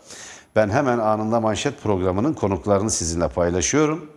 Ben 0.56 0.70
hemen 0.70 0.98
anında 0.98 1.40
manşet 1.40 1.84
programının 1.84 2.34
konuklarını 2.34 2.92
sizinle 2.92 3.28
paylaşıyorum. 3.28 4.10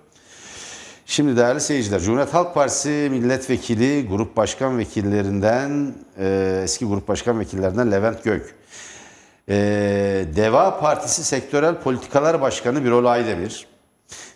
Şimdi 1.07 1.37
değerli 1.37 1.61
seyirciler, 1.61 2.01
Cumhuriyet 2.01 2.35
Halk 2.35 2.55
Partisi 2.55 3.09
milletvekili, 3.11 4.09
grup 4.09 4.37
başkan 4.37 4.79
vekillerinden, 4.79 5.95
e, 6.19 6.61
eski 6.65 6.85
grup 6.85 7.09
başkan 7.09 7.41
vekillerinden 7.41 7.93
Levent 7.93 8.25
Gök. 8.25 8.55
E, 9.49 9.55
Deva 10.37 10.81
Partisi 10.81 11.25
Sektörel 11.25 11.81
Politikalar 11.81 12.41
Başkanı 12.41 12.85
Birol 12.85 13.05
Aydemir. 13.05 13.67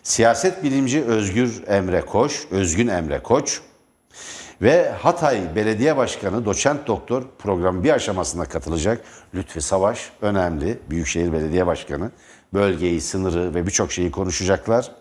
Siyaset 0.03 0.63
bilimci 0.63 1.03
Özgür 1.03 1.63
Emre 1.67 2.01
Koç, 2.01 2.45
Özgün 2.51 2.87
Emre 2.87 3.19
Koç 3.23 3.61
ve 4.61 4.89
Hatay 4.89 5.55
Belediye 5.55 5.97
Başkanı 5.97 6.45
Doçent 6.45 6.87
Doktor 6.87 7.23
programın 7.39 7.83
bir 7.83 7.89
aşamasında 7.91 8.45
katılacak 8.45 9.01
Lütfi 9.35 9.61
Savaş, 9.61 10.11
önemli 10.21 10.77
Büyükşehir 10.89 11.33
Belediye 11.33 11.67
Başkanı. 11.67 12.11
Bölgeyi, 12.53 13.01
sınırı 13.01 13.55
ve 13.55 13.65
birçok 13.67 13.91
şeyi 13.91 14.11
konuşacaklar. 14.11 14.91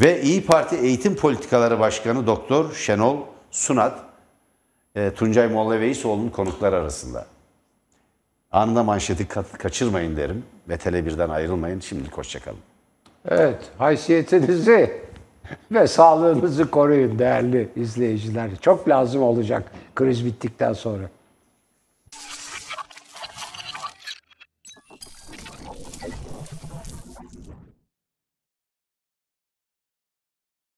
Ve 0.00 0.22
İyi 0.22 0.46
Parti 0.46 0.76
Eğitim 0.76 1.16
Politikaları 1.16 1.80
Başkanı 1.80 2.26
Doktor 2.26 2.74
Şenol 2.74 3.16
Sunat, 3.50 3.98
e, 4.94 5.10
Tuncay 5.14 5.48
Molla 5.48 5.80
Veysoğlu'nun 5.80 6.30
konuklar 6.30 6.72
arasında. 6.72 7.26
Anında 8.52 8.82
manşeti 8.82 9.24
ka- 9.24 9.58
kaçırmayın 9.58 10.16
derim 10.16 10.44
ve 10.68 10.74
Tele1'den 10.74 11.28
ayrılmayın. 11.28 11.80
Şimdilik 11.80 12.18
hoşçakalın. 12.18 12.58
Evet, 13.28 13.58
haysiyetinizi 13.78 15.02
ve 15.72 15.86
sağlığınızı 15.86 16.70
koruyun 16.70 17.18
değerli 17.18 17.68
izleyiciler. 17.76 18.50
Çok 18.60 18.88
lazım 18.88 19.22
olacak 19.22 19.72
kriz 19.94 20.26
bittikten 20.26 20.72
sonra. 20.72 21.04